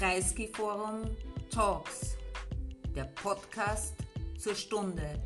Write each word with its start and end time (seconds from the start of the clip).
Kreisky 0.00 0.48
Forum 0.48 1.14
Talks, 1.50 2.16
der 2.96 3.04
Podcast 3.22 3.92
zur 4.38 4.54
Stunde. 4.54 5.20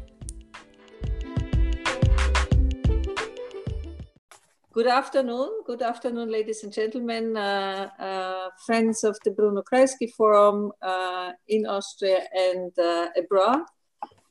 Good 4.73 4.89
afternoon, 4.89 5.63
good 5.65 5.81
afternoon, 5.81 6.29
ladies 6.29 6.65
and 6.65 6.73
gentlemen, 6.73 7.37
uh, 7.37 7.89
uh, 8.01 8.51
friends 8.67 9.05
of 9.05 9.17
the 9.25 9.31
Bruno 9.31 9.63
Kreisky 9.63 10.13
Forum 10.13 10.73
uh, 10.83 11.31
in 11.47 11.67
Austria 11.67 12.27
and 12.35 12.77
uh, 12.77 13.11
abroad. 13.17 13.61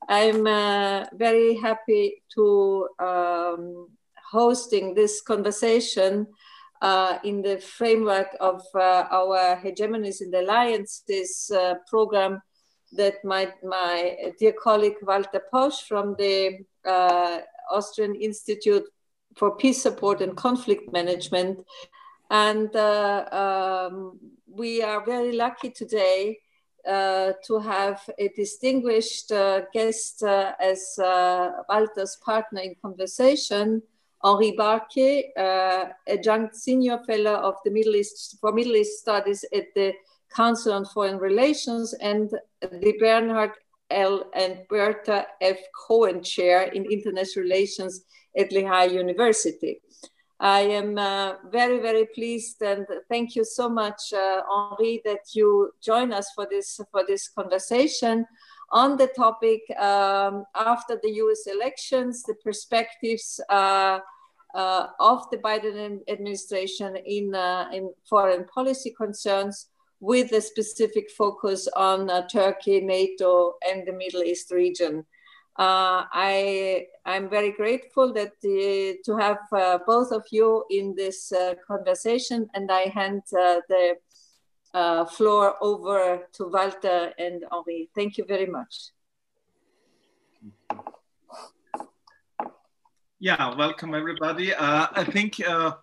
I'm 0.09 0.45
uh, 0.45 1.05
very 1.13 1.55
happy 1.55 2.21
to 2.35 2.89
um, 2.99 3.87
hosting 4.29 4.93
this 4.93 5.21
conversation 5.21 6.27
uh, 6.83 7.17
in 7.23 7.41
the 7.41 7.57
framework 7.59 8.35
of 8.41 8.61
uh, 8.75 9.05
our 9.09 9.55
Hegemonies 9.55 10.21
in 10.21 10.29
the 10.31 10.41
Alliances 10.41 11.49
uh, 11.49 11.75
program 11.87 12.41
that 12.91 13.23
my, 13.23 13.51
my 13.63 14.33
dear 14.37 14.51
colleague 14.51 14.97
Walter 15.01 15.41
Posch 15.51 15.87
from 15.87 16.15
the 16.19 16.59
uh, 16.85 17.39
Austrian 17.71 18.15
Institute 18.15 18.83
for 19.37 19.55
Peace 19.55 19.81
Support 19.81 20.21
and 20.21 20.35
Conflict 20.35 20.91
Management. 20.91 21.59
And 22.29 22.75
uh, 22.75 23.89
um, 23.89 24.19
we 24.45 24.83
are 24.83 25.05
very 25.05 25.31
lucky 25.31 25.69
today 25.69 26.37
uh, 26.85 27.31
to 27.47 27.59
have 27.59 28.01
a 28.19 28.27
distinguished 28.35 29.31
guest 29.73 30.21
as 30.21 30.95
Walter's 30.99 32.17
partner 32.25 32.59
in 32.59 32.75
conversation, 32.81 33.81
Henri 34.23 34.55
Barkey, 34.57 35.25
uh, 35.37 35.89
adjunct 36.07 36.55
senior 36.55 36.99
fellow 37.05 37.35
of 37.35 37.55
the 37.65 37.71
Middle 37.71 37.95
East 37.95 38.37
for 38.39 38.53
Middle 38.53 38.77
East 38.77 38.99
Studies 38.99 39.43
at 39.53 39.65
the 39.75 39.93
Council 40.33 40.73
on 40.73 40.85
Foreign 40.85 41.17
Relations 41.17 41.93
and 41.93 42.31
the 42.61 42.93
Bernard 42.99 43.51
L. 43.91 44.25
and 44.33 44.59
Bertha 44.69 45.27
F. 45.41 45.57
Cohen 45.87 46.23
Chair 46.23 46.63
in 46.63 46.85
International 46.89 47.43
Relations 47.43 48.05
at 48.37 48.51
Lehigh 48.51 48.85
University. 48.85 49.81
I 50.39 50.61
am 50.61 50.97
uh, 50.97 51.35
very, 51.51 51.79
very 51.79 52.05
pleased 52.15 52.61
and 52.61 52.85
thank 53.09 53.35
you 53.35 53.45
so 53.45 53.69
much, 53.69 54.13
uh, 54.13 54.41
Henri, 54.49 55.01
that 55.05 55.33
you 55.33 55.71
join 55.81 56.11
us 56.11 56.31
for 56.33 56.47
this, 56.49 56.79
for 56.91 57.05
this 57.07 57.29
conversation 57.29 58.25
on 58.71 58.97
the 58.97 59.07
topic 59.07 59.61
um, 59.79 60.45
after 60.55 60.99
the 61.01 61.11
US 61.11 61.45
elections, 61.47 62.23
the 62.23 62.33
perspectives 62.35 63.39
uh, 63.49 63.99
uh, 64.53 64.87
of 64.99 65.29
the 65.31 65.37
Biden 65.37 66.01
administration 66.07 66.95
in, 67.05 67.33
uh, 67.33 67.69
in 67.73 67.91
foreign 68.07 68.45
policy 68.45 68.93
concerns 68.95 69.67
with 69.99 70.31
a 70.33 70.41
specific 70.41 71.09
focus 71.09 71.67
on 71.75 72.09
uh, 72.09 72.27
Turkey, 72.27 72.81
NATO, 72.81 73.53
and 73.67 73.87
the 73.87 73.93
Middle 73.93 74.21
East 74.23 74.51
region. 74.51 75.05
Uh, 75.57 76.05
I, 76.11 76.87
I'm 77.05 77.29
very 77.29 77.51
grateful 77.51 78.11
that 78.13 78.31
the, 78.41 78.97
to 79.05 79.15
have 79.17 79.39
uh, 79.51 79.79
both 79.85 80.11
of 80.11 80.23
you 80.31 80.65
in 80.69 80.95
this 80.95 81.31
uh, 81.31 81.53
conversation, 81.65 82.49
and 82.53 82.71
I 82.71 82.89
hand 82.89 83.21
the 83.31 83.95
floor 85.15 85.55
over 85.61 86.27
to 86.33 86.47
Walter 86.47 87.13
and 87.19 87.45
Henri. 87.51 87.89
Thank 87.95 88.17
you 88.17 88.25
very 88.27 88.47
much. 88.47 88.91
Yeah, 93.23 93.55
welcome 93.55 93.95
everybody. 93.95 94.53
Uh, 94.53 94.87
I 94.91 95.05
think 95.05 95.39
uh, 95.47 95.75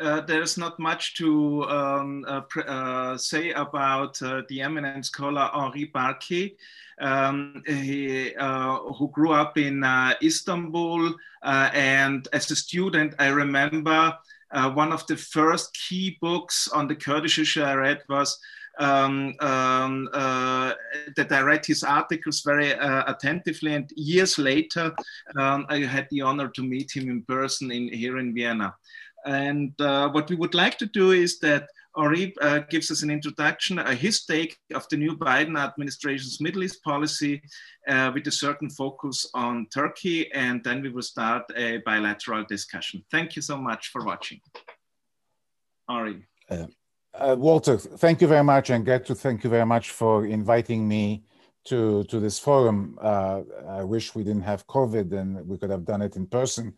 uh, 0.00 0.22
there's 0.22 0.56
not 0.56 0.78
much 0.78 1.14
to 1.16 1.64
um, 1.64 2.24
uh, 2.26 2.40
uh, 2.58 3.18
say 3.18 3.50
about 3.50 4.22
uh, 4.22 4.40
the 4.48 4.62
eminent 4.62 5.04
scholar 5.04 5.50
Henri 5.52 5.90
Barkey, 5.94 6.56
um, 6.98 7.62
who 7.66 9.10
grew 9.12 9.32
up 9.32 9.58
in 9.58 9.84
Istanbul. 10.22 11.12
and 11.42 12.28
as 12.32 12.50
a 12.50 12.56
student, 12.56 13.12
I 13.18 13.26
remember 13.26 14.16
one 14.64 14.92
of 14.92 15.06
the 15.06 15.16
first 15.16 15.74
key 15.74 16.18
books 16.20 16.68
on 16.68 16.88
the 16.88 16.94
Kurdish 16.94 17.38
issue 17.38 17.62
I 17.62 17.74
read 17.74 18.02
was 18.08 18.38
um, 18.78 19.34
um, 19.40 20.08
uh, 20.12 20.72
that 21.16 21.32
I 21.32 21.40
read 21.40 21.64
his 21.64 21.82
articles 21.82 22.42
very 22.42 22.74
uh, 22.74 23.04
attentively. 23.06 23.74
And 23.74 23.90
years 23.96 24.38
later, 24.38 24.94
um, 25.36 25.66
I 25.68 25.80
had 25.80 26.08
the 26.10 26.22
honor 26.22 26.48
to 26.48 26.62
meet 26.62 26.94
him 26.94 27.08
in 27.08 27.22
person 27.22 27.70
in, 27.70 27.88
here 27.88 28.18
in 28.18 28.34
Vienna. 28.34 28.74
And 29.24 29.78
uh, 29.80 30.08
what 30.10 30.30
we 30.30 30.36
would 30.36 30.54
like 30.54 30.78
to 30.78 30.86
do 30.86 31.10
is 31.10 31.38
that 31.40 31.68
Henri 31.96 32.34
uh, 32.40 32.60
gives 32.70 32.90
us 32.90 33.02
an 33.02 33.10
introduction, 33.10 33.78
uh, 33.78 33.92
his 33.92 34.24
take 34.24 34.56
of 34.74 34.86
the 34.90 34.96
new 34.96 35.16
Biden 35.16 35.58
administration's 35.58 36.40
Middle 36.40 36.62
East 36.62 36.82
policy 36.82 37.42
uh, 37.88 38.10
with 38.12 38.26
a 38.26 38.30
certain 38.30 38.68
focus 38.68 39.28
on 39.34 39.66
Turkey, 39.72 40.30
and 40.32 40.62
then 40.62 40.82
we 40.82 40.90
will 40.90 41.02
start 41.02 41.44
a 41.56 41.78
bilateral 41.78 42.44
discussion. 42.44 43.02
Thank 43.10 43.36
you 43.36 43.42
so 43.42 43.56
much 43.56 43.88
for 43.88 44.04
watching. 44.04 44.40
Henri. 45.88 46.26
Uh, 46.50 47.34
Walter, 47.38 47.78
thank 47.78 48.20
you 48.20 48.26
very 48.26 48.44
much, 48.44 48.68
and 48.70 48.84
to 48.84 49.14
thank 49.14 49.42
you 49.42 49.48
very 49.48 49.64
much 49.64 49.90
for 49.90 50.26
inviting 50.26 50.86
me 50.86 51.24
to 51.64 52.04
to 52.04 52.20
this 52.20 52.38
forum. 52.38 52.98
Uh, 53.00 53.42
I 53.68 53.84
wish 53.84 54.14
we 54.14 54.22
didn't 54.22 54.42
have 54.42 54.66
COVID 54.66 55.12
and 55.12 55.46
we 55.46 55.58
could 55.58 55.70
have 55.70 55.84
done 55.84 56.02
it 56.02 56.16
in 56.16 56.26
person, 56.26 56.74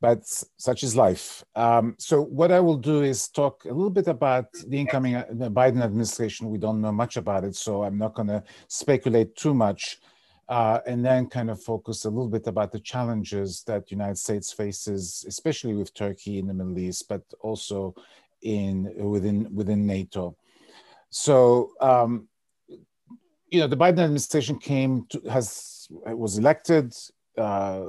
but 0.00 0.24
such 0.56 0.82
is 0.82 0.96
life. 0.96 1.44
Um, 1.54 1.96
so 1.98 2.22
what 2.22 2.52
I 2.52 2.60
will 2.60 2.76
do 2.76 3.02
is 3.02 3.28
talk 3.28 3.64
a 3.64 3.72
little 3.72 3.90
bit 3.90 4.06
about 4.06 4.52
the 4.52 4.78
incoming 4.78 5.16
uh, 5.16 5.26
Biden 5.30 5.82
administration. 5.82 6.50
We 6.50 6.58
don't 6.58 6.80
know 6.80 6.92
much 6.92 7.16
about 7.16 7.44
it, 7.44 7.56
so 7.56 7.82
I'm 7.82 7.98
not 7.98 8.14
going 8.14 8.28
to 8.28 8.42
speculate 8.68 9.34
too 9.36 9.54
much. 9.54 9.98
Uh, 10.48 10.80
and 10.86 11.04
then 11.04 11.26
kind 11.26 11.50
of 11.50 11.62
focus 11.62 12.06
a 12.06 12.08
little 12.08 12.28
bit 12.28 12.46
about 12.46 12.72
the 12.72 12.80
challenges 12.80 13.62
that 13.64 13.86
the 13.86 13.90
United 13.90 14.16
States 14.16 14.50
faces, 14.50 15.22
especially 15.28 15.74
with 15.74 15.92
Turkey 15.92 16.38
in 16.38 16.46
the 16.46 16.54
Middle 16.54 16.78
East, 16.78 17.06
but 17.06 17.20
also 17.40 17.94
in 18.40 18.90
within 18.96 19.54
within 19.54 19.86
NATO. 19.86 20.38
So 21.10 21.72
um, 21.82 22.28
you 23.50 23.60
know, 23.60 23.66
the 23.66 23.76
Biden 23.76 24.00
administration 24.00 24.58
came 24.58 25.06
to, 25.10 25.20
has 25.30 25.86
was 25.90 26.38
elected, 26.38 26.94
uh, 27.36 27.84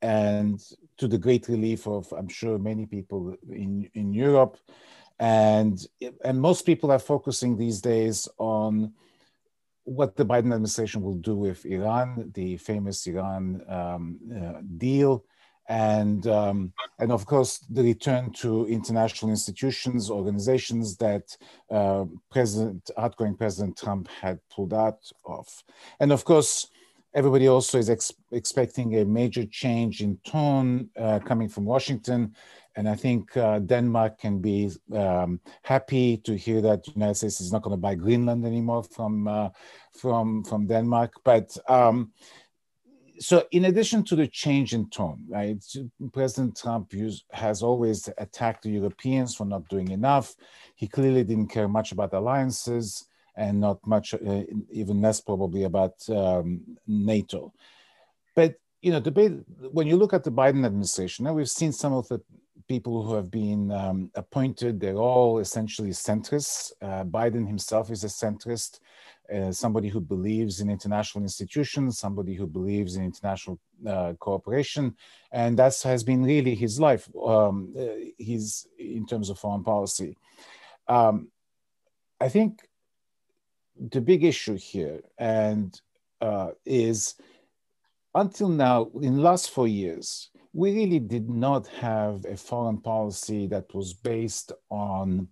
and 0.00 0.60
to 1.02 1.08
the 1.08 1.18
great 1.18 1.48
relief 1.48 1.88
of 1.88 2.12
I'm 2.16 2.28
sure 2.28 2.58
many 2.58 2.86
people 2.86 3.34
in 3.50 3.90
in 3.94 4.14
Europe, 4.14 4.56
and 5.18 5.74
and 6.24 6.40
most 6.40 6.62
people 6.64 6.92
are 6.92 7.10
focusing 7.12 7.56
these 7.56 7.80
days 7.80 8.28
on 8.38 8.92
what 9.82 10.14
the 10.14 10.24
Biden 10.24 10.52
administration 10.54 11.02
will 11.02 11.20
do 11.30 11.34
with 11.34 11.66
Iran, 11.66 12.30
the 12.34 12.56
famous 12.56 13.04
Iran 13.08 13.42
um, 13.68 14.02
uh, 14.32 14.60
deal, 14.76 15.24
and 15.68 16.24
um, 16.28 16.72
and 17.00 17.10
of 17.10 17.26
course 17.26 17.58
the 17.76 17.82
return 17.82 18.30
to 18.42 18.68
international 18.68 19.32
institutions, 19.32 20.08
organizations 20.08 20.96
that 20.98 21.36
uh, 21.68 22.04
President 22.30 22.92
outgoing 22.96 23.34
President 23.34 23.76
Trump 23.76 24.06
had 24.20 24.38
pulled 24.54 24.72
out 24.72 25.02
of, 25.24 25.48
and 25.98 26.12
of 26.12 26.24
course 26.24 26.68
everybody 27.14 27.48
also 27.48 27.78
is 27.78 27.90
ex 27.90 28.12
expecting 28.30 28.96
a 28.96 29.04
major 29.04 29.44
change 29.46 30.00
in 30.00 30.18
tone 30.24 30.88
uh, 30.98 31.18
coming 31.20 31.48
from 31.48 31.64
Washington. 31.64 32.34
And 32.74 32.88
I 32.88 32.94
think 32.94 33.36
uh, 33.36 33.58
Denmark 33.58 34.18
can 34.18 34.40
be 34.40 34.70
um, 34.94 35.40
happy 35.62 36.16
to 36.18 36.34
hear 36.36 36.62
that 36.62 36.84
the 36.84 36.92
United 36.92 37.16
States 37.16 37.40
is 37.40 37.52
not 37.52 37.62
going 37.62 37.76
to 37.76 37.80
buy 37.80 37.94
Greenland 37.94 38.46
anymore 38.46 38.82
from 38.82 39.28
uh, 39.28 39.50
from 39.92 40.42
from 40.44 40.66
Denmark. 40.66 41.12
But 41.22 41.56
um, 41.68 42.12
so 43.18 43.44
in 43.50 43.66
addition 43.66 44.04
to 44.04 44.16
the 44.16 44.26
change 44.26 44.72
in 44.72 44.88
tone, 44.88 45.24
right, 45.28 45.62
President 46.12 46.56
Trump 46.56 46.92
has 47.30 47.62
always 47.62 48.08
attacked 48.18 48.62
the 48.62 48.70
Europeans 48.70 49.34
for 49.34 49.44
not 49.44 49.68
doing 49.68 49.88
enough. 49.88 50.34
He 50.74 50.88
clearly 50.88 51.24
didn't 51.24 51.48
care 51.48 51.68
much 51.68 51.92
about 51.92 52.14
alliances 52.14 53.06
and 53.36 53.60
not 53.60 53.84
much, 53.86 54.14
uh, 54.14 54.42
even 54.70 55.00
less 55.00 55.20
probably 55.20 55.64
about 55.64 55.94
um, 56.10 56.60
NATO. 56.86 57.52
But 58.34 58.56
you 58.80 58.90
know, 58.90 59.00
debate 59.00 59.32
when 59.70 59.86
you 59.86 59.96
look 59.96 60.12
at 60.12 60.24
the 60.24 60.32
Biden 60.32 60.66
administration, 60.66 61.24
now 61.24 61.34
we've 61.34 61.48
seen 61.48 61.72
some 61.72 61.92
of 61.92 62.08
the 62.08 62.20
people 62.68 63.02
who 63.04 63.14
have 63.14 63.30
been 63.30 63.70
um, 63.70 64.10
appointed. 64.14 64.80
They're 64.80 64.96
all 64.96 65.38
essentially 65.38 65.90
centrists. 65.90 66.72
Uh, 66.80 67.04
Biden 67.04 67.46
himself 67.46 67.90
is 67.90 68.04
a 68.04 68.08
centrist. 68.08 68.80
Uh, 69.32 69.52
somebody 69.52 69.88
who 69.88 70.00
believes 70.00 70.60
in 70.60 70.68
international 70.68 71.22
institutions, 71.22 71.98
somebody 71.98 72.34
who 72.34 72.46
believes 72.46 72.96
in 72.96 73.04
international 73.04 73.58
uh, 73.86 74.12
cooperation, 74.18 74.94
and 75.30 75.58
that 75.58 75.80
has 75.82 76.02
been 76.02 76.22
really 76.22 76.54
his 76.54 76.78
life. 76.78 77.08
Um, 77.16 77.72
uh, 77.78 77.82
in 78.78 79.06
terms 79.06 79.30
of 79.30 79.38
foreign 79.38 79.64
policy. 79.64 80.16
Um, 80.88 81.28
I 82.20 82.28
think 82.28 82.62
the 83.78 84.00
big 84.00 84.24
issue 84.24 84.56
here 84.56 85.00
and 85.18 85.80
uh, 86.20 86.50
is 86.64 87.14
until 88.14 88.48
now, 88.48 88.90
in 89.00 89.22
last 89.22 89.50
four 89.50 89.66
years, 89.66 90.30
we 90.52 90.74
really 90.74 90.98
did 90.98 91.30
not 91.30 91.66
have 91.68 92.24
a 92.26 92.36
foreign 92.36 92.78
policy 92.78 93.46
that 93.46 93.74
was 93.74 93.94
based 93.94 94.52
on 94.70 95.28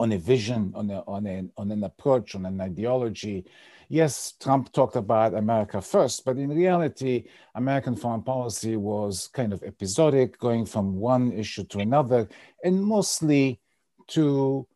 on 0.00 0.12
a 0.12 0.18
vision, 0.18 0.72
on, 0.76 0.90
a, 0.90 1.00
on, 1.08 1.26
a, 1.26 1.44
on 1.56 1.72
an 1.72 1.82
approach, 1.82 2.36
on 2.36 2.46
an 2.46 2.60
ideology. 2.60 3.44
Yes, 3.88 4.34
Trump 4.40 4.70
talked 4.72 4.94
about 4.94 5.34
America 5.34 5.80
first, 5.80 6.24
but 6.24 6.36
in 6.36 6.50
reality, 6.50 7.24
American 7.56 7.96
foreign 7.96 8.22
policy 8.22 8.76
was 8.76 9.28
kind 9.32 9.52
of 9.52 9.60
episodic, 9.64 10.38
going 10.38 10.66
from 10.66 10.94
one 10.94 11.32
issue 11.32 11.64
to 11.64 11.80
another, 11.80 12.28
and 12.62 12.80
mostly 12.80 13.60
to 14.08 14.68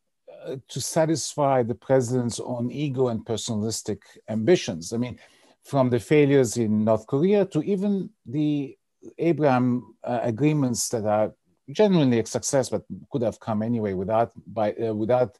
to 0.69 0.81
satisfy 0.81 1.63
the 1.63 1.75
president's 1.75 2.41
own 2.41 2.71
ego 2.71 3.09
and 3.09 3.25
personalistic 3.25 4.01
ambitions. 4.29 4.93
I 4.93 4.97
mean, 4.97 5.19
from 5.65 5.91
the 5.91 6.01
failures 6.01 6.57
in 6.57 6.85
North 6.85 7.07
Korea 7.07 7.45
to 7.47 7.63
even 7.63 8.11
the 8.27 8.77
Abraham 9.19 9.95
uh, 10.05 10.21
agreements 10.23 10.89
that 10.91 11.05
are 11.05 11.33
genuinely 11.71 12.19
a 12.21 12.27
success, 12.27 12.69
but 12.69 12.85
could 13.11 13.23
have 13.23 13.39
come 13.41 13.63
anyway 13.63 13.93
without 13.93 14.33
by 14.47 14.73
uh, 14.75 14.95
without 14.95 15.39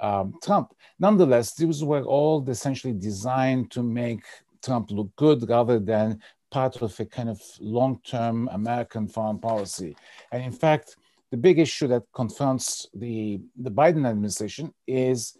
um, 0.00 0.34
Trump. 0.42 0.74
Nonetheless, 0.98 1.54
these 1.54 1.82
were 1.84 2.02
all 2.02 2.48
essentially 2.48 2.92
designed 2.92 3.70
to 3.70 3.82
make 3.82 4.24
Trump 4.62 4.90
look 4.90 5.14
good 5.16 5.48
rather 5.48 5.78
than 5.78 6.20
part 6.50 6.82
of 6.82 6.98
a 7.00 7.04
kind 7.06 7.30
of 7.30 7.40
long-term 7.60 8.48
American 8.52 9.08
foreign 9.08 9.38
policy. 9.38 9.96
And 10.32 10.42
in 10.42 10.52
fact, 10.52 10.96
the 11.32 11.38
big 11.38 11.58
issue 11.58 11.88
that 11.88 12.04
confronts 12.12 12.86
the, 12.94 13.40
the 13.56 13.70
Biden 13.70 14.06
administration 14.06 14.72
is 14.86 15.34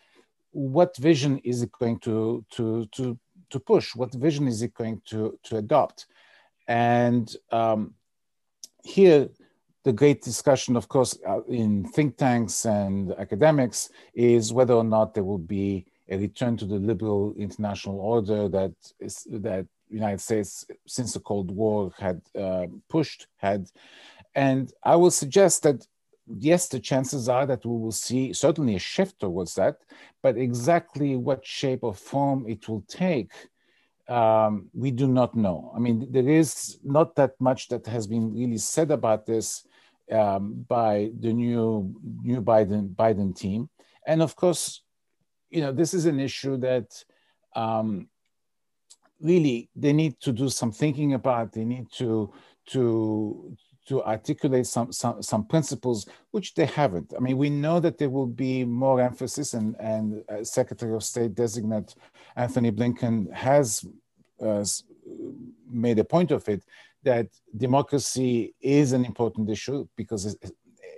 what 0.50 0.97
vision 0.97 1.39
is 1.44 1.62
it 1.62 1.71
going 1.79 1.99
to, 2.00 2.44
to, 2.50 2.87
to, 2.93 3.19
to 3.50 3.61
push? 3.61 3.94
What 3.94 4.12
vision 4.15 4.49
is 4.49 4.62
it 4.62 4.73
going 4.73 5.03
to, 5.11 5.39
to 5.44 5.59
adopt? 5.59 6.06
And 6.67 7.37
um, 7.50 7.93
here, 8.83 9.29
the 9.85 9.93
great 9.93 10.23
discussion, 10.23 10.77
of 10.77 10.89
course, 10.89 11.19
uh, 11.29 11.43
in 11.43 11.85
think 11.85 12.17
tanks 12.17 12.65
and 12.65 13.12
academics 13.19 13.91
is 14.15 14.50
whether 14.50 14.73
or 14.73 14.85
not 14.85 15.12
there 15.12 15.25
will 15.25 15.44
be 15.59 15.85
a 16.09 16.17
return 16.17 16.56
to 16.56 16.65
the 16.65 16.77
liberal 16.77 17.35
international 17.37 18.00
order 18.00 18.49
that 18.49 18.73
is 18.99 19.27
that 19.31 19.67
United 19.91 20.21
States 20.21 20.65
since 20.87 21.12
the 21.12 21.21
Cold 21.21 21.50
War 21.50 21.93
had 21.99 22.23
uh, 22.39 22.67
pushed 22.89 23.27
had, 23.37 23.69
and 24.34 24.73
I 24.82 24.96
will 24.96 25.11
suggest 25.11 25.62
that 25.62 25.87
yes, 26.38 26.69
the 26.69 26.81
chances 26.81 27.29
are 27.29 27.46
that 27.46 27.64
we 27.64 27.76
will 27.76 27.93
see 27.93 28.32
certainly 28.32 28.76
a 28.76 28.79
shift 28.79 29.20
towards 29.20 29.55
that, 29.56 29.79
but 30.23 30.37
exactly 30.37 31.17
what 31.17 31.44
shape 31.44 31.81
or 31.82 31.94
form 31.94 32.46
it 32.49 32.69
will 32.69 32.84
take 32.88 33.32
um, 34.08 34.69
we 34.75 34.90
do 34.90 35.06
not 35.06 35.34
know. 35.34 35.73
I 35.75 35.79
mean, 35.79 36.06
there 36.11 36.29
is 36.29 36.79
not 36.82 37.14
that 37.17 37.32
much 37.40 37.69
that 37.69 37.87
has 37.87 38.06
been 38.06 38.34
really 38.34 38.58
said 38.58 38.90
about 38.90 39.26
this 39.26 39.67
um, 40.11 40.64
by 40.69 41.11
the 41.20 41.32
new 41.32 41.94
new 42.23 42.43
Biden 42.43 42.94
Biden 42.94 43.34
team, 43.34 43.70
and 44.06 44.20
of 44.20 44.34
course, 44.37 44.82
you 45.50 45.61
know, 45.61 45.73
this 45.73 45.94
is 45.94 46.06
an 46.06 46.19
issue 46.20 46.56
that 46.58 47.05
um, 47.55 48.08
really 49.20 49.70
they 49.76 49.93
need 49.93 50.20
to 50.20 50.32
do 50.32 50.49
some 50.49 50.73
thinking 50.73 51.14
about. 51.14 51.52
They 51.52 51.64
need 51.64 51.87
to 51.93 52.32
to 52.67 53.56
to 53.88 54.03
articulate 54.05 54.67
some, 54.67 54.93
some, 54.93 55.20
some 55.23 55.44
principles, 55.44 56.06
which 56.31 56.55
they 56.55 56.67
haven't. 56.67 57.12
I 57.17 57.20
mean, 57.20 57.37
we 57.37 57.50
know 57.50 57.81
that 57.81 57.99
there 57.99 58.11
will 58.11 58.29
be 58.29 58.64
more 58.64 59.00
emphasis, 59.00 59.55
and, 59.55 59.75
and 59.81 60.23
uh, 60.29 60.44
Secretary 60.44 60.94
of 60.94 61.03
State 61.03 61.35
designate 61.35 61.94
Antony 62.37 62.70
Blinken 62.70 63.32
has 63.32 63.85
uh, 64.41 64.64
made 65.69 65.99
a 65.99 66.05
point 66.05 66.31
of 66.31 66.49
it 66.49 66.62
that 67.03 67.26
democracy 67.56 68.55
is 68.61 68.93
an 68.93 69.05
important 69.05 69.50
issue 69.50 69.88
because 69.97 70.37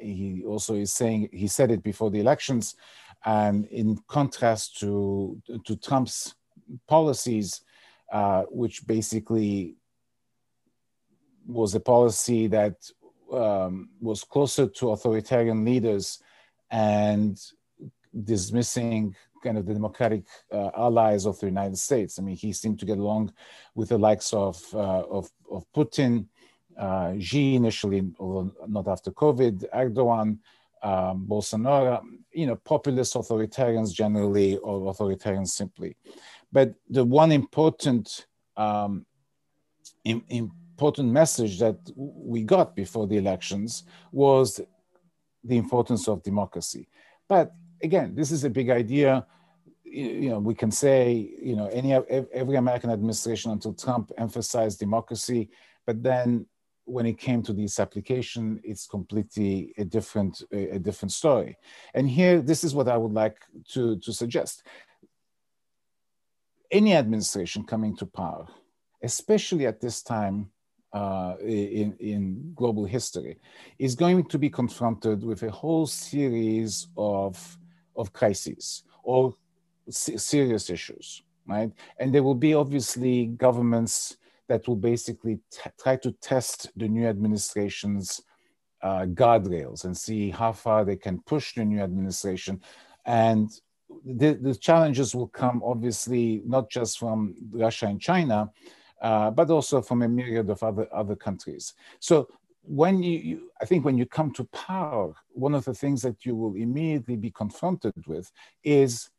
he 0.00 0.44
also 0.46 0.74
is 0.74 0.92
saying 0.92 1.30
he 1.32 1.46
said 1.46 1.70
it 1.70 1.82
before 1.82 2.10
the 2.10 2.20
elections, 2.20 2.76
and 3.24 3.64
in 3.66 3.98
contrast 4.08 4.78
to 4.80 5.40
to 5.64 5.76
Trump's 5.76 6.34
policies, 6.86 7.62
uh, 8.12 8.42
which 8.50 8.86
basically 8.86 9.76
was 11.46 11.74
a 11.74 11.80
policy 11.80 12.46
that 12.48 12.76
um, 13.32 13.88
was 14.00 14.24
closer 14.24 14.66
to 14.66 14.90
authoritarian 14.90 15.64
leaders 15.64 16.22
and 16.70 17.40
dismissing 18.24 19.14
kind 19.42 19.58
of 19.58 19.66
the 19.66 19.74
democratic 19.74 20.24
uh, 20.52 20.70
allies 20.76 21.26
of 21.26 21.38
the 21.38 21.46
United 21.46 21.78
States. 21.78 22.18
I 22.18 22.22
mean, 22.22 22.36
he 22.36 22.52
seemed 22.52 22.78
to 22.80 22.86
get 22.86 22.98
along 22.98 23.32
with 23.74 23.90
the 23.90 23.98
likes 23.98 24.32
of 24.32 24.62
uh, 24.72 25.02
of, 25.18 25.30
of 25.50 25.64
Putin, 25.74 26.26
uh, 26.78 27.14
Xi 27.18 27.54
initially, 27.54 28.02
although 28.18 28.52
not 28.66 28.88
after 28.88 29.10
COVID, 29.10 29.64
Erdogan, 29.74 30.38
um, 30.82 31.26
Bolsonaro. 31.28 32.02
You 32.32 32.46
know, 32.46 32.56
populist 32.56 33.14
authoritarians 33.14 33.92
generally, 33.92 34.56
or 34.56 34.92
authoritarians 34.92 35.48
simply. 35.48 35.96
But 36.50 36.74
the 36.88 37.04
one 37.04 37.32
important 37.32 38.26
um, 38.56 39.06
in, 40.04 40.22
in 40.28 40.50
important 40.74 41.08
message 41.12 41.60
that 41.60 41.78
we 41.94 42.42
got 42.42 42.74
before 42.74 43.06
the 43.06 43.16
elections 43.16 43.84
was 44.10 44.60
the 45.44 45.56
importance 45.56 46.08
of 46.08 46.22
democracy. 46.22 46.88
But 47.28 47.54
again, 47.80 48.14
this 48.14 48.32
is 48.32 48.42
a 48.42 48.50
big 48.50 48.70
idea. 48.70 49.24
You 49.84 50.30
know, 50.30 50.40
we 50.40 50.54
can 50.54 50.72
say, 50.72 51.30
you 51.40 51.54
know, 51.54 51.68
any 51.68 51.92
every 51.92 52.56
American 52.56 52.90
administration 52.90 53.52
until 53.52 53.74
Trump 53.74 54.10
emphasized 54.18 54.80
democracy, 54.80 55.50
but 55.86 56.02
then 56.02 56.46
when 56.86 57.06
it 57.06 57.18
came 57.18 57.40
to 57.44 57.52
this 57.52 57.78
application, 57.78 58.60
it's 58.64 58.86
completely 58.86 59.72
a 59.78 59.84
different 59.84 60.42
a 60.50 60.78
different 60.78 61.12
story. 61.12 61.56
And 61.94 62.10
here, 62.10 62.42
this 62.42 62.64
is 62.64 62.74
what 62.74 62.88
I 62.88 62.96
would 62.96 63.12
like 63.12 63.38
to 63.74 63.96
to 63.98 64.12
suggest. 64.12 64.64
Any 66.70 66.96
administration 66.96 67.62
coming 67.62 67.96
to 67.98 68.06
power, 68.06 68.46
especially 69.02 69.66
at 69.66 69.80
this 69.80 70.02
time 70.02 70.50
uh, 70.94 71.34
in, 71.40 71.96
in 71.98 72.52
global 72.54 72.84
history, 72.84 73.36
is 73.78 73.94
going 73.94 74.24
to 74.24 74.38
be 74.38 74.48
confronted 74.48 75.24
with 75.24 75.42
a 75.42 75.50
whole 75.50 75.86
series 75.86 76.86
of, 76.96 77.58
of 77.96 78.12
crises 78.12 78.84
or 79.02 79.34
serious 79.90 80.70
issues, 80.70 81.22
right? 81.46 81.70
And 81.98 82.14
there 82.14 82.22
will 82.22 82.36
be 82.36 82.54
obviously 82.54 83.26
governments 83.26 84.16
that 84.48 84.66
will 84.68 84.76
basically 84.76 85.40
try 85.82 85.96
to 85.96 86.12
test 86.12 86.70
the 86.76 86.88
new 86.88 87.06
administration's 87.06 88.22
uh, 88.82 89.06
guardrails 89.06 89.84
and 89.84 89.96
see 89.96 90.30
how 90.30 90.52
far 90.52 90.84
they 90.84 90.96
can 90.96 91.18
push 91.22 91.54
the 91.54 91.64
new 91.64 91.80
administration. 91.80 92.60
And 93.04 93.50
the, 94.04 94.34
the 94.34 94.54
challenges 94.54 95.14
will 95.14 95.28
come 95.28 95.62
obviously 95.64 96.42
not 96.46 96.70
just 96.70 96.98
from 96.98 97.34
Russia 97.50 97.86
and 97.86 98.00
China, 98.00 98.50
uh, 99.04 99.30
but 99.30 99.50
also 99.50 99.82
from 99.82 100.00
a 100.00 100.08
myriad 100.08 100.48
of 100.48 100.62
other, 100.62 100.88
other 100.92 101.14
countries. 101.14 101.74
So 102.00 102.26
when 102.62 103.02
you, 103.02 103.18
you, 103.18 103.50
I 103.60 103.66
think 103.66 103.84
when 103.84 103.98
you 103.98 104.06
come 104.06 104.32
to 104.32 104.44
power, 104.44 105.14
one 105.32 105.54
of 105.54 105.66
the 105.66 105.74
things 105.74 106.00
that 106.02 106.24
you 106.24 106.34
will 106.34 106.54
immediately 106.56 107.16
be 107.16 107.30
confronted 107.30 107.92
with 108.06 108.32
is 108.62 109.10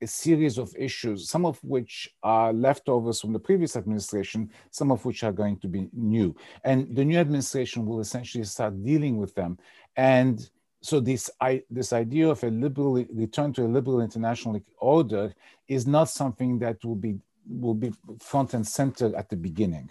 a 0.00 0.06
series 0.06 0.56
of 0.56 0.74
issues, 0.78 1.28
some 1.28 1.44
of 1.44 1.62
which 1.62 2.08
are 2.22 2.54
leftovers 2.54 3.20
from 3.20 3.34
the 3.34 3.38
previous 3.38 3.76
administration, 3.76 4.50
some 4.70 4.90
of 4.90 5.04
which 5.04 5.22
are 5.22 5.32
going 5.32 5.58
to 5.58 5.68
be 5.68 5.90
new. 5.92 6.34
And 6.64 6.96
the 6.96 7.04
new 7.04 7.18
administration 7.18 7.84
will 7.84 8.00
essentially 8.00 8.44
start 8.44 8.82
dealing 8.82 9.18
with 9.18 9.34
them. 9.34 9.58
And 9.96 10.48
so 10.80 10.98
this, 10.98 11.30
I, 11.42 11.62
this 11.70 11.92
idea 11.92 12.30
of 12.30 12.42
a 12.42 12.48
liberal 12.48 13.04
return 13.12 13.52
to 13.54 13.66
a 13.66 13.68
liberal 13.76 14.00
international 14.00 14.62
order 14.78 15.34
is 15.68 15.86
not 15.86 16.08
something 16.08 16.58
that 16.60 16.82
will 16.86 16.96
be 16.96 17.18
will 17.48 17.74
be 17.74 17.92
front 18.20 18.54
and 18.54 18.66
center 18.66 19.14
at 19.16 19.28
the 19.28 19.36
beginning. 19.36 19.90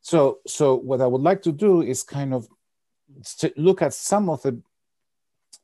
So, 0.00 0.38
so 0.46 0.74
what 0.74 1.00
I 1.00 1.06
would 1.06 1.22
like 1.22 1.42
to 1.42 1.52
do 1.52 1.82
is 1.82 2.02
kind 2.02 2.34
of 2.34 2.48
look 3.56 3.82
at 3.82 3.94
some 3.94 4.28
of 4.28 4.42
the 4.42 4.60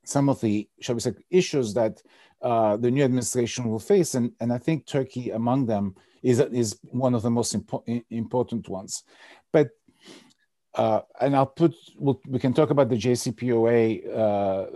some 0.04 0.28
of 0.28 0.40
the 0.40 0.68
shall 0.80 0.94
we 0.94 1.00
say 1.00 1.12
issues 1.30 1.74
that 1.74 2.02
uh, 2.42 2.76
the 2.76 2.90
new 2.90 3.04
administration 3.04 3.68
will 3.68 3.78
face, 3.78 4.14
and, 4.14 4.32
and 4.40 4.52
I 4.52 4.58
think 4.58 4.86
Turkey 4.86 5.30
among 5.30 5.66
them 5.66 5.94
is 6.22 6.40
is 6.40 6.78
one 6.82 7.14
of 7.14 7.22
the 7.22 7.30
most 7.30 7.54
impo- 7.54 8.04
important 8.10 8.68
ones. 8.68 9.04
But 9.52 9.70
uh, 10.74 11.00
and 11.20 11.34
I'll 11.34 11.46
put 11.46 11.74
we'll, 11.96 12.20
we 12.28 12.38
can 12.38 12.52
talk 12.52 12.70
about 12.70 12.88
the 12.88 12.96
JCPOA 12.96 14.16
uh, 14.16 14.66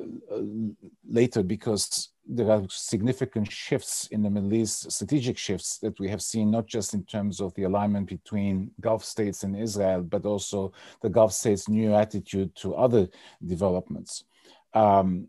later 1.09 1.43
because 1.43 2.11
there 2.27 2.51
are 2.51 2.65
significant 2.69 3.51
shifts 3.53 4.09
in 4.09 4.23
the 4.23 4.31
Middle 4.31 4.55
East, 4.55 4.91
strategic 4.91 5.37
shifts 5.39 5.79
that 5.79 5.99
we 6.01 6.09
have 6.09 6.23
seen, 6.23 6.51
not 6.51 6.67
just 6.67 6.95
in 6.95 7.05
terms 7.05 7.41
of 7.41 7.55
the 7.55 7.65
alignment 7.65 8.09
between 8.09 8.71
Gulf 8.81 9.05
states 9.05 9.45
and 9.45 9.57
Israel, 9.57 10.03
but 10.03 10.25
also 10.25 10.73
the 11.03 11.11
Gulf 11.11 11.33
states' 11.33 11.69
new 11.69 11.95
attitude 11.95 12.55
to 12.57 12.75
other 12.75 13.09
developments. 13.45 14.25
Um, 14.73 15.29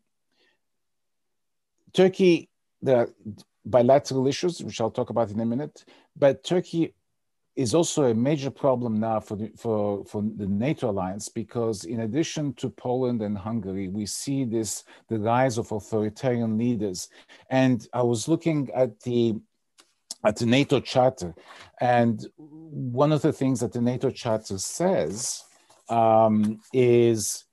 Turkey, 1.94 2.50
there 2.82 2.98
are 2.98 3.10
bilateral 3.66 4.28
issues, 4.28 4.64
which 4.64 4.80
I'll 4.80 4.92
talk 4.92 5.10
about 5.10 5.30
in 5.32 5.40
a 5.40 5.46
minute, 5.46 5.86
but 6.16 6.44
Turkey 6.44 6.94
is 7.56 7.74
also 7.74 8.04
a 8.06 8.14
major 8.14 8.52
problem 8.52 9.00
now 9.00 9.20
for 9.20 9.38
the, 9.38 9.50
for, 9.58 10.04
for 10.06 10.22
the 10.36 10.48
NATO 10.48 10.90
alliance 10.90 11.30
because 11.30 11.86
in 11.86 12.02
addition 12.02 12.54
to 12.56 12.70
Poland 12.70 13.22
and 13.22 13.38
Hungary, 13.38 13.88
we 13.88 14.06
see 14.06 14.44
this 14.44 14.84
the 15.08 15.20
rise 15.20 15.58
of 15.58 15.72
authoritarian 15.72 16.58
leaders. 16.58 17.08
And 17.50 17.88
I 17.94 18.04
was 18.04 18.28
looking 18.28 18.70
at 18.76 19.00
the 19.02 19.36
at 20.26 20.38
the 20.38 20.46
NATO 20.48 20.80
Charter, 20.80 21.36
and 21.80 22.26
one 22.36 23.12
of 23.12 23.22
the 23.22 23.32
things 23.32 23.60
that 23.60 23.72
the 23.72 23.82
NATO 23.82 24.10
Charter 24.10 24.58
says 24.58 25.44
um, 25.88 26.60
is, 26.74 27.46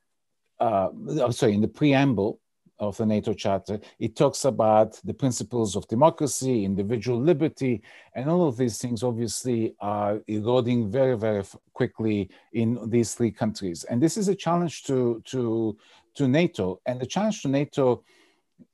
uh, 0.59 0.89
oh, 1.09 1.31
sorry, 1.33 1.53
in 1.53 1.61
the 1.61 1.69
preamble 1.69 2.41
of 2.83 2.97
the 2.97 3.07
NATO 3.07 3.33
Charter, 3.33 3.81
it 3.99 4.17
talks 4.17 4.45
about 4.45 5.01
the 5.05 5.15
principles 5.15 5.77
of 5.77 5.87
democracy, 5.89 6.65
individual 6.65 7.21
liberty, 7.21 7.83
and 8.15 8.29
all 8.29 8.47
of 8.49 8.57
these 8.57 8.79
things 8.79 9.03
obviously 9.03 9.75
are 9.81 10.21
eroding 10.27 10.91
very, 10.91 11.17
very 11.17 11.45
quickly 11.73 12.29
in 12.53 12.79
these 12.91 13.15
three 13.15 13.31
countries. 13.31 13.85
And 13.85 14.03
this 14.03 14.17
is 14.17 14.29
a 14.29 14.35
challenge 14.35 14.83
to, 14.85 15.23
to, 15.27 15.77
to 16.17 16.29
NATO. 16.29 16.81
And 16.87 17.01
the 17.01 17.07
challenge 17.07 17.43
to 17.43 17.49
NATO 17.49 18.03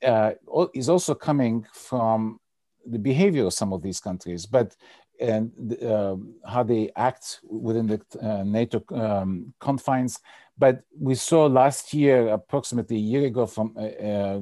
uh, 0.02 0.32
is 0.74 0.88
also 0.88 1.14
coming 1.14 1.66
from 1.72 2.40
the 2.86 2.98
behavior 2.98 3.44
of 3.44 3.52
some 3.52 3.72
of 3.72 3.82
these 3.82 4.00
countries, 4.00 4.46
but 4.46 4.74
and 5.20 5.76
uh, 5.82 6.16
how 6.46 6.62
they 6.62 6.90
act 6.94 7.40
within 7.42 7.88
the 7.88 8.00
uh, 8.22 8.44
NATO 8.44 8.82
um, 8.94 9.52
confines. 9.58 10.20
But 10.58 10.82
we 10.98 11.14
saw 11.14 11.46
last 11.46 11.94
year, 11.94 12.28
approximately 12.28 12.96
a 12.96 13.00
year 13.12 13.26
ago, 13.26 13.46
from 13.46 13.74
uh, 13.76 13.80
uh, 13.80 14.40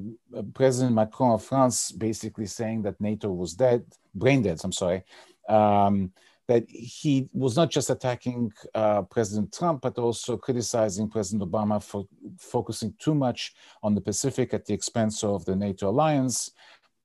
President 0.54 0.94
Macron 0.94 1.32
of 1.32 1.44
France 1.44 1.92
basically 1.92 2.46
saying 2.46 2.82
that 2.82 3.00
NATO 3.00 3.30
was 3.30 3.52
dead, 3.52 3.84
brain 4.14 4.42
dead, 4.42 4.60
I'm 4.64 4.72
sorry. 4.72 5.04
Um, 5.48 6.12
that 6.48 6.64
he 6.70 7.28
was 7.32 7.56
not 7.56 7.70
just 7.70 7.90
attacking 7.90 8.52
uh, 8.74 9.02
President 9.02 9.52
Trump, 9.52 9.82
but 9.82 9.98
also 9.98 10.36
criticizing 10.36 11.08
President 11.08 11.50
Obama 11.50 11.82
for 11.82 12.06
focusing 12.38 12.94
too 12.98 13.14
much 13.14 13.54
on 13.82 13.94
the 13.94 14.00
Pacific 14.00 14.54
at 14.54 14.64
the 14.64 14.72
expense 14.72 15.24
of 15.24 15.44
the 15.44 15.56
NATO 15.56 15.88
alliance. 15.90 16.52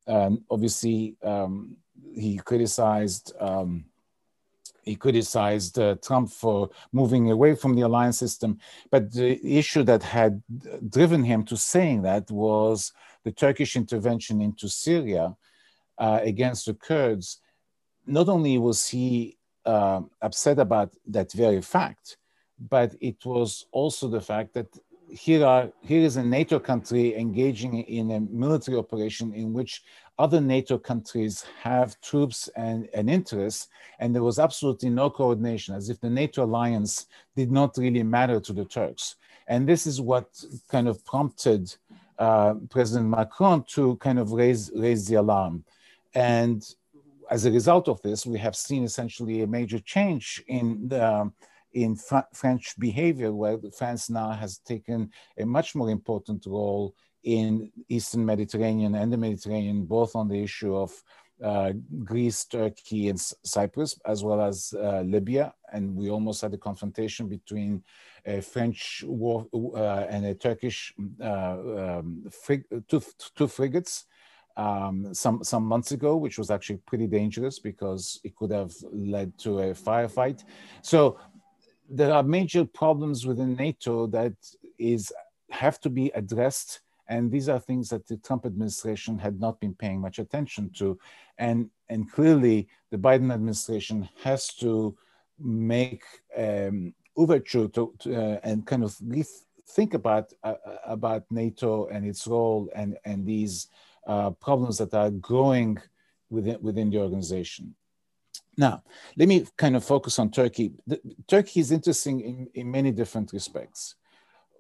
Um, 0.08 0.44
obviously, 0.50 1.16
um, 1.24 1.76
he 2.14 2.38
criticized 2.38 3.34
um, 3.40 3.86
he 4.84 4.96
criticized 4.96 5.78
uh, 5.80 5.96
Trump 6.02 6.30
for 6.32 6.70
moving 6.92 7.32
away 7.32 7.56
from 7.56 7.76
the 7.76 7.84
alliance 7.84 8.18
system. 8.18 8.60
But 8.90 9.12
the 9.14 9.40
issue 9.58 9.84
that 9.84 10.04
had 10.04 10.42
driven 10.90 11.24
him 11.24 11.44
to 11.46 11.58
saying 11.58 12.02
that 12.04 12.30
was 12.32 12.92
the 13.24 13.32
Turkish 13.32 13.76
intervention 13.76 14.42
into 14.42 14.68
Syria 14.68 15.36
uh, 15.98 16.20
against 16.24 16.66
the 16.66 16.74
Kurds. 16.74 17.40
Not 18.08 18.28
only 18.30 18.58
was 18.58 18.88
he 18.88 19.38
uh, 19.66 20.02
upset 20.22 20.58
about 20.58 20.94
that 21.08 21.32
very 21.32 21.62
fact, 21.62 22.18
but 22.60 22.96
it 23.00 23.24
was 23.26 23.66
also 23.72 24.08
the 24.08 24.22
fact 24.22 24.54
that 24.54 24.68
here 25.10 25.46
are 25.46 25.70
here 25.82 26.02
is 26.02 26.16
a 26.18 26.24
NATO 26.24 26.58
country 26.58 27.16
engaging 27.16 27.82
in 27.82 28.12
a 28.12 28.20
military 28.20 28.78
operation 28.78 29.34
in 29.34 29.54
which 29.54 29.84
other 30.24 30.42
NATO 30.56 30.78
countries 30.78 31.46
have 31.64 32.00
troops 32.02 32.40
and, 32.56 32.88
and 32.94 33.10
interests, 33.10 33.68
and 34.00 34.14
there 34.14 34.28
was 34.30 34.40
absolutely 34.48 34.90
no 35.02 35.10
coordination, 35.10 35.76
as 35.76 35.90
if 35.90 36.00
the 36.00 36.10
NATO 36.10 36.40
alliance 36.46 36.94
did 37.36 37.52
not 37.52 37.78
really 37.78 38.04
matter 38.04 38.40
to 38.40 38.54
the 38.54 38.66
Turks. 38.66 39.06
And 39.48 39.68
this 39.68 39.84
is 39.92 40.00
what 40.00 40.28
kind 40.74 40.88
of 40.88 41.04
prompted 41.12 41.64
uh, 42.20 42.54
President 42.70 43.10
Macron 43.10 43.64
to 43.76 43.96
kind 43.96 44.20
of 44.20 44.32
raise 44.32 44.64
raise 44.86 45.04
the 45.08 45.16
alarm. 45.16 45.56
And 46.14 46.60
as 47.36 47.46
a 47.46 47.52
result 47.60 47.88
of 47.88 48.02
this, 48.02 48.26
we 48.34 48.38
have 48.46 48.56
seen 48.56 48.84
essentially 48.84 49.42
a 49.42 49.48
major 49.48 49.80
change 49.80 50.44
in 50.48 50.88
the 50.88 51.32
in 51.74 51.96
Fr 51.96 52.20
French 52.42 52.66
behavior, 52.88 53.32
where 53.34 53.58
France 53.80 54.04
now 54.10 54.32
has 54.44 54.60
taken 54.60 55.10
a 55.44 55.46
much 55.46 55.70
more 55.74 55.90
important 55.90 56.46
role 56.46 56.94
in 57.24 57.72
Eastern 57.90 58.26
Mediterranean 58.26 58.96
and 58.96 59.12
the 59.12 59.18
Mediterranean, 59.18 59.86
both 59.86 60.16
on 60.16 60.28
the 60.28 60.42
issue 60.42 60.76
of 60.76 60.92
uh, 61.44 61.74
Greece, 62.04 62.46
Turkey, 62.46 63.10
and 63.10 63.20
Cyprus, 63.20 64.00
as 64.06 64.24
well 64.24 64.42
as 64.42 64.74
uh, 64.78 65.02
Libya. 65.02 65.54
And 65.74 65.96
we 65.96 66.10
almost 66.10 66.42
had 66.42 66.54
a 66.54 66.58
confrontation 66.58 67.28
between 67.28 67.84
a 68.26 68.42
French 68.42 69.04
war 69.08 69.48
uh, 69.54 70.06
and 70.10 70.26
a 70.26 70.36
Turkish 70.36 70.94
uh, 71.20 71.26
um, 71.26 72.24
frig 72.30 72.64
two, 72.88 73.02
two 73.36 73.48
frigates 73.48 74.06
um, 74.58 75.14
some 75.14 75.44
some 75.44 75.64
months 75.64 75.92
ago, 75.92 76.16
which 76.16 76.38
was 76.38 76.52
actually 76.52 76.78
pretty 76.86 77.08
dangerous 77.08 77.58
because 77.58 78.20
it 78.24 78.36
could 78.36 78.52
have 78.52 78.74
led 78.92 79.36
to 79.40 79.60
a 79.60 79.74
firefight. 79.74 80.44
So 80.84 81.20
there 81.90 82.14
are 82.14 82.24
major 82.24 82.66
problems 82.66 83.26
within 83.26 83.56
NATO 83.56 84.08
that 84.08 84.34
is 84.78 85.12
have 85.50 85.80
to 85.82 85.90
be 85.90 86.12
addressed 86.16 86.82
and 87.12 87.30
these 87.30 87.50
are 87.50 87.60
things 87.60 87.90
that 87.90 88.08
the 88.08 88.18
Trump 88.18 88.46
administration 88.46 89.20
had 89.20 89.40
not 89.40 89.60
been 89.60 89.76
paying 89.76 90.00
much 90.00 90.18
attention 90.18 90.70
to 90.80 90.98
and 91.38 91.70
and 91.90 92.12
clearly 92.12 92.68
the 92.92 92.98
Biden 92.98 93.34
administration 93.34 94.08
has 94.24 94.48
to 94.64 94.96
make 95.38 96.04
um, 96.38 96.94
overture 97.18 97.68
to, 97.68 97.94
to 98.00 98.08
uh, 98.16 98.40
and 98.44 98.66
kind 98.66 98.84
of 98.84 98.96
think 99.76 99.94
about 99.94 100.34
uh, 100.44 100.56
about 100.86 101.24
NATO 101.30 101.88
and 101.88 102.06
its 102.06 102.26
role 102.28 102.70
and 102.76 102.98
and 103.06 103.26
these 103.26 103.68
uh, 104.08 104.32
problems 104.32 104.78
that 104.78 104.94
are 104.94 105.12
growing 105.12 105.78
within 106.30 106.58
within 106.62 106.90
the 106.90 107.00
organization. 107.00 107.76
Now, 108.58 108.84
let 109.18 109.28
me 109.28 109.46
kind 109.58 109.76
of 109.76 109.84
focus 109.84 110.20
on 110.20 110.30
Turkey. 110.30 110.74
The, 110.86 111.00
Turkey 111.28 111.62
is 111.62 111.72
interesting 111.72 112.20
in, 112.20 112.48
in 112.54 112.70
many 112.70 112.92
different 112.92 113.32
respects. 113.34 113.96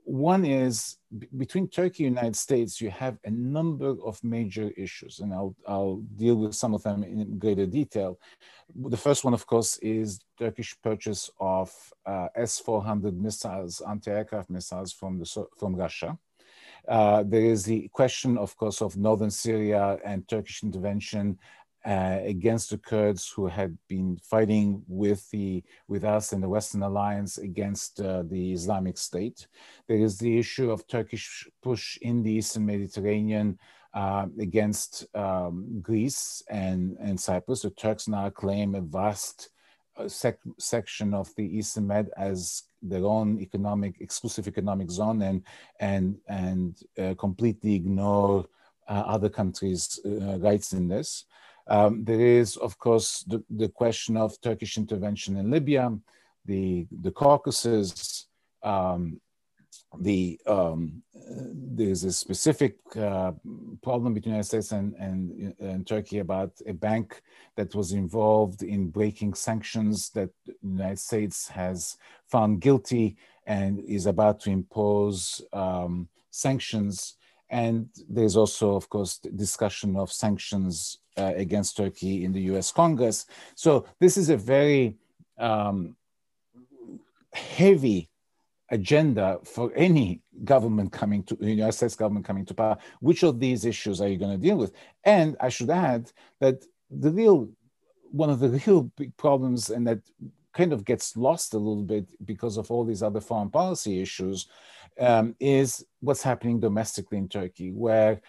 One 0.04 0.46
is 0.46 0.98
between 1.38 1.68
Turkey 1.68 2.06
and 2.06 2.16
United 2.16 2.36
States, 2.36 2.82
you 2.82 2.90
have 2.90 3.18
a 3.24 3.30
number 3.30 3.96
of 4.04 4.24
major 4.24 4.72
issues, 4.76 5.20
and 5.20 5.34
I'll, 5.34 5.56
I'll 5.68 5.98
deal 6.16 6.36
with 6.36 6.56
some 6.56 6.74
of 6.74 6.84
them 6.84 7.04
in 7.04 7.38
greater 7.38 7.66
detail. 7.66 8.20
The 8.76 8.98
first 8.98 9.24
one, 9.24 9.34
of 9.34 9.46
course, 9.46 9.78
is 9.78 10.20
Turkish 10.40 10.76
purchase 10.82 11.30
of 11.40 11.72
uh, 12.06 12.28
S-400 12.36 13.16
missiles, 13.16 13.82
anti-aircraft 13.88 14.50
missiles 14.50 14.92
from, 14.92 15.20
the, 15.20 15.46
from 15.58 15.76
Russia. 15.76 16.18
Uh, 16.88 17.24
there 17.24 17.46
is 17.46 17.64
the 17.64 17.88
question, 17.90 18.38
of 18.38 18.58
course, 18.58 18.82
of 18.82 18.98
northern 18.98 19.30
Syria 19.30 20.00
and 20.04 20.28
Turkish 20.28 20.64
intervention 20.64 21.38
uh, 21.86 22.20
against 22.24 22.70
the 22.70 22.78
Kurds 22.78 23.32
who 23.36 23.48
had 23.48 23.76
been 23.88 24.18
fighting 24.24 24.84
with 24.88 25.28
the 25.32 25.64
with 25.88 26.04
us 26.04 26.32
and 26.32 26.44
the 26.44 26.50
Western 26.50 26.84
Alliance 26.84 27.40
against 27.40 28.00
uh, 28.00 28.24
the 28.24 28.54
Islamic 28.54 28.98
State. 28.98 29.48
There 29.88 29.98
is 29.98 30.20
the 30.20 30.38
issue 30.38 30.70
of 30.70 30.86
Turkish 30.86 31.48
push 31.64 31.98
in 32.02 32.22
the 32.22 32.34
Eastern 32.34 32.68
Mediterranean 32.68 33.58
uh, 33.96 34.28
against 34.40 35.08
um, 35.16 35.80
Greece 35.82 36.44
and, 36.50 36.98
and 37.00 37.20
Cyprus. 37.20 37.64
The 37.64 37.72
Turks 37.72 38.08
now 38.08 38.30
claim 38.30 38.76
a 38.76 38.82
vast 38.82 39.50
uh, 39.98 40.08
sec 40.08 40.38
section 40.60 41.16
of 41.16 41.34
the 41.36 41.46
Eastern 41.58 41.88
Med 41.88 42.12
as 42.16 42.64
their 42.84 43.06
own 43.06 43.40
economic 43.40 44.00
exclusive 44.00 44.48
economic 44.48 44.90
zone 44.92 45.22
and 45.24 45.44
and 45.80 46.18
and 46.28 46.78
uh, 47.00 47.16
completely 47.16 47.74
ignore 47.74 48.46
other 48.88 49.30
countries' 49.30 50.00
rights 50.06 50.74
in 50.74 50.90
this. 50.90 51.24
Um, 51.72 52.04
there 52.04 52.20
is, 52.20 52.58
of 52.58 52.78
course, 52.78 53.24
the, 53.24 53.42
the 53.50 53.70
question 53.70 54.18
of 54.18 54.40
Turkish 54.42 54.78
intervention 54.78 55.38
in 55.38 55.50
Libya, 55.50 55.98
the, 56.44 56.86
the 57.02 57.12
Caucasus, 57.12 58.28
um, 58.62 59.22
the 60.00 60.38
um, 60.48 61.02
there's 61.14 62.04
a 62.04 62.12
specific 62.12 62.76
uh, 62.98 63.32
problem 63.82 64.14
between 64.14 64.34
the 64.34 64.38
United 64.38 64.48
States 64.48 64.72
and, 64.74 64.94
and, 64.96 65.54
and, 65.60 65.88
Turkey 65.88 66.20
about 66.20 66.52
a 66.66 66.74
bank 66.74 67.22
that 67.56 67.74
was 67.74 67.94
involved 67.94 68.64
in 68.64 68.90
breaking 68.90 69.34
sanctions 69.34 70.10
that 70.10 70.30
the 70.46 70.56
United 70.62 71.00
States 71.00 71.48
has 71.48 71.98
found 72.28 72.60
guilty 72.60 73.16
and 73.48 73.80
is 73.80 74.08
about 74.08 74.42
to 74.42 74.50
impose 74.50 75.42
um, 75.54 76.10
sanctions. 76.32 77.16
And 77.52 77.90
there's 78.10 78.36
also, 78.38 78.76
of 78.76 78.90
course, 78.90 79.18
discussion 79.20 79.96
of 79.96 80.12
sanctions 80.12 81.00
uh, 81.18 81.34
against 81.36 81.78
Turkey 81.78 82.24
in 82.24 82.32
the 82.32 82.42
US 82.54 82.72
Congress. 82.72 83.26
So 83.56 83.86
this 84.00 84.18
is 84.18 84.30
a 84.30 84.38
very 84.38 84.98
um, 85.38 85.96
heavy 87.34 88.10
agenda 88.70 89.38
for 89.44 89.72
any 89.76 90.22
government 90.46 90.94
coming 90.94 91.24
to 91.24 91.38
United 91.42 91.74
States 91.74 91.96
government 91.96 92.26
coming 92.26 92.46
to 92.46 92.54
power. 92.54 92.78
Which 93.02 93.24
of 93.24 93.40
these 93.40 93.66
issues 93.66 94.02
are 94.02 94.08
you 94.08 94.18
going 94.18 94.32
to 94.32 94.48
deal 94.48 94.56
with? 94.58 94.72
And 95.04 95.36
I 95.42 95.50
should 95.50 95.70
add 95.70 96.12
that 96.40 96.64
the 96.90 97.12
real 97.12 97.50
one 98.12 98.30
of 98.30 98.40
the 98.40 98.50
real 98.66 98.84
big 98.98 99.16
problems, 99.18 99.70
and 99.70 99.88
that 99.88 100.00
kind 100.54 100.74
of 100.74 100.86
gets 100.86 101.16
lost 101.16 101.54
a 101.54 101.58
little 101.58 101.84
bit 101.84 102.06
because 102.26 102.58
of 102.58 102.70
all 102.70 102.84
these 102.84 103.04
other 103.04 103.22
foreign 103.22 103.50
policy 103.50 104.02
issues, 104.02 104.48
um, 105.00 105.36
is 105.40 105.86
what's 106.02 106.24
happening 106.24 106.60
domestically 106.60 107.18
in 107.18 107.30
Turkey, 107.30 107.72
where 107.72 108.22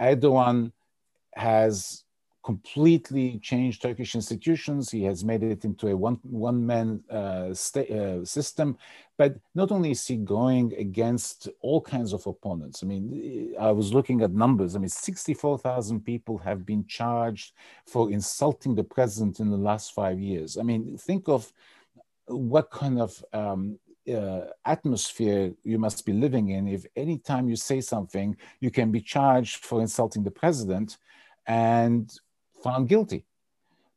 Erdogan 0.00 0.72
has 1.34 2.04
completely 2.46 3.40
changed 3.40 3.82
Turkish 3.82 4.14
institutions. 4.14 4.88
He 4.88 5.02
has 5.02 5.24
made 5.24 5.42
it 5.42 5.64
into 5.64 5.88
a 5.88 5.96
one 5.96 6.18
one 6.22 6.64
man 6.64 7.02
uh, 7.10 7.48
uh, 7.50 8.24
system. 8.24 8.78
But 9.18 9.32
not 9.60 9.72
only 9.72 9.90
is 9.90 10.06
he 10.06 10.16
going 10.16 10.72
against 10.86 11.48
all 11.60 11.80
kinds 11.80 12.12
of 12.12 12.24
opponents. 12.26 12.84
I 12.84 12.86
mean, 12.86 13.54
I 13.58 13.72
was 13.72 13.92
looking 13.92 14.20
at 14.22 14.30
numbers. 14.44 14.76
I 14.76 14.78
mean, 14.78 14.88
64,000 14.88 16.04
people 16.04 16.38
have 16.38 16.64
been 16.64 16.86
charged 16.86 17.52
for 17.84 18.12
insulting 18.12 18.76
the 18.76 18.84
president 18.96 19.40
in 19.40 19.50
the 19.50 19.64
last 19.70 19.92
five 19.92 20.20
years. 20.20 20.56
I 20.56 20.62
mean, 20.62 20.96
think 20.98 21.28
of 21.28 21.52
what 22.26 22.70
kind 22.70 23.00
of 23.00 23.24
um, 23.32 23.78
uh, 24.16 24.42
atmosphere 24.64 25.52
you 25.64 25.78
must 25.86 26.06
be 26.06 26.12
living 26.12 26.50
in 26.50 26.68
if 26.68 26.86
anytime 26.94 27.48
you 27.48 27.56
say 27.56 27.80
something, 27.80 28.36
you 28.60 28.70
can 28.70 28.92
be 28.92 29.00
charged 29.00 29.64
for 29.64 29.80
insulting 29.80 30.22
the 30.22 30.38
president 30.42 30.98
and 31.46 32.20
found 32.66 32.88
guilty. 32.88 33.20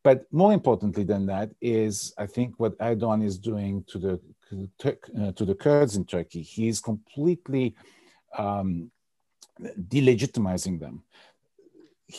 But 0.07 0.17
more 0.31 0.53
importantly 0.59 1.05
than 1.11 1.23
that 1.33 1.49
is, 1.59 2.13
I 2.23 2.25
think, 2.35 2.49
what 2.57 2.77
Erdogan 2.89 3.21
is 3.29 3.37
doing 3.51 3.73
to 3.91 3.97
the 4.05 4.13
uh, 5.21 5.31
to 5.37 5.43
the 5.49 5.57
Kurds 5.63 5.95
in 5.99 6.05
Turkey. 6.05 6.41
He's 6.41 6.79
completely 6.91 7.75
um, 8.37 8.91
delegitimizing 9.95 10.79
them. 10.79 10.95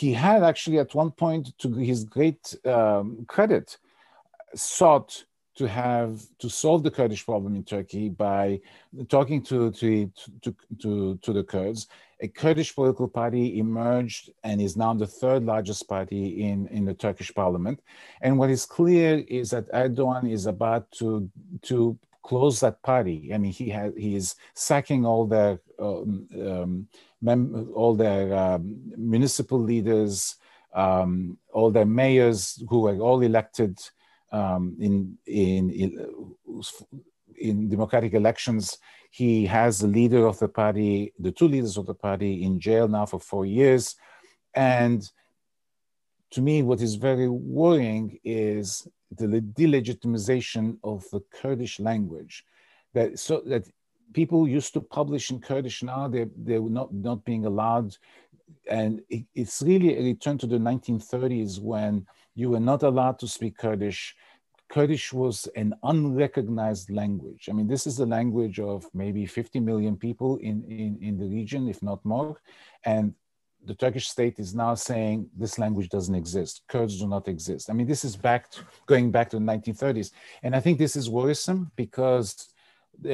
He 0.00 0.12
had 0.12 0.40
actually, 0.50 0.78
at 0.78 0.94
one 0.94 1.12
point, 1.24 1.44
to 1.62 1.68
his 1.90 2.04
great 2.16 2.54
um, 2.76 3.24
credit, 3.34 3.66
sought 4.54 5.24
to 5.60 5.68
have 5.68 6.22
to 6.38 6.48
solve 6.48 6.82
the 6.82 6.90
Kurdish 6.90 7.26
problem 7.26 7.54
in 7.54 7.62
Turkey 7.62 8.08
by 8.08 8.58
talking 9.10 9.42
to 9.42 9.70
to 9.72 10.10
to 10.40 10.56
to, 10.80 11.18
to 11.20 11.32
the 11.34 11.44
Kurds. 11.44 11.86
A 12.22 12.28
Kurdish 12.28 12.74
political 12.74 13.06
party 13.06 13.58
emerged 13.58 14.30
and 14.42 14.62
is 14.62 14.74
now 14.74 14.94
the 14.94 15.06
third 15.06 15.44
largest 15.44 15.86
party 15.86 16.24
in 16.48 16.66
in 16.68 16.86
the 16.86 16.94
Turkish 16.94 17.30
parliament. 17.34 17.78
And 18.22 18.38
what 18.38 18.48
is 18.48 18.64
clear 18.64 19.22
is 19.28 19.50
that 19.50 19.70
Erdogan 19.72 20.32
is 20.32 20.46
about 20.46 20.90
to 20.92 21.28
to 21.68 21.98
close 22.22 22.60
that 22.60 22.80
party. 22.82 23.18
I 23.34 23.36
mean, 23.36 23.52
he 23.52 23.68
has 23.68 23.92
he 24.04 24.16
is 24.16 24.36
sacking 24.54 25.04
all 25.04 25.26
their 25.26 25.60
um, 25.78 26.26
um, 26.48 26.88
mem- 27.20 27.70
all 27.74 27.94
their 27.94 28.34
um, 28.34 28.62
municipal 28.96 29.60
leaders, 29.60 30.36
um, 30.72 31.36
all 31.52 31.70
their 31.70 31.90
mayors 32.02 32.62
who 32.70 32.80
were 32.80 32.98
all 32.98 33.20
elected 33.20 33.78
um, 34.32 34.76
in, 34.80 35.18
in, 35.26 35.70
in 35.70 36.62
in 37.40 37.68
democratic 37.68 38.12
elections. 38.14 38.78
He 39.10 39.46
has 39.46 39.78
the 39.78 39.86
leader 39.86 40.26
of 40.26 40.38
the 40.38 40.48
party, 40.48 41.12
the 41.18 41.32
two 41.32 41.48
leaders 41.48 41.76
of 41.76 41.86
the 41.86 41.94
party, 41.94 42.44
in 42.44 42.60
jail 42.60 42.86
now 42.86 43.06
for 43.06 43.18
four 43.18 43.46
years, 43.46 43.96
and 44.54 45.10
to 46.30 46.40
me, 46.40 46.62
what 46.62 46.80
is 46.80 46.94
very 46.94 47.28
worrying 47.28 48.18
is 48.22 48.86
the 49.10 49.26
delegitimization 49.26 50.78
of 50.84 51.04
the 51.10 51.20
Kurdish 51.32 51.80
language. 51.80 52.44
That 52.94 53.18
so 53.18 53.42
that 53.46 53.68
people 54.12 54.48
used 54.48 54.72
to 54.74 54.80
publish 54.80 55.30
in 55.30 55.40
Kurdish 55.40 55.82
now 55.82 56.08
they 56.08 56.26
they're 56.36 56.60
not 56.60 56.92
not 56.92 57.24
being 57.24 57.46
allowed, 57.46 57.96
and 58.68 59.02
it, 59.08 59.24
it's 59.34 59.62
really 59.62 59.96
a 59.96 60.02
return 60.02 60.38
to 60.38 60.46
the 60.46 60.58
1930s 60.58 61.60
when 61.60 62.06
you 62.40 62.48
were 62.50 62.66
not 62.72 62.82
allowed 62.82 63.18
to 63.18 63.28
speak 63.28 63.58
Kurdish. 63.58 64.16
Kurdish 64.70 65.12
was 65.12 65.46
an 65.56 65.74
unrecognized 65.82 66.88
language. 66.90 67.48
I 67.50 67.52
mean, 67.52 67.68
this 67.68 67.86
is 67.86 67.96
the 67.96 68.06
language 68.06 68.58
of 68.60 68.86
maybe 68.94 69.26
50 69.26 69.60
million 69.60 69.96
people 69.96 70.36
in, 70.38 70.64
in, 70.64 70.98
in 71.02 71.18
the 71.18 71.28
region, 71.28 71.68
if 71.68 71.82
not 71.82 72.02
more. 72.04 72.40
And 72.84 73.14
the 73.66 73.74
Turkish 73.74 74.08
state 74.08 74.38
is 74.38 74.54
now 74.54 74.74
saying 74.74 75.28
this 75.36 75.58
language 75.58 75.90
doesn't 75.90 76.14
exist. 76.14 76.62
Kurds 76.66 76.98
do 76.98 77.06
not 77.06 77.28
exist. 77.28 77.68
I 77.68 77.74
mean, 77.74 77.86
this 77.86 78.04
is 78.04 78.16
back 78.16 78.50
to, 78.52 78.60
going 78.86 79.10
back 79.10 79.28
to 79.30 79.36
the 79.36 79.44
1930s, 79.44 80.12
and 80.42 80.56
I 80.56 80.60
think 80.60 80.78
this 80.78 80.96
is 80.96 81.10
worrisome 81.10 81.70
because 81.76 82.54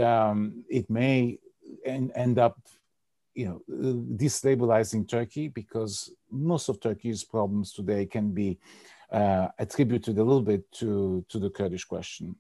um, 0.01 0.65
it 0.69 0.89
may 0.89 1.39
en- 1.85 2.13
end 2.15 2.39
up, 2.39 2.59
you 3.35 3.47
know, 3.49 3.63
destabilizing 4.17 5.09
Turkey 5.09 5.49
because 5.49 6.13
most 6.31 6.69
of 6.69 6.81
Turkey's 6.81 7.25
problems 7.25 7.73
today 7.73 8.07
can 8.07 8.31
be 8.31 8.59
uh, 9.11 9.49
attributed 9.59 10.19
a 10.19 10.25
little 10.25 10.43
bit 10.43 10.71
to 10.73 11.25
to 11.29 11.39
the 11.39 11.51
Kurdish 11.51 11.85
question. 11.85 12.37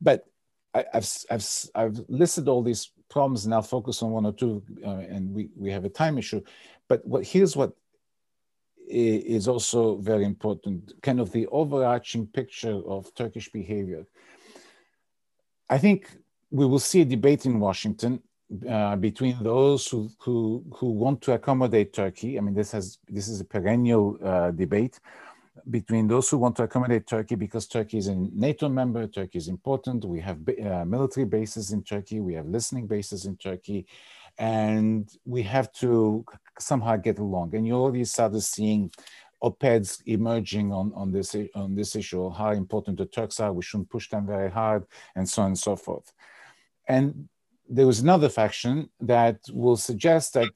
But 0.00 0.24
I, 0.74 0.84
have 0.92 1.08
I've 1.30 1.46
I've 1.74 2.00
listed 2.08 2.48
all 2.48 2.62
these 2.62 2.90
problems 3.08 3.44
and 3.44 3.54
I'll 3.54 3.62
focus 3.62 4.02
on 4.02 4.10
one 4.10 4.26
or 4.26 4.32
two, 4.32 4.62
uh, 4.84 5.04
and 5.14 5.32
we 5.32 5.50
we 5.56 5.70
have 5.70 5.84
a 5.84 5.88
time 5.88 6.18
issue. 6.18 6.42
But 6.88 7.06
what 7.06 7.24
here's 7.24 7.56
what 7.56 7.72
is 8.86 9.48
also 9.48 9.96
very 9.96 10.24
important, 10.24 10.92
kind 11.02 11.20
of 11.20 11.32
the 11.32 11.46
overarching 11.48 12.26
picture 12.26 12.80
of 12.86 13.14
Turkish 13.14 13.50
behavior. 13.50 14.06
I 15.70 15.78
think 15.78 16.10
we 16.50 16.66
will 16.66 16.78
see 16.78 17.00
a 17.00 17.04
debate 17.04 17.46
in 17.46 17.58
Washington 17.58 18.22
uh, 18.68 18.96
between 18.96 19.42
those 19.42 19.88
who, 19.88 20.10
who, 20.18 20.64
who 20.74 20.90
want 20.90 21.22
to 21.22 21.32
accommodate 21.32 21.92
Turkey. 21.92 22.36
I 22.36 22.42
mean, 22.42 22.54
this 22.54 22.72
has 22.72 22.98
this 23.08 23.28
is 23.28 23.40
a 23.40 23.44
perennial 23.44 24.18
uh, 24.22 24.50
debate 24.50 25.00
between 25.70 26.08
those 26.08 26.28
who 26.28 26.38
want 26.38 26.56
to 26.56 26.64
accommodate 26.64 27.06
Turkey 27.06 27.34
because 27.34 27.66
Turkey 27.66 27.98
is 27.98 28.08
a 28.08 28.14
NATO 28.14 28.68
member, 28.68 29.06
Turkey 29.06 29.38
is 29.38 29.48
important. 29.48 30.04
We 30.04 30.20
have 30.20 30.38
uh, 30.48 30.84
military 30.84 31.26
bases 31.26 31.72
in 31.72 31.82
Turkey, 31.82 32.20
we 32.20 32.34
have 32.34 32.46
listening 32.46 32.86
bases 32.86 33.26
in 33.26 33.36
Turkey, 33.36 33.86
and 34.38 35.08
we 35.24 35.42
have 35.42 35.72
to 35.74 36.24
somehow 36.58 36.96
get 36.96 37.18
along. 37.18 37.54
And 37.54 37.66
you 37.66 37.74
already 37.74 38.04
started 38.04 38.40
seeing 38.40 38.90
op-eds 39.40 40.02
emerging 40.06 40.72
on, 40.72 40.92
on 40.94 41.12
this 41.12 41.36
on 41.54 41.74
this 41.74 41.94
issue, 41.96 42.30
how 42.30 42.50
important 42.52 42.98
the 42.98 43.06
Turks 43.06 43.40
are. 43.40 43.52
We 43.52 43.62
shouldn't 43.62 43.90
push 43.90 44.08
them 44.08 44.26
very 44.26 44.50
hard, 44.50 44.86
and 45.14 45.28
so 45.28 45.42
on 45.42 45.48
and 45.48 45.58
so 45.58 45.76
forth. 45.76 46.12
And 46.88 47.28
there 47.68 47.86
was 47.86 48.00
another 48.00 48.28
faction 48.28 48.90
that 49.00 49.38
will 49.52 49.76
suggest 49.76 50.34
that 50.34 50.50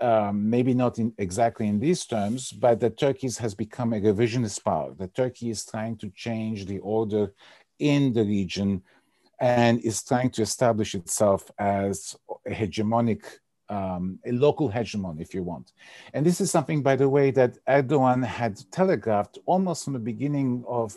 um, 0.00 0.48
maybe 0.50 0.74
not 0.74 0.98
in 0.98 1.12
exactly 1.18 1.66
in 1.68 1.78
these 1.78 2.04
terms, 2.04 2.52
but 2.52 2.80
that 2.80 2.98
Turkey 2.98 3.30
has 3.38 3.54
become 3.54 3.92
a 3.92 4.00
revisionist 4.00 4.64
power. 4.64 4.94
That 4.98 5.14
Turkey 5.14 5.50
is 5.50 5.64
trying 5.64 5.96
to 5.98 6.10
change 6.10 6.66
the 6.66 6.78
order 6.78 7.32
in 7.78 8.12
the 8.12 8.24
region 8.24 8.82
and 9.40 9.80
is 9.80 10.02
trying 10.02 10.30
to 10.30 10.42
establish 10.42 10.94
itself 10.94 11.50
as 11.58 12.16
a 12.46 12.50
hegemonic, 12.50 13.24
um, 13.68 14.18
a 14.24 14.32
local 14.32 14.70
hegemon, 14.70 15.20
if 15.20 15.34
you 15.34 15.42
want. 15.42 15.72
And 16.14 16.24
this 16.24 16.40
is 16.40 16.50
something, 16.50 16.82
by 16.82 16.96
the 16.96 17.08
way, 17.08 17.30
that 17.32 17.58
Erdogan 17.66 18.24
had 18.24 18.58
telegraphed 18.70 19.38
almost 19.46 19.84
from 19.84 19.92
the 19.92 19.98
beginning 19.98 20.64
of 20.66 20.96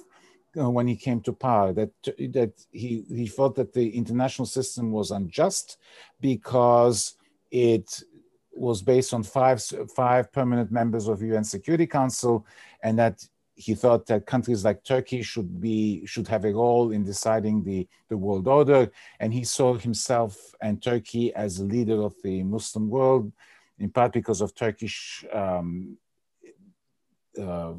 uh, 0.60 0.70
when 0.70 0.88
he 0.88 0.96
came 0.96 1.22
to 1.22 1.32
power 1.32 1.72
that 1.74 1.92
that 2.04 2.54
he, 2.72 3.04
he 3.08 3.28
thought 3.28 3.56
that 3.56 3.72
the 3.72 3.90
international 3.92 4.48
system 4.48 4.92
was 4.92 5.12
unjust 5.12 5.78
because 6.22 7.14
it 7.52 8.02
was 8.60 8.82
based 8.82 9.14
on 9.14 9.24
five 9.24 9.64
five 9.96 10.32
permanent 10.32 10.72
members 10.72 11.08
of 11.08 11.22
UN 11.22 11.44
Security 11.44 11.88
Council, 11.88 12.46
and 12.84 12.98
that 13.00 13.24
he 13.56 13.76
thought 13.76 14.06
that 14.06 14.26
countries 14.26 14.64
like 14.64 14.84
Turkey 14.84 15.22
should 15.22 15.60
be 15.60 16.06
should 16.06 16.28
have 16.28 16.46
a 16.46 16.54
role 16.54 16.92
in 16.92 17.04
deciding 17.04 17.64
the, 17.64 17.88
the 18.08 18.18
world 18.18 18.48
order, 18.48 18.90
and 19.20 19.34
he 19.34 19.44
saw 19.44 19.74
himself 19.74 20.56
and 20.62 20.82
Turkey 20.82 21.34
as 21.34 21.60
a 21.60 21.66
leader 21.66 22.02
of 22.02 22.16
the 22.24 22.42
Muslim 22.44 22.90
world, 22.90 23.32
in 23.78 23.90
part 23.90 24.14
because 24.14 24.40
of 24.42 24.56
Turkish 24.56 25.26
um, 25.34 25.98
uh, 27.38 27.74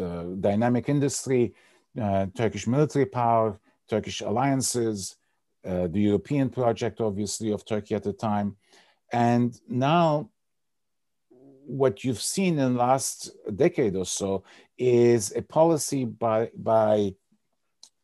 uh, 0.00 0.22
dynamic 0.40 0.88
industry, 0.88 1.52
uh, 2.00 2.26
Turkish 2.34 2.66
military 2.66 3.06
power, 3.06 3.60
Turkish 3.88 4.20
alliances, 4.22 5.16
uh, 5.66 5.86
the 5.88 6.00
European 6.00 6.48
project, 6.48 7.00
obviously, 7.00 7.52
of 7.52 7.64
Turkey 7.64 7.94
at 7.94 8.02
the 8.02 8.12
time, 8.12 8.56
and 9.12 9.60
now 9.68 10.30
what 11.66 12.04
you've 12.04 12.20
seen 12.20 12.58
in 12.58 12.74
the 12.74 12.78
last 12.78 13.30
decade 13.56 13.94
or 13.96 14.04
so 14.04 14.42
is 14.76 15.32
a 15.36 15.42
policy 15.42 16.04
by, 16.04 16.50
by 16.56 17.14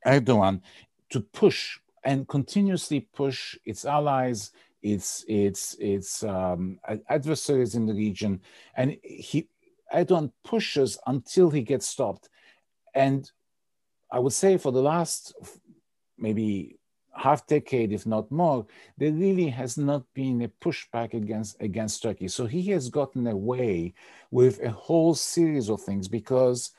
Erdogan 0.07 0.61
to 1.11 1.21
push 1.21 1.79
and 2.05 2.29
continuously 2.29 3.01
push 3.01 3.57
its 3.65 3.85
allies, 3.85 4.53
its 4.83 5.25
its 5.27 5.75
its 5.81 6.23
um, 6.23 6.79
adversaries 7.09 7.75
in 7.75 7.87
the 7.87 7.95
region, 7.95 8.41
and 8.77 8.97
he 9.03 9.49
Erdogan 9.93 10.31
pushes 10.45 10.99
until 11.07 11.51
he 11.51 11.63
gets 11.63 11.89
stopped. 11.89 12.29
And 12.95 13.29
I 14.13 14.21
would 14.21 14.33
say 14.33 14.57
for 14.57 14.71
the 14.71 14.83
last 14.83 15.35
maybe 16.17 16.79
half 17.17 17.47
decade, 17.47 17.93
if 17.93 18.07
not 18.07 18.31
more, 18.31 18.67
there 18.99 19.13
really 19.13 19.49
has 19.49 19.77
not 19.77 20.03
been 20.15 20.43
a 20.43 20.49
pushback 20.49 21.15
against 21.15 21.61
against 21.61 22.03
Turkey. 22.03 22.29
So 22.29 22.47
he 22.47 22.63
has 22.71 22.89
gotten 22.89 23.27
away 23.27 23.95
with 24.31 24.63
a 24.63 24.71
whole 24.71 25.15
series 25.15 25.69
of 25.69 25.81
things 25.81 26.09
because 26.09 26.73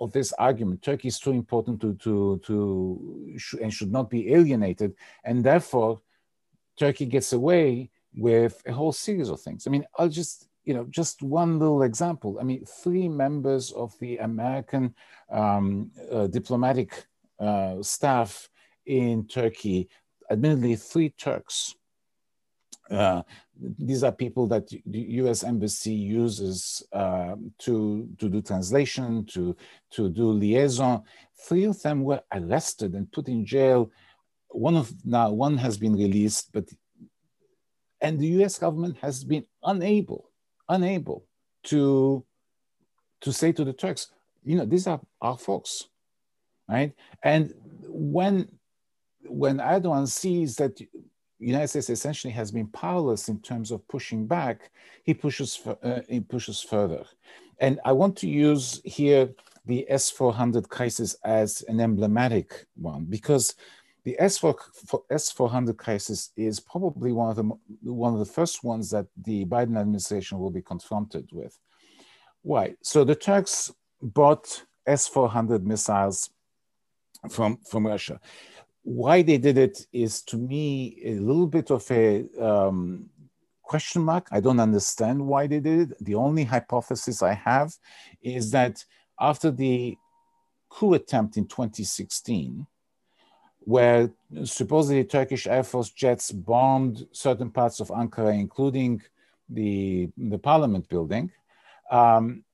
of 0.00 0.12
this 0.12 0.32
argument. 0.34 0.82
Turkey 0.82 1.08
is 1.08 1.18
too 1.18 1.32
important 1.32 1.80
to 1.80 1.94
to 1.94 2.40
to 2.44 3.38
and 3.60 3.72
should 3.72 3.92
not 3.92 4.10
be 4.10 4.32
alienated, 4.32 4.94
and 5.24 5.44
therefore 5.44 6.00
Turkey 6.78 7.06
gets 7.06 7.32
away 7.32 7.90
with 8.14 8.62
a 8.66 8.72
whole 8.72 8.92
series 8.92 9.28
of 9.28 9.40
things. 9.40 9.66
I 9.66 9.70
mean, 9.70 9.84
I'll 9.98 10.08
just 10.08 10.50
you 10.64 10.74
know, 10.74 10.86
just 10.90 11.22
one 11.22 11.58
little 11.58 11.82
example. 11.82 12.38
I 12.38 12.44
mean, 12.44 12.64
three 12.64 13.08
members 13.08 13.72
of 13.72 13.98
the 13.98 14.18
American 14.18 14.94
um, 15.30 15.90
uh, 16.12 16.26
diplomatic 16.26 17.06
uh, 17.38 17.82
staff 17.82 18.49
in 18.86 19.26
Turkey, 19.26 19.88
admittedly, 20.30 20.76
three 20.76 21.10
Turks. 21.10 21.74
Uh, 22.90 23.22
these 23.78 24.02
are 24.02 24.10
people 24.10 24.48
that 24.48 24.68
the 24.68 25.00
U.S. 25.22 25.44
embassy 25.44 25.92
uses 25.92 26.82
uh, 26.92 27.36
to 27.58 28.08
to 28.18 28.28
do 28.28 28.42
translation, 28.42 29.24
to 29.26 29.54
to 29.92 30.08
do 30.08 30.32
liaison. 30.32 31.02
Three 31.46 31.64
of 31.64 31.80
them 31.82 32.02
were 32.02 32.22
arrested 32.32 32.94
and 32.94 33.10
put 33.12 33.28
in 33.28 33.46
jail. 33.46 33.90
One 34.48 34.76
of 34.76 34.92
now 35.04 35.30
one 35.30 35.56
has 35.58 35.78
been 35.78 35.94
released, 35.94 36.50
but 36.52 36.68
and 38.00 38.18
the 38.18 38.26
U.S. 38.38 38.58
government 38.58 38.96
has 39.02 39.22
been 39.22 39.44
unable 39.62 40.30
unable 40.70 41.26
to 41.64 42.24
to 43.20 43.32
say 43.32 43.52
to 43.52 43.64
the 43.64 43.74
Turks, 43.74 44.10
you 44.44 44.56
know, 44.56 44.64
these 44.64 44.86
are 44.86 45.00
our 45.20 45.36
folks, 45.36 45.88
right? 46.68 46.94
And 47.22 47.52
when 47.86 48.48
when 49.30 49.58
Erdogan 49.58 50.08
sees 50.08 50.56
that 50.56 50.80
United 51.38 51.68
States 51.68 51.90
essentially 51.90 52.32
has 52.32 52.50
been 52.50 52.66
powerless 52.66 53.28
in 53.28 53.40
terms 53.40 53.70
of 53.70 53.86
pushing 53.88 54.26
back, 54.26 54.70
he 55.04 55.14
pushes 55.14 55.60
uh, 55.82 56.00
he 56.08 56.20
pushes 56.20 56.60
further. 56.62 57.04
And 57.58 57.80
I 57.84 57.92
want 57.92 58.16
to 58.18 58.28
use 58.28 58.80
here 58.84 59.30
the 59.66 59.86
S400 59.90 60.68
crisis 60.68 61.14
as 61.24 61.62
an 61.68 61.80
emblematic 61.80 62.66
one 62.76 63.04
because 63.04 63.54
the 64.04 64.16
S4, 64.20 64.54
S400 65.10 65.76
crisis 65.76 66.30
is 66.36 66.58
probably 66.58 67.12
one 67.12 67.30
of 67.30 67.36
the 67.36 67.90
one 67.90 68.12
of 68.12 68.18
the 68.18 68.32
first 68.32 68.64
ones 68.64 68.90
that 68.90 69.06
the 69.24 69.44
Biden 69.44 69.78
administration 69.78 70.38
will 70.38 70.50
be 70.50 70.62
confronted 70.62 71.28
with. 71.32 71.58
Why? 72.42 72.74
So 72.82 73.04
the 73.04 73.14
Turks 73.14 73.70
bought 74.02 74.64
S400 74.88 75.62
missiles 75.62 76.30
from 77.28 77.58
from 77.70 77.86
Russia. 77.86 78.20
Why 78.82 79.22
they 79.22 79.38
did 79.38 79.58
it 79.58 79.86
is 79.92 80.22
to 80.22 80.36
me 80.36 81.00
a 81.04 81.14
little 81.14 81.46
bit 81.46 81.70
of 81.70 81.90
a 81.90 82.26
um, 82.40 83.10
question 83.62 84.02
mark. 84.02 84.28
I 84.30 84.40
don't 84.40 84.60
understand 84.60 85.24
why 85.24 85.46
they 85.46 85.60
did 85.60 85.92
it. 85.92 86.04
The 86.04 86.14
only 86.14 86.44
hypothesis 86.44 87.22
I 87.22 87.34
have 87.34 87.74
is 88.22 88.50
that 88.52 88.84
after 89.20 89.50
the 89.50 89.96
coup 90.70 90.94
attempt 90.94 91.36
in 91.36 91.46
2016, 91.46 92.66
where 93.60 94.10
supposedly 94.44 95.04
Turkish 95.04 95.46
Air 95.46 95.62
Force 95.62 95.90
jets 95.90 96.32
bombed 96.32 97.06
certain 97.12 97.50
parts 97.50 97.80
of 97.80 97.88
Ankara, 97.88 98.34
including 98.38 99.02
the, 99.48 100.08
the 100.16 100.38
parliament 100.38 100.88
building. 100.88 101.30
Um, 101.90 102.44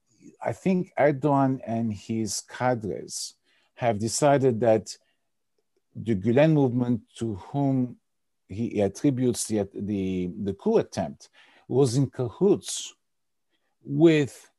I 0.42 0.52
think 0.52 0.92
Erdogan 0.98 1.60
and 1.66 1.92
his 1.92 2.42
cadres 2.42 3.34
have 3.74 3.98
decided 3.98 4.60
that 4.60 4.96
the 5.96 6.14
Gulen 6.14 6.52
movement, 6.52 7.00
to 7.18 7.34
whom 7.36 7.96
he 8.48 8.80
attributes 8.82 9.44
the, 9.46 9.68
the, 9.74 10.30
the 10.42 10.52
coup 10.54 10.78
attempt, 10.78 11.30
was 11.68 11.96
in 11.96 12.08
cahoots 12.08 12.94
with, 13.84 14.50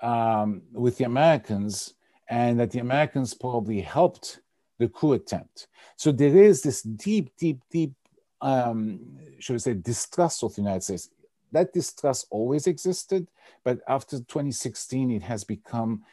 um, 0.00 0.62
with 0.72 0.98
the 0.98 1.04
Americans, 1.04 1.94
and 2.28 2.58
that 2.58 2.70
the 2.70 2.80
Americans 2.80 3.34
probably 3.34 3.80
helped 3.80 4.40
the 4.78 4.88
coup 4.88 5.12
attempt. 5.12 5.68
So 5.96 6.12
there 6.12 6.36
is 6.36 6.62
this 6.62 6.82
deep, 6.82 7.36
deep, 7.36 7.60
deep, 7.70 7.92
um, 8.40 9.00
should 9.38 9.54
we 9.54 9.58
say, 9.58 9.74
distrust 9.74 10.42
of 10.42 10.54
the 10.54 10.62
United 10.62 10.82
States. 10.82 11.10
That 11.52 11.72
distrust 11.72 12.26
always 12.30 12.66
existed, 12.66 13.26
but 13.64 13.80
after 13.88 14.18
2016, 14.18 15.10
it 15.10 15.22
has 15.22 15.44
become, 15.44 16.04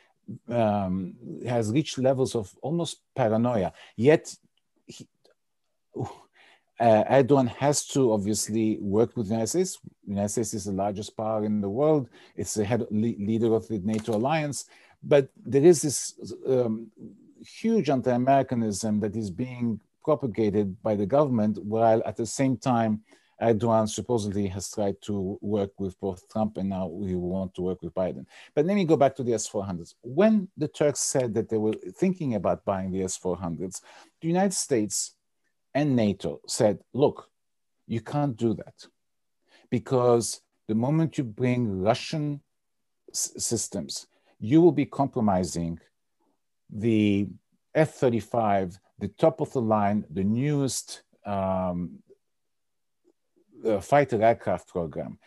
um, 0.50 1.16
has 1.48 1.72
reached 1.72 1.98
levels 1.98 2.36
of 2.36 2.54
almost 2.62 3.02
paranoia. 3.16 3.74
Yet, 3.96 4.36
he, 4.86 5.08
uh, 6.80 7.04
Erdogan 7.06 7.48
has 7.48 7.86
to 7.88 8.12
obviously 8.12 8.78
work 8.82 9.16
with 9.16 9.28
the 9.28 9.34
United 9.34 9.48
States. 9.48 9.80
The 10.04 10.12
United 10.12 10.30
States 10.30 10.54
is 10.54 10.66
the 10.66 10.74
largest 10.74 11.16
power 11.16 11.46
in 11.46 11.62
the 11.62 11.70
world. 11.70 12.10
It's 12.36 12.54
the 12.54 12.66
head 12.66 12.86
leader 12.92 13.54
of 13.54 13.68
the 13.68 13.80
NATO 13.80 14.16
alliance. 14.16 14.66
But 15.02 15.30
there 15.46 15.64
is 15.64 15.82
this 15.82 16.20
um, 16.48 16.92
huge 17.46 17.90
anti-Americanism 17.90 19.00
that 19.02 19.16
is 19.16 19.30
being 19.30 19.80
propagated 20.04 20.82
by 20.84 20.96
the 20.96 21.06
government, 21.06 21.64
while 21.64 22.02
at 22.06 22.18
the 22.18 22.26
same 22.26 22.58
time, 22.58 23.02
Erdogan 23.42 23.90
supposedly 23.90 24.48
has 24.48 24.72
tried 24.72 25.02
to 25.02 25.38
work 25.42 25.72
with 25.78 26.00
both 26.00 26.28
Trump 26.30 26.58
and 26.58 26.70
now 26.70 26.88
we 26.88 27.16
want 27.16 27.54
to 27.56 27.62
work 27.62 27.82
with 27.82 27.94
Biden. 27.94 28.26
But 28.54 28.66
let 28.66 28.76
me 28.76 28.86
go 28.86 28.96
back 28.96 29.16
to 29.18 29.24
the 29.24 29.34
S-400s. 29.34 29.96
When 30.02 30.48
the 30.56 30.70
Turks 30.70 31.02
said 31.02 31.34
that 31.34 31.50
they 31.50 31.58
were 31.58 31.76
thinking 31.98 32.36
about 32.36 32.64
buying 32.64 32.92
the 32.92 33.04
S-400s, 33.04 33.82
the 34.22 34.28
United 34.28 34.54
States 34.54 35.16
and 35.74 35.96
NATO 35.96 36.40
said, 36.48 36.80
look, 36.94 37.30
you 37.88 38.00
can't 38.00 38.38
do 38.38 38.54
that 38.54 38.88
because 39.70 40.42
the 40.68 40.76
moment 40.76 41.18
you 41.18 41.24
bring 41.24 41.82
Russian 41.82 42.42
systems, 43.12 44.08
you 44.40 44.62
will 44.62 44.72
be 44.72 44.86
compromising 44.86 45.80
the 46.70 47.28
F-35, 47.76 48.78
the 49.00 49.10
top 49.10 49.42
of 49.42 49.52
the 49.52 49.62
line, 49.62 50.06
the 50.10 50.24
newest 50.24 51.04
um, 51.26 52.00
uh, 53.66 53.80
fighter 53.80 54.22
aircraft 54.22 54.68
program. 54.68 55.18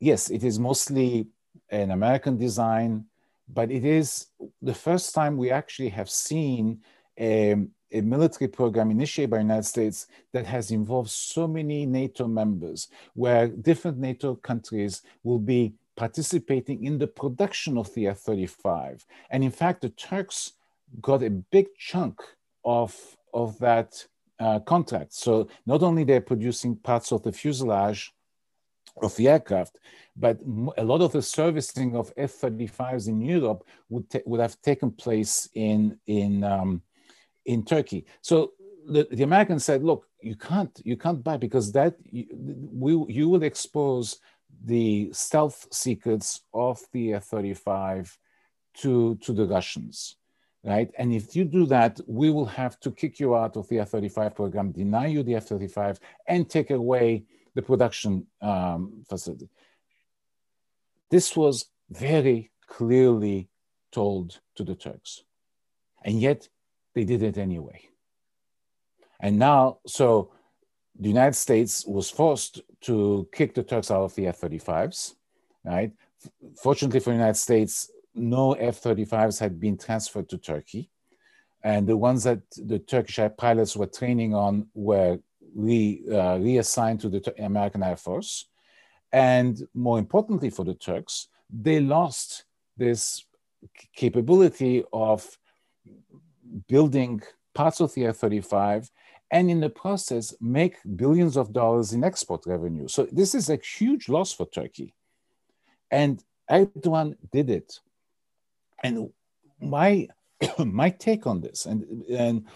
Yes, 0.00 0.30
it 0.30 0.44
is 0.44 0.58
mostly 0.58 1.28
an 1.70 1.90
American 1.90 2.36
design, 2.36 3.06
but 3.48 3.70
it 3.70 3.84
is 3.84 4.26
the 4.62 4.74
first 4.74 5.14
time 5.14 5.36
we 5.36 5.50
actually 5.50 5.90
have 5.90 6.10
seen 6.10 6.80
a, 7.18 7.56
a 7.92 8.00
military 8.00 8.48
program 8.48 8.90
initiated 8.90 9.30
by 9.30 9.36
the 9.38 9.44
United 9.44 9.64
States 9.64 10.06
that 10.32 10.46
has 10.46 10.70
involved 10.70 11.10
so 11.10 11.46
many 11.46 11.86
NATO 11.86 12.26
members, 12.26 12.88
where 13.14 13.48
different 13.48 13.98
NATO 13.98 14.34
countries 14.34 15.02
will 15.22 15.38
be 15.38 15.74
participating 15.96 16.84
in 16.84 16.98
the 16.98 17.06
production 17.06 17.78
of 17.78 17.92
the 17.94 18.08
F-35. 18.08 19.04
And 19.30 19.44
in 19.44 19.50
fact, 19.50 19.82
the 19.82 19.90
Turks 19.90 20.54
got 21.00 21.22
a 21.22 21.30
big 21.30 21.66
chunk 21.78 22.20
of, 22.64 23.16
of 23.32 23.58
that 23.60 24.06
uh, 24.40 24.60
contract. 24.60 25.12
So 25.14 25.48
not 25.66 25.82
only 25.82 26.04
they're 26.04 26.20
producing 26.20 26.76
parts 26.76 27.12
of 27.12 27.22
the 27.22 27.32
fuselage 27.32 28.12
of 29.02 29.14
the 29.16 29.28
aircraft, 29.28 29.78
but 30.16 30.38
a 30.78 30.84
lot 30.84 31.00
of 31.00 31.12
the 31.12 31.22
servicing 31.22 31.96
of 31.96 32.12
F-35s 32.16 33.08
in 33.08 33.20
Europe 33.20 33.64
would, 33.88 34.06
would 34.26 34.40
have 34.40 34.60
taken 34.62 34.90
place 34.90 35.48
in, 35.54 35.98
in, 36.06 36.44
um, 36.44 36.82
in 37.44 37.64
Turkey. 37.64 38.06
So 38.22 38.52
the, 38.86 39.08
the 39.10 39.24
Americans 39.24 39.64
said, 39.64 39.82
look, 39.82 40.06
you 40.20 40.36
can't, 40.36 40.80
you 40.84 40.96
can't 40.96 41.22
buy 41.22 41.36
because 41.36 41.72
that, 41.72 41.96
you, 42.04 42.26
we, 42.32 43.12
you 43.12 43.28
will 43.28 43.42
expose 43.42 44.18
the 44.64 45.10
stealth 45.12 45.66
secrets 45.72 46.42
of 46.52 46.80
the 46.92 47.14
F-35 47.14 48.16
to, 48.74 49.16
to 49.16 49.32
the 49.32 49.46
Russians 49.46 50.16
right? 50.64 50.90
And 50.98 51.12
if 51.12 51.36
you 51.36 51.44
do 51.44 51.66
that, 51.66 52.00
we 52.06 52.30
will 52.30 52.46
have 52.46 52.80
to 52.80 52.90
kick 52.90 53.20
you 53.20 53.36
out 53.36 53.56
of 53.56 53.68
the 53.68 53.80
F-35 53.80 54.34
program, 54.34 54.72
deny 54.72 55.06
you 55.06 55.22
the 55.22 55.36
F-35, 55.36 55.98
and 56.26 56.48
take 56.48 56.70
away 56.70 57.24
the 57.54 57.62
production 57.62 58.26
um, 58.40 59.04
facility. 59.08 59.48
This 61.10 61.36
was 61.36 61.66
very 61.90 62.50
clearly 62.66 63.48
told 63.92 64.40
to 64.56 64.64
the 64.64 64.74
Turks. 64.74 65.22
And 66.02 66.20
yet 66.20 66.48
they 66.94 67.04
did 67.04 67.22
it 67.22 67.38
anyway. 67.38 67.88
And 69.20 69.38
now, 69.38 69.78
so 69.86 70.32
the 70.98 71.08
United 71.08 71.34
States 71.36 71.84
was 71.86 72.10
forced 72.10 72.62
to 72.82 73.28
kick 73.32 73.54
the 73.54 73.62
Turks 73.62 73.90
out 73.90 74.02
of 74.02 74.14
the 74.14 74.26
F-35s, 74.28 75.14
right? 75.64 75.92
Fortunately 76.60 77.00
for 77.00 77.10
the 77.10 77.16
United 77.16 77.38
States, 77.38 77.90
no 78.14 78.52
F-35s 78.52 79.38
had 79.38 79.58
been 79.60 79.76
transferred 79.76 80.28
to 80.30 80.38
Turkey. 80.38 80.90
And 81.62 81.86
the 81.86 81.96
ones 81.96 82.24
that 82.24 82.42
the 82.56 82.78
Turkish 82.78 83.18
pilots 83.38 83.76
were 83.76 83.86
training 83.86 84.34
on 84.34 84.68
were 84.74 85.18
re, 85.54 86.02
uh, 86.10 86.38
reassigned 86.38 87.00
to 87.00 87.08
the 87.08 87.34
American 87.42 87.82
Air 87.82 87.96
Force. 87.96 88.46
And 89.12 89.66
more 89.72 89.98
importantly 89.98 90.50
for 90.50 90.64
the 90.64 90.74
Turks, 90.74 91.28
they 91.50 91.80
lost 91.80 92.44
this 92.76 93.24
capability 93.94 94.84
of 94.92 95.38
building 96.68 97.22
parts 97.54 97.80
of 97.80 97.94
the 97.94 98.06
F-35 98.06 98.90
and 99.30 99.50
in 99.50 99.60
the 99.60 99.70
process 99.70 100.34
make 100.40 100.76
billions 100.96 101.36
of 101.36 101.52
dollars 101.52 101.92
in 101.92 102.04
export 102.04 102.44
revenue. 102.46 102.88
So 102.88 103.06
this 103.10 103.34
is 103.34 103.48
a 103.48 103.56
huge 103.56 104.08
loss 104.08 104.32
for 104.32 104.46
Turkey. 104.46 104.94
And 105.90 106.22
Erdogan 106.50 107.16
did 107.32 107.48
it 107.50 107.80
and 108.84 109.10
my 109.60 110.06
my 110.58 110.90
take 110.90 111.26
on 111.26 111.40
this, 111.40 111.66
and 111.66 112.04
and 112.08 112.46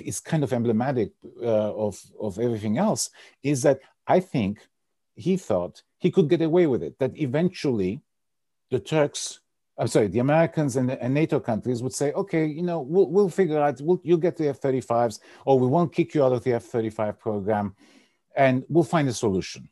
it's 0.00 0.20
kind 0.20 0.42
of 0.42 0.52
emblematic 0.52 1.12
uh, 1.40 1.72
of 1.86 2.00
of 2.20 2.38
everything 2.38 2.78
else, 2.78 3.10
is 3.42 3.62
that 3.62 3.78
I 4.06 4.18
think 4.20 4.58
he 5.14 5.36
thought 5.36 5.82
he 5.98 6.10
could 6.10 6.28
get 6.28 6.42
away 6.42 6.66
with 6.66 6.82
it, 6.82 6.98
that 6.98 7.16
eventually 7.16 8.02
the 8.70 8.80
Turks, 8.80 9.40
I'm 9.78 9.86
sorry, 9.86 10.08
the 10.08 10.18
Americans 10.18 10.76
and, 10.76 10.90
and 10.90 11.14
NATO 11.14 11.38
countries 11.40 11.82
would 11.82 11.94
say, 11.94 12.12
okay, 12.12 12.44
you 12.44 12.62
know, 12.62 12.80
we'll, 12.80 13.08
we'll 13.08 13.28
figure 13.28 13.60
out, 13.60 13.80
we'll, 13.80 14.00
you'll 14.02 14.18
get 14.18 14.36
the 14.36 14.48
F 14.48 14.60
35s, 14.60 15.20
or 15.44 15.58
we 15.58 15.66
won't 15.66 15.92
kick 15.92 16.14
you 16.14 16.24
out 16.24 16.32
of 16.32 16.42
the 16.42 16.54
F 16.54 16.64
35 16.64 17.18
program, 17.18 17.74
and 18.36 18.64
we'll 18.68 18.84
find 18.84 19.08
a 19.08 19.12
solution. 19.12 19.68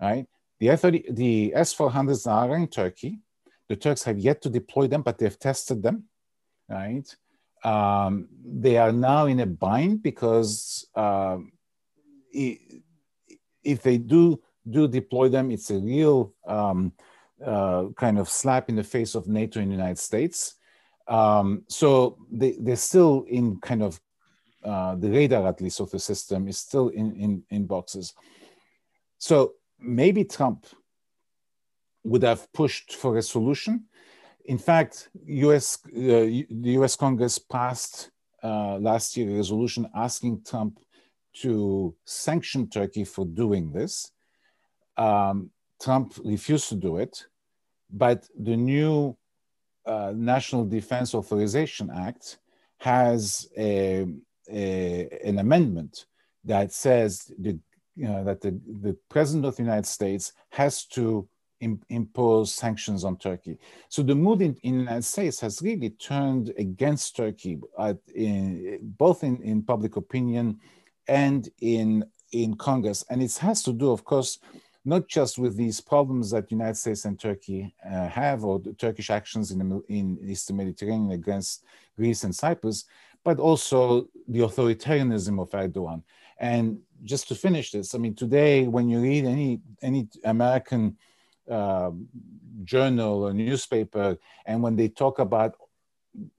Right? 0.00 0.26
The, 0.60 0.70
F-30, 0.70 1.14
the 1.14 1.52
S 1.54 1.74
400s 1.74 2.26
are 2.26 2.56
in 2.56 2.66
Turkey. 2.68 3.20
The 3.68 3.76
Turks 3.76 4.02
have 4.04 4.18
yet 4.18 4.42
to 4.42 4.50
deploy 4.50 4.86
them, 4.86 5.02
but 5.02 5.18
they've 5.18 5.38
tested 5.38 5.82
them. 5.82 6.04
Right? 6.68 7.14
Um, 7.64 8.28
they 8.44 8.76
are 8.76 8.92
now 8.92 9.26
in 9.26 9.40
a 9.40 9.46
bind 9.46 10.02
because 10.02 10.86
uh, 10.94 11.38
if 12.32 13.82
they 13.82 13.98
do 13.98 14.40
do 14.68 14.86
deploy 14.86 15.28
them, 15.28 15.50
it's 15.50 15.70
a 15.70 15.78
real 15.78 16.34
um, 16.46 16.92
uh, 17.44 17.86
kind 17.96 18.18
of 18.18 18.28
slap 18.28 18.68
in 18.68 18.76
the 18.76 18.84
face 18.84 19.14
of 19.14 19.28
NATO 19.28 19.60
and 19.60 19.70
the 19.70 19.76
United 19.76 19.98
States. 19.98 20.54
Um, 21.06 21.64
so 21.68 22.18
they, 22.30 22.56
they're 22.60 22.76
still 22.76 23.24
in 23.28 23.58
kind 23.60 23.82
of 23.82 24.00
uh, 24.62 24.94
the 24.96 25.10
radar, 25.10 25.46
at 25.46 25.60
least, 25.60 25.80
of 25.80 25.90
the 25.90 25.98
system 25.98 26.48
is 26.48 26.58
still 26.58 26.88
in, 26.88 27.14
in, 27.16 27.42
in 27.50 27.66
boxes. 27.66 28.12
So 29.18 29.54
maybe 29.78 30.24
Trump 30.24 30.66
would 32.08 32.22
have 32.22 32.50
pushed 32.52 32.94
for 32.94 33.16
a 33.16 33.22
solution. 33.22 33.84
In 34.44 34.58
fact, 34.58 35.10
US, 35.26 35.78
uh, 35.86 35.90
the 36.64 36.72
US 36.80 36.96
Congress 36.96 37.38
passed 37.38 38.10
uh, 38.42 38.78
last 38.78 39.16
year 39.16 39.30
a 39.30 39.36
resolution 39.36 39.88
asking 39.94 40.42
Trump 40.44 40.78
to 41.42 41.94
sanction 42.04 42.68
Turkey 42.68 43.04
for 43.04 43.24
doing 43.26 43.72
this. 43.72 44.10
Um, 44.96 45.50
Trump 45.80 46.14
refused 46.24 46.68
to 46.70 46.74
do 46.74 46.96
it, 46.96 47.26
but 47.90 48.26
the 48.38 48.56
new 48.56 49.16
uh, 49.86 50.12
National 50.16 50.64
Defense 50.64 51.14
Authorization 51.14 51.90
Act 51.90 52.38
has 52.78 53.48
a, 53.56 54.06
a, 54.50 55.08
an 55.24 55.38
amendment 55.38 56.06
that 56.44 56.72
says 56.72 57.30
the, 57.38 57.58
you 57.96 58.08
know, 58.08 58.24
that 58.24 58.40
the, 58.40 58.58
the 58.80 58.96
President 59.08 59.44
of 59.44 59.56
the 59.56 59.62
United 59.62 59.86
States 59.86 60.32
has 60.50 60.84
to 60.86 61.28
Im 61.60 61.80
impose 61.88 62.52
sanctions 62.52 63.04
on 63.04 63.16
Turkey. 63.16 63.58
So 63.88 64.02
the 64.02 64.14
mood 64.14 64.42
in, 64.42 64.56
in, 64.62 64.74
the 64.74 64.80
United 64.80 65.04
States 65.04 65.40
has 65.40 65.60
really 65.62 65.90
turned 65.90 66.52
against 66.56 67.16
Turkey, 67.16 67.58
at, 67.78 67.98
in, 68.14 68.78
both 68.82 69.24
in, 69.24 69.42
in 69.42 69.62
public 69.62 69.96
opinion 69.96 70.60
and 71.08 71.48
in 71.60 72.04
in 72.32 72.54
Congress. 72.56 73.04
And 73.08 73.22
it 73.22 73.34
has 73.38 73.62
to 73.62 73.72
do, 73.72 73.90
of 73.90 74.04
course, 74.04 74.38
not 74.84 75.08
just 75.08 75.38
with 75.38 75.56
these 75.56 75.80
problems 75.80 76.30
that 76.30 76.48
the 76.48 76.54
United 76.54 76.76
States 76.76 77.04
and 77.04 77.18
Turkey 77.18 77.74
uh, 77.84 78.08
have, 78.08 78.44
or 78.44 78.58
the 78.58 78.72
Turkish 78.74 79.10
actions 79.10 79.50
in 79.50 79.58
the 79.58 79.82
in 79.88 80.18
Eastern 80.22 80.56
Mediterranean 80.56 81.12
against 81.12 81.64
Greece 81.96 82.24
and 82.24 82.34
Cyprus, 82.34 82.84
but 83.24 83.38
also 83.38 84.08
the 84.28 84.40
authoritarianism 84.40 85.40
of 85.40 85.50
Erdogan. 85.50 86.02
And 86.38 86.78
just 87.04 87.28
to 87.28 87.34
finish 87.34 87.72
this, 87.72 87.94
I 87.94 87.98
mean, 87.98 88.14
today 88.14 88.66
when 88.66 88.88
you 88.88 89.00
read 89.00 89.24
any 89.24 89.60
any 89.82 90.08
American 90.24 90.96
uh, 91.50 91.90
journal 92.64 93.24
or 93.24 93.32
newspaper, 93.32 94.16
and 94.46 94.62
when 94.62 94.76
they 94.76 94.88
talk 94.88 95.18
about 95.18 95.54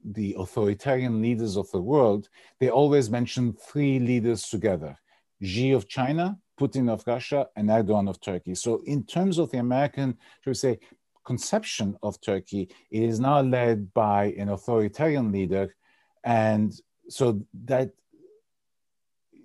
the 0.04 0.36
authoritarian 0.38 1.22
leaders 1.22 1.56
of 1.56 1.70
the 1.70 1.80
world, 1.80 2.28
they 2.58 2.68
always 2.68 3.10
mention 3.10 3.52
three 3.52 3.98
leaders 3.98 4.48
together 4.48 4.98
Xi 5.42 5.72
of 5.72 5.88
China, 5.88 6.38
Putin 6.60 6.90
of 6.90 7.02
Russia, 7.06 7.48
and 7.56 7.68
Erdogan 7.70 8.08
of 8.08 8.20
Turkey. 8.20 8.54
So, 8.54 8.82
in 8.84 9.04
terms 9.04 9.38
of 9.38 9.50
the 9.50 9.58
American, 9.58 10.18
should 10.42 10.50
we 10.50 10.54
say, 10.54 10.78
conception 11.24 11.96
of 12.02 12.20
Turkey, 12.20 12.68
it 12.90 13.02
is 13.02 13.20
now 13.20 13.40
led 13.40 13.92
by 13.94 14.34
an 14.38 14.48
authoritarian 14.48 15.32
leader. 15.32 15.74
And 16.24 16.78
so 17.08 17.40
that 17.64 17.90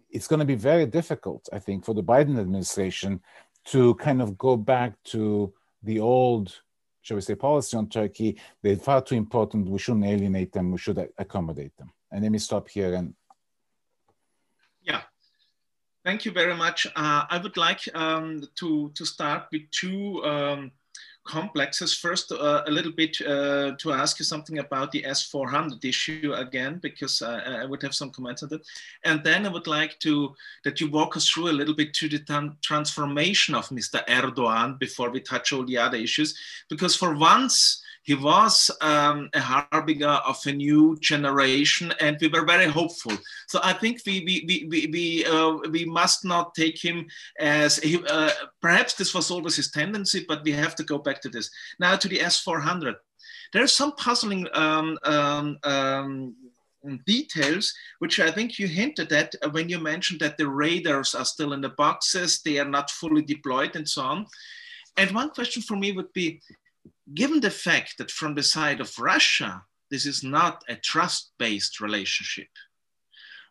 it's 0.09 0.27
going 0.27 0.39
to 0.39 0.45
be 0.45 0.55
very 0.55 0.85
difficult, 0.85 1.47
I 1.51 1.59
think, 1.59 1.85
for 1.85 1.93
the 1.93 2.03
Biden 2.03 2.39
administration 2.39 3.21
to 3.65 3.95
kind 3.95 4.21
of 4.21 4.37
go 4.37 4.55
back 4.57 4.93
to 5.03 5.53
the 5.83 5.99
old 5.99 6.61
shall 7.05 7.15
we 7.15 7.21
say, 7.21 7.35
policy 7.35 7.77
on 7.77 7.87
Turkey, 7.87 8.35
they're 8.63 8.77
far 8.77 8.99
too 8.99 9.13
important. 9.13 9.69
We 9.69 9.77
shouldn't 9.77 10.05
alienate 10.05 10.51
them. 10.51 10.71
We 10.71 10.79
should 10.79 10.97
accommodate 11.19 11.77
them. 11.77 11.93
And 12.11 12.23
let 12.23 12.31
me 12.31 12.39
stop 12.39 12.67
here. 12.67 12.95
And 12.95 13.13
yeah, 14.81 15.01
thank 16.03 16.25
you 16.25 16.31
very 16.31 16.55
much. 16.55 16.87
Uh, 16.95 17.25
I 17.29 17.37
would 17.37 17.57
like 17.57 17.81
um, 17.93 18.41
to 18.55 18.89
to 18.95 19.05
start 19.05 19.43
with 19.51 19.69
two. 19.69 20.23
Um, 20.25 20.71
complexes. 21.25 21.93
First, 21.93 22.31
uh, 22.31 22.63
a 22.65 22.71
little 22.71 22.91
bit 22.91 23.19
uh, 23.21 23.71
to 23.77 23.91
ask 23.91 24.19
you 24.19 24.25
something 24.25 24.59
about 24.59 24.91
the 24.91 25.03
S400 25.03 25.83
issue 25.83 26.33
again, 26.35 26.79
because 26.81 27.21
uh, 27.21 27.61
I 27.61 27.65
would 27.65 27.81
have 27.81 27.93
some 27.93 28.11
comments 28.11 28.43
on 28.43 28.49
that. 28.49 28.61
And 29.03 29.23
then 29.23 29.45
I 29.45 29.49
would 29.49 29.67
like 29.67 29.99
to 29.99 30.33
that 30.63 30.79
you 30.79 30.89
walk 30.89 31.17
us 31.17 31.27
through 31.29 31.49
a 31.49 31.59
little 31.59 31.75
bit 31.75 31.93
to 31.95 32.07
the 32.07 32.55
transformation 32.61 33.55
of 33.55 33.69
Mr. 33.69 34.05
Erdogan 34.07 34.79
before 34.79 35.09
we 35.09 35.19
touch 35.19 35.51
all 35.51 35.65
the 35.65 35.77
other 35.77 35.97
issues, 35.97 36.37
because 36.69 36.95
for 36.95 37.15
once 37.15 37.81
he 38.05 38.13
was 38.13 38.69
um, 38.81 39.29
a 39.33 39.39
harbinger 39.39 40.07
of 40.07 40.37
a 40.45 40.51
new 40.51 40.95
generation, 41.01 41.91
and 41.99 42.17
we 42.21 42.27
were 42.27 42.45
very 42.45 42.67
hopeful. 42.67 43.17
So 43.47 43.59
I 43.63 43.73
think 43.73 44.01
we 44.05 44.23
we 44.23 44.67
we 44.69 44.87
we 44.93 45.25
uh, 45.25 45.57
we 45.71 45.85
must 45.85 46.23
not 46.23 46.53
take 46.53 46.79
him 46.79 47.07
as 47.39 47.77
he, 47.77 47.99
uh, 48.07 48.29
perhaps 48.61 48.93
this 48.93 49.15
was 49.15 49.31
always 49.31 49.55
his 49.55 49.71
tendency, 49.71 50.23
but 50.27 50.43
we 50.43 50.51
have 50.51 50.75
to 50.75 50.83
go 50.83 50.99
back 50.99 51.19
to 51.21 51.29
this 51.29 51.49
now 51.79 51.95
to 51.95 52.07
the 52.07 52.19
S400. 52.19 52.93
There 53.53 53.63
are 53.63 53.79
some 53.81 53.93
puzzling. 53.93 54.47
Um, 54.53 54.99
um, 55.03 55.57
um, 55.63 56.35
details, 57.07 57.73
which 57.97 58.19
I 58.19 58.29
think 58.29 58.59
you 58.59 58.67
hinted 58.67 59.11
at 59.11 59.33
when 59.49 59.69
you 59.69 59.79
mentioned 59.79 60.19
that 60.19 60.37
the 60.37 60.47
radars 60.47 61.15
are 61.15 61.25
still 61.25 61.53
in 61.53 61.61
the 61.61 61.69
boxes, 61.69 62.41
they 62.41 62.59
are 62.59 62.69
not 62.69 62.91
fully 62.91 63.23
deployed, 63.23 63.75
and 63.75 63.89
so 63.89 64.03
on. 64.03 64.27
And 64.95 65.09
one 65.09 65.31
question 65.31 65.63
for 65.63 65.75
me 65.75 65.93
would 65.93 66.13
be 66.13 66.41
given 67.13 67.39
the 67.39 67.51
fact 67.51 67.97
that 67.97 68.11
from 68.11 68.35
the 68.35 68.43
side 68.43 68.81
of 68.81 68.97
Russia, 68.99 69.63
this 69.91 70.05
is 70.05 70.23
not 70.23 70.63
a 70.67 70.75
trust 70.75 71.31
based 71.37 71.79
relationship, 71.79 72.47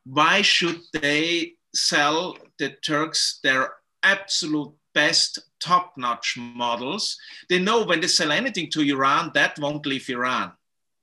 why 0.04 0.42
should 0.42 0.80
they 0.92 1.54
sell 1.74 2.36
the 2.58 2.70
Turks 2.84 3.40
their 3.42 3.74
absolute 4.02 4.72
best 4.94 5.38
top 5.60 5.94
notch 5.96 6.36
models? 6.36 7.16
They 7.48 7.58
know 7.58 7.84
when 7.84 8.00
they 8.00 8.08
sell 8.08 8.32
anything 8.32 8.70
to 8.70 8.82
Iran, 8.82 9.30
that 9.34 9.58
won't 9.58 9.86
leave 9.86 10.08
Iran. 10.10 10.52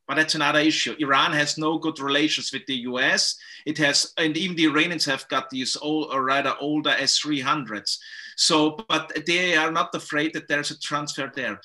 But 0.07 0.15
that's 0.15 0.35
another 0.35 0.59
issue. 0.59 0.95
Iran 0.99 1.31
has 1.31 1.57
no 1.57 1.77
good 1.77 1.99
relations 1.99 2.51
with 2.51 2.65
the 2.65 2.75
US. 2.89 3.37
It 3.65 3.77
has, 3.77 4.11
and 4.17 4.35
even 4.35 4.57
the 4.57 4.65
Iranians 4.65 5.05
have 5.05 5.27
got 5.29 5.49
these 5.49 5.77
old, 5.77 6.11
or 6.11 6.25
rather 6.25 6.53
older 6.59 6.89
S300s. 6.91 7.97
So, 8.35 8.71
but 8.89 9.11
they 9.25 9.55
are 9.55 9.71
not 9.71 9.95
afraid 9.95 10.33
that 10.33 10.47
there's 10.47 10.71
a 10.71 10.79
transfer 10.79 11.31
there. 11.33 11.61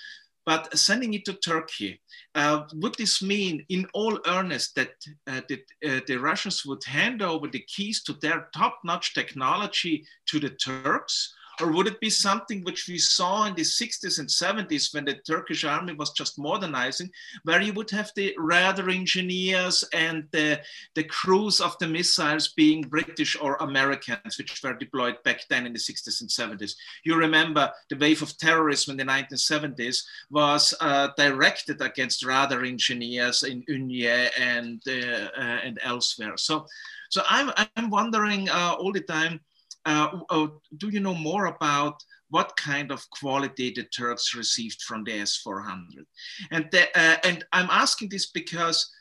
But 0.47 0.79
sending 0.79 1.13
it 1.15 1.25
to 1.25 1.33
Turkey, 1.33 2.01
uh, 2.37 2.63
would 2.75 2.95
this 2.95 3.21
mean 3.21 3.67
in 3.69 3.87
all 3.93 4.21
earnest 4.27 4.77
that 4.77 4.93
uh, 5.27 5.41
the, 5.49 5.61
uh, 5.85 6.01
the 6.07 6.19
Russians 6.19 6.65
would 6.65 6.85
hand 6.85 7.21
over 7.21 7.49
the 7.49 7.65
keys 7.67 8.05
to 8.05 8.13
their 8.13 8.49
top-notch 8.55 9.13
technology 9.13 10.07
to 10.27 10.39
the 10.39 10.51
Turks? 10.51 11.35
Or 11.61 11.73
would 11.73 11.87
it 11.87 12.01
be 12.01 12.11
something 12.11 12.63
which 12.65 12.87
we 12.89 12.99
saw 12.99 13.45
in 13.47 13.55
the 13.55 13.63
60s 13.63 14.19
and 14.19 14.29
70s 14.29 14.93
when 14.93 15.05
the 15.05 15.15
Turkish 15.15 15.65
army 15.65 15.95
was 15.95 16.13
just 16.13 16.39
modernizing, 16.39 17.11
where 17.45 17.63
you 17.63 17.73
would 17.73 17.91
have 17.91 18.13
the 18.15 18.35
radar 18.39 18.91
engineers 18.91 19.85
and 19.93 20.25
the, 20.33 20.61
the 20.95 21.05
crews 21.05 21.61
of 21.61 21.79
the 21.79 21.87
missiles 21.87 22.49
being 22.49 22.83
British 22.83 23.37
or 23.41 23.57
Americans, 23.57 24.37
which 24.37 24.63
were 24.63 24.75
deployed 24.75 25.23
back 25.25 25.41
then 25.49 25.67
in 25.67 25.73
the 25.73 25.79
60s 25.79 26.21
and 26.21 26.31
70s? 26.31 26.75
You 27.05 27.17
remember 27.17 27.73
the 27.89 27.97
wave 27.97 28.23
of 28.23 28.37
terrorism 28.37 28.99
in 28.99 29.07
the 29.07 29.13
1970s 29.13 30.03
was 30.31 30.75
uh, 30.81 31.09
directed 31.17 31.81
against 31.81 32.25
radar 32.25 32.65
engineers 32.65 33.43
in 33.43 33.63
Ünye 33.63 34.29
and, 34.39 34.83
uh, 34.87 35.29
uh, 35.37 35.61
and 35.65 35.79
elsewhere. 35.83 36.37
So, 36.37 36.67
so 37.11 37.23
I'm, 37.29 37.53
I'm 37.77 37.91
wondering 37.91 38.49
uh, 38.49 38.75
all 38.79 38.93
the 38.93 39.01
time, 39.01 39.41
Uh, 39.87 40.19
oh, 40.31 40.61
do 40.77 40.89
you 40.89 41.01
know 41.01 41.15
more 41.15 41.47
about 41.47 42.03
what 42.29 42.57
kind 42.57 42.91
of 42.91 43.09
quality 43.11 43.73
the 43.73 43.85
Turks 43.85 44.35
received 44.35 44.83
from 44.83 45.05
the 45.05 45.21
S-400? 45.21 46.05
And, 46.51 46.69
the, 46.73 46.89
uh, 46.99 47.17
and 47.23 47.45
I'm 47.53 47.71
asking 47.71 48.09
this 48.09 48.27
because 48.27 48.93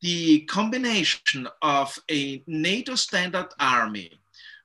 the 0.00 0.42
combination 0.42 1.48
of 1.62 1.98
a 2.08 2.44
NATO 2.46 2.94
standard 2.94 3.48
army 3.58 4.12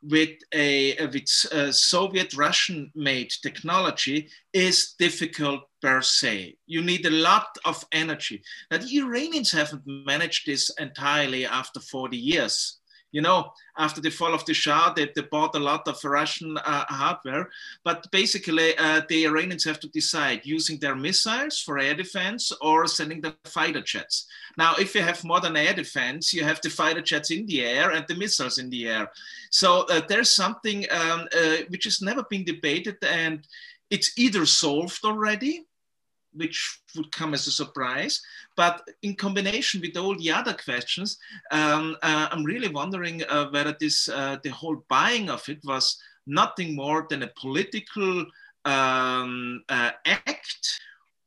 with 0.04 0.38
a 0.54 0.98
uh, 0.98 1.08
with 1.08 1.30
a 1.52 1.70
uh, 1.70 1.72
Soviet 1.72 2.36
Russian 2.36 2.92
made 2.94 3.32
technology 3.42 4.30
is 4.52 4.94
difficult 5.00 5.62
per 5.82 6.02
se. 6.02 6.58
You 6.68 6.84
need 6.84 7.06
a 7.06 7.10
lot 7.10 7.48
of 7.66 7.84
energy. 7.92 8.44
Now 8.70 8.78
the 8.78 8.98
Iranians 9.00 9.52
haven't 9.52 9.84
managed 9.86 10.46
this 10.46 10.70
entirely 10.78 11.46
after 11.46 11.80
40 11.80 12.18
years 12.18 12.80
you 13.14 13.22
know, 13.22 13.54
after 13.78 14.02
the 14.02 14.10
fall 14.10 14.34
of 14.34 14.44
the 14.46 14.54
Shah, 14.54 14.92
they, 14.92 15.10
they 15.16 15.22
bought 15.22 15.56
a 15.56 15.60
lot 15.60 15.88
of 15.88 16.04
Russian 16.04 16.58
uh, 16.58 16.86
hardware. 16.90 17.50
But 17.84 18.12
basically, 18.12 18.76
uh, 18.78 19.02
the 19.08 19.26
Iranians 19.26 19.64
have 19.66 19.80
to 19.82 19.88
decide 19.88 20.42
using 20.44 20.80
their 20.80 20.96
missiles 20.96 21.60
for 21.60 21.78
air 21.78 21.94
defense 21.94 22.52
or 22.60 22.88
sending 22.88 23.22
the 23.22 23.36
fighter 23.46 23.82
jets. 23.82 24.26
Now, 24.58 24.74
if 24.80 24.96
you 24.96 25.02
have 25.04 25.24
modern 25.24 25.56
air 25.56 25.74
defense, 25.74 26.34
you 26.34 26.44
have 26.44 26.60
the 26.62 26.72
fighter 26.72 27.02
jets 27.02 27.30
in 27.30 27.46
the 27.46 27.64
air 27.64 27.92
and 27.92 28.04
the 28.08 28.16
missiles 28.16 28.58
in 28.58 28.72
the 28.72 28.88
air. 28.88 29.12
So 29.52 29.86
uh, 29.90 30.02
there's 30.10 30.32
something 30.32 30.86
um, 30.90 31.28
uh, 31.38 31.58
which 31.70 31.84
has 31.84 32.02
never 32.02 32.24
been 32.24 32.44
debated, 32.44 32.98
and 33.04 33.48
it's 33.92 34.18
either 34.18 34.48
solved 34.48 35.06
already 35.06 35.66
which 36.36 36.80
would 36.96 37.12
come 37.12 37.34
as 37.34 37.48
a 37.48 37.52
surprise. 37.52 38.22
But 38.56 38.88
in 39.02 39.16
combination 39.16 39.82
with 39.82 39.98
all 39.98 40.16
the 40.16 40.32
other 40.32 40.54
questions, 40.54 41.18
um, 41.52 41.98
uh, 42.02 42.28
I'm 42.32 42.44
really 42.44 42.70
wondering 42.70 43.24
uh, 43.24 43.50
whether 43.50 43.76
this 43.80 44.10
uh, 44.10 44.38
the 44.44 44.50
whole 44.50 44.84
buying 44.90 45.30
of 45.30 45.48
it 45.50 45.60
was 45.64 45.98
nothing 46.26 46.76
more 46.76 47.06
than 47.10 47.24
a 47.24 47.32
political 47.40 48.26
um, 48.66 49.64
uh, 49.70 49.92
act. 50.06 50.80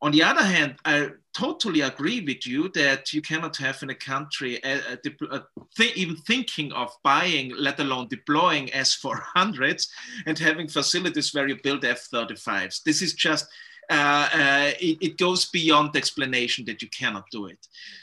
On 0.02 0.12
the 0.12 0.22
other 0.22 0.42
hand, 0.42 0.76
I 0.84 1.10
totally 1.34 1.80
agree 1.80 2.20
with 2.20 2.46
you 2.46 2.68
that 2.74 3.12
you 3.12 3.22
cannot 3.22 3.56
have 3.56 3.82
in 3.82 3.90
a 3.90 3.94
country 3.94 4.60
a, 4.62 4.74
a, 4.92 4.98
a 5.30 5.42
th 5.76 5.96
even 5.96 6.16
thinking 6.16 6.70
of 6.72 6.90
buying, 7.02 7.52
let 7.56 7.80
alone 7.80 8.08
deploying 8.08 8.72
S-400s 8.74 9.88
and 10.26 10.38
having 10.38 10.68
facilities 10.68 11.32
where 11.32 11.48
you 11.48 11.56
build 11.62 11.84
F-35s. 11.84 12.82
This 12.82 13.00
is 13.00 13.14
just 13.14 13.46
uh, 13.90 14.28
uh, 14.32 14.70
it, 14.80 14.98
it, 15.00 15.18
goes 15.18 15.46
beyond 15.46 15.94
explanation 15.94 16.64
that 16.64 16.82
you 16.82 16.88
cannot 16.88 17.24
do 17.30 17.46
it. 17.46 17.58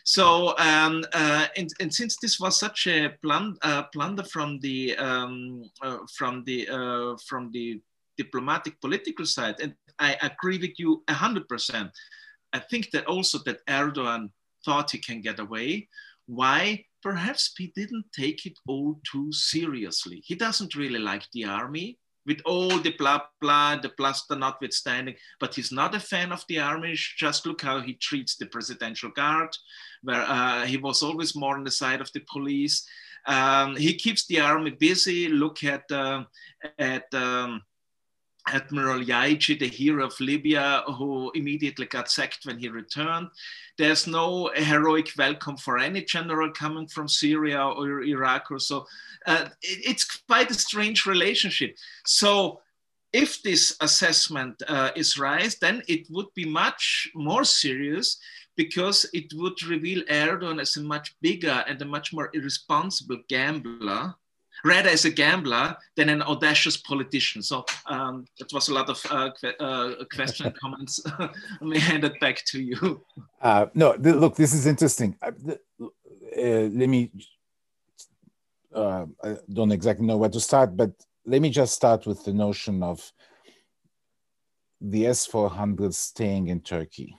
So, 0.05 0.57
um, 0.57 1.03
uh, 1.13 1.47
and, 1.57 1.69
and, 1.79 1.93
since 1.93 2.17
this 2.17 2.39
was 2.39 2.57
such 2.57 2.87
a 2.87 3.09
plan, 3.21 3.57
uh, 3.63 3.83
plunder 3.83 4.23
from 4.23 4.59
the 4.59 4.95
um, 4.97 5.63
uh, 5.81 5.97
from 6.15 6.43
the 6.45 6.65
from 7.27 7.51
the 7.51 7.81
diplomatic 8.17 8.79
political 8.79 9.25
side, 9.25 9.55
and 9.61 9.73
I 9.99 10.17
agree 10.21 10.57
with 10.57 10.79
you 10.79 11.03
hundred 11.09 11.49
percent. 11.49 11.91
I 12.53 12.59
think 12.59 12.91
that 12.91 13.05
also 13.05 13.39
that 13.45 13.65
Erdogan 13.67 14.29
thought 14.63 14.91
he 14.91 14.99
can 14.99 15.21
get 15.21 15.39
away. 15.39 15.89
Why? 16.27 16.85
Perhaps 17.01 17.53
he 17.57 17.73
didn't 17.75 18.05
take 18.15 18.45
it 18.45 18.57
all 18.65 19.01
too 19.11 19.33
seriously. 19.33 20.23
He 20.25 20.35
doesn't 20.35 20.75
really 20.75 20.99
like 20.99 21.23
the 21.33 21.43
army 21.43 21.97
with 22.25 22.41
all 22.45 22.79
the 22.79 22.95
blah 22.97 23.21
blah, 23.41 23.75
the 23.77 23.89
plaster 23.89 24.35
notwithstanding. 24.35 25.15
But 25.39 25.55
he's 25.55 25.71
not 25.71 25.95
a 25.95 25.99
fan 25.99 26.31
of 26.31 26.45
the 26.47 26.59
army. 26.59 26.95
Just 27.17 27.45
look 27.45 27.61
how 27.61 27.81
he 27.81 27.93
treats 27.93 28.35
the 28.35 28.45
presidential 28.45 29.09
guard, 29.11 29.55
where 30.01 30.21
uh, 30.21 30.65
he 30.65 30.77
was 30.77 31.03
always 31.03 31.35
more 31.35 31.55
on 31.55 31.63
the 31.63 31.71
side 31.71 32.01
of 32.01 32.11
the 32.13 32.21
police. 32.31 32.87
Um, 33.25 33.75
he 33.75 33.95
keeps 33.95 34.25
the 34.25 34.41
army 34.41 34.71
busy. 34.71 35.29
Look 35.29 35.63
at 35.63 35.89
uh, 35.91 36.25
at 36.77 37.13
um, 37.13 37.61
Admiral 38.47 38.99
Yaycı, 38.99 39.57
the 39.59 39.67
hero 39.67 40.05
of 40.05 40.19
Libya, 40.19 40.83
who 40.97 41.31
immediately 41.33 41.85
got 41.85 42.11
sacked 42.11 42.45
when 42.45 42.57
he 42.57 42.67
returned. 42.67 43.29
There's 43.77 44.05
no 44.05 44.51
heroic 44.55 45.09
welcome 45.17 45.57
for 45.57 45.77
any 45.77 46.03
general 46.03 46.51
coming 46.51 46.87
from 46.87 47.07
Syria 47.07 47.63
or 47.65 48.03
Iraq 48.03 48.51
or 48.51 48.59
so. 48.59 48.85
Uh, 49.25 49.45
it, 49.61 49.79
it's 49.85 50.03
quite 50.03 50.51
a 50.51 50.55
strange 50.55 51.05
relationship. 51.05 51.77
So, 52.05 52.61
if 53.13 53.43
this 53.43 53.77
assessment 53.79 54.61
uh, 54.67 54.89
is 54.95 55.19
right, 55.19 55.55
then 55.61 55.83
it 55.87 56.07
would 56.09 56.33
be 56.33 56.45
much 56.45 57.11
more 57.13 57.43
serious 57.43 58.17
because 58.55 59.05
it 59.13 59.31
would 59.35 59.61
reveal 59.63 60.03
Erdogan 60.05 60.59
as 60.59 60.77
a 60.77 60.81
much 60.81 61.15
bigger 61.21 61.63
and 61.67 61.81
a 61.81 61.85
much 61.85 62.11
more 62.11 62.29
irresponsible 62.33 63.19
gambler 63.29 64.15
rather 64.63 64.89
as 64.89 65.05
a 65.05 65.09
gambler 65.09 65.75
than 65.95 66.09
an 66.09 66.21
audacious 66.21 66.77
politician. 66.77 67.41
So 67.41 67.65
um, 67.87 68.25
it 68.37 68.51
was 68.53 68.69
a 68.69 68.73
lot 68.73 68.89
of 68.89 69.05
uh, 69.09 69.31
que- 69.39 69.55
uh, 69.59 70.05
question 70.13 70.47
and 70.47 70.55
comments. 70.57 71.01
Let 71.19 71.61
me 71.61 71.79
hand 71.79 72.03
it 72.03 72.19
back 72.19 72.43
to 72.45 72.61
you. 72.61 73.01
Uh, 73.41 73.67
no, 73.73 73.93
th- 73.97 74.15
look, 74.15 74.35
this 74.35 74.53
is 74.53 74.65
interesting. 74.65 75.17
Uh, 75.21 75.31
uh, 75.81 76.69
let 76.71 76.89
me. 76.89 77.11
Uh, 78.73 79.05
I 79.23 79.37
don't 79.51 79.71
exactly 79.71 80.05
know 80.05 80.17
where 80.17 80.29
to 80.29 80.39
start, 80.39 80.75
but 80.75 80.91
let 81.25 81.41
me 81.41 81.49
just 81.49 81.75
start 81.75 82.07
with 82.07 82.23
the 82.23 82.33
notion 82.33 82.81
of 82.81 83.11
the 84.81 85.03
S400 85.03 85.93
staying 85.93 86.47
in 86.47 86.61
Turkey 86.61 87.15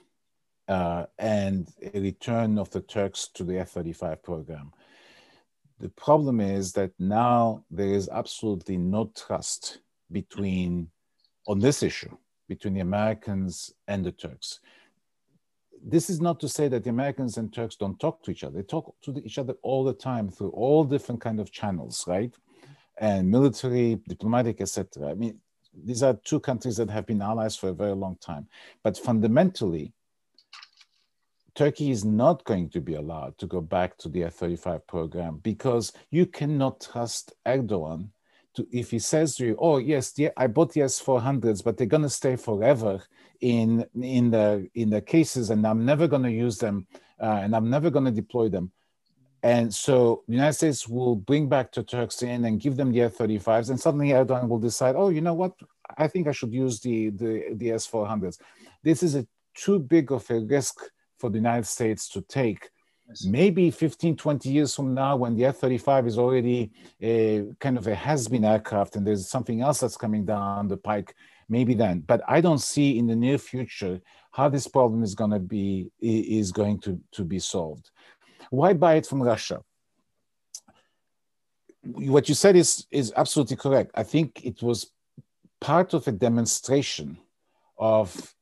and 0.67 1.69
a 1.93 1.99
return 1.99 2.57
of 2.57 2.69
the 2.71 2.81
Turks 2.81 3.29
to 3.35 3.43
the 3.43 3.59
F 3.59 3.69
35 3.69 4.21
program 4.21 4.73
the 5.79 5.89
problem 5.89 6.39
is 6.39 6.71
that 6.73 6.91
now 6.99 7.63
there 7.69 7.89
is 7.89 8.09
absolutely 8.09 8.77
no 8.77 9.11
trust 9.15 9.79
between, 10.11 10.89
on 11.47 11.59
this 11.59 11.83
issue, 11.83 12.15
between 12.47 12.73
the 12.73 12.79
Americans 12.79 13.73
and 13.87 14.05
the 14.05 14.11
Turks. 14.11 14.59
This 15.83 16.09
is 16.09 16.21
not 16.21 16.39
to 16.39 16.49
say 16.49 16.67
that 16.69 16.83
the 16.83 16.89
Americans 16.89 17.37
and 17.37 17.53
Turks 17.53 17.75
don't 17.75 17.99
talk 17.99 18.23
to 18.23 18.31
each 18.31 18.43
other. 18.43 18.57
They 18.57 18.63
talk 18.63 18.95
to 19.03 19.21
each 19.23 19.37
other 19.37 19.55
all 19.61 19.83
the 19.83 19.93
time 19.93 20.29
through 20.29 20.49
all 20.51 20.83
different 20.83 21.21
kind 21.21 21.39
of 21.39 21.51
channels, 21.51 22.05
right? 22.07 22.33
And 22.97 23.29
military, 23.29 23.99
diplomatic, 24.07 24.61
etc. 24.61 25.09
I 25.11 25.15
mean, 25.15 25.39
these 25.83 26.01
are 26.03 26.13
two 26.23 26.39
countries 26.39 26.77
that 26.77 26.89
have 26.89 27.05
been 27.05 27.21
allies 27.21 27.57
for 27.57 27.69
a 27.69 27.73
very 27.73 27.93
long 27.93 28.17
time. 28.21 28.47
But 28.81 28.97
fundamentally, 28.97 29.91
Turkey 31.55 31.89
is 31.89 32.03
not 32.03 32.43
going 32.43 32.69
to 32.69 32.81
be 32.81 32.95
allowed 32.95 33.37
to 33.37 33.47
go 33.47 33.61
back 33.61 33.97
to 33.97 34.09
the 34.09 34.23
F 34.25 34.33
35 34.33 34.85
program 34.87 35.39
because 35.41 35.93
you 36.11 36.25
cannot 36.25 36.81
trust 36.81 37.33
Erdogan 37.45 38.09
to, 38.55 38.67
if 38.71 38.91
he 38.91 38.99
says 38.99 39.35
to 39.37 39.45
you, 39.45 39.57
oh, 39.59 39.77
yes, 39.77 40.11
the, 40.11 40.31
I 40.37 40.47
bought 40.47 40.73
the 40.73 40.81
S 40.81 41.01
400s, 41.01 41.63
but 41.63 41.77
they're 41.77 41.87
going 41.87 42.03
to 42.03 42.09
stay 42.09 42.35
forever 42.35 43.01
in, 43.39 43.85
in, 44.01 44.31
the, 44.31 44.69
in 44.75 44.89
the 44.89 45.01
cases 45.01 45.49
and 45.49 45.65
I'm 45.65 45.85
never 45.85 46.07
going 46.07 46.23
to 46.23 46.31
use 46.31 46.57
them 46.57 46.87
uh, 47.21 47.39
and 47.43 47.55
I'm 47.55 47.69
never 47.69 47.89
going 47.89 48.05
to 48.05 48.11
deploy 48.11 48.49
them. 48.49 48.71
And 49.41 49.73
so 49.73 50.23
the 50.27 50.33
United 50.33 50.53
States 50.53 50.87
will 50.87 51.15
bring 51.15 51.47
back 51.47 51.71
the 51.71 51.83
Turks 51.83 52.23
in 52.23 52.45
and 52.45 52.59
give 52.59 52.75
them 52.75 52.91
the 52.91 53.03
F 53.03 53.17
35s, 53.17 53.69
and 53.69 53.79
suddenly 53.79 54.09
Erdogan 54.09 54.47
will 54.47 54.57
decide, 54.57 54.95
oh, 54.97 55.09
you 55.09 55.21
know 55.21 55.35
what? 55.35 55.53
I 55.99 56.07
think 56.07 56.27
I 56.27 56.31
should 56.31 56.51
use 56.51 56.79
the, 56.79 57.11
the, 57.11 57.53
the 57.53 57.71
S 57.71 57.87
400s. 57.87 58.39
This 58.81 59.03
is 59.03 59.15
a 59.15 59.27
too 59.53 59.77
big 59.77 60.11
of 60.11 60.27
a 60.31 60.39
risk 60.39 60.79
for 61.17 61.29
the 61.29 61.37
United 61.37 61.65
States 61.65 62.09
to 62.09 62.21
take. 62.21 62.69
Yes. 63.07 63.25
Maybe 63.25 63.69
15, 63.69 64.17
20 64.17 64.49
years 64.49 64.75
from 64.75 64.93
now, 64.93 65.15
when 65.15 65.35
the 65.35 65.45
F 65.45 65.57
35 65.57 66.07
is 66.07 66.17
already 66.17 66.71
a 67.01 67.45
kind 67.59 67.77
of 67.77 67.85
a 67.87 67.93
has 67.93 68.27
been 68.27 68.43
aircraft 68.43 68.95
and 68.95 69.05
there's 69.05 69.29
something 69.29 69.61
else 69.61 69.79
that's 69.79 69.97
coming 69.97 70.25
down 70.25 70.67
the 70.67 70.77
pike, 70.77 71.13
maybe 71.47 71.75
then. 71.75 71.99
But 71.99 72.21
I 72.27 72.41
don't 72.41 72.61
see 72.61 72.97
in 72.97 73.05
the 73.07 73.15
near 73.15 73.37
future 73.37 74.01
how 74.31 74.49
this 74.49 74.67
problem 74.67 75.03
is 75.03 75.15
going 75.15 75.31
to 75.31 75.39
be 75.39 75.91
is 76.01 76.51
going 76.51 76.79
to, 76.79 76.99
to 77.11 77.23
be 77.23 77.39
solved. 77.39 77.91
Why 78.49 78.73
buy 78.73 78.95
it 78.95 79.05
from 79.05 79.21
Russia? 79.21 79.61
What 81.83 82.27
you 82.27 82.35
said 82.35 82.55
is, 82.55 82.87
is 82.89 83.13
absolutely 83.15 83.57
correct. 83.57 83.91
I 83.93 84.03
think 84.03 84.43
it 84.43 84.63
was 84.63 84.91
part 85.61 85.93
of 85.93 86.07
a 86.07 86.11
demonstration 86.11 87.17
of 87.77 88.34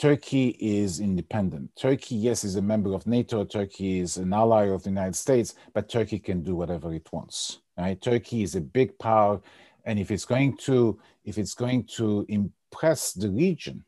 Turkey 0.00 0.56
is 0.58 0.98
independent. 0.98 1.70
Turkey, 1.76 2.14
yes, 2.14 2.42
is 2.42 2.56
a 2.56 2.62
member 2.62 2.94
of 2.94 3.06
NATO. 3.06 3.44
Turkey 3.44 4.00
is 4.00 4.16
an 4.16 4.32
ally 4.32 4.70
of 4.70 4.82
the 4.82 4.88
United 4.88 5.14
States, 5.14 5.54
but 5.74 5.90
Turkey 5.90 6.18
can 6.18 6.42
do 6.42 6.54
whatever 6.54 6.94
it 6.94 7.06
wants. 7.12 7.58
Right? 7.76 8.00
Turkey 8.00 8.42
is 8.42 8.54
a 8.54 8.62
big 8.62 8.98
power, 8.98 9.42
and 9.84 9.98
if 9.98 10.10
it's 10.10 10.24
going 10.24 10.56
to 10.62 10.98
if 11.26 11.36
it's 11.36 11.52
going 11.52 11.84
to 11.98 12.24
impress 12.30 13.12
the 13.12 13.28
region, 13.28 13.84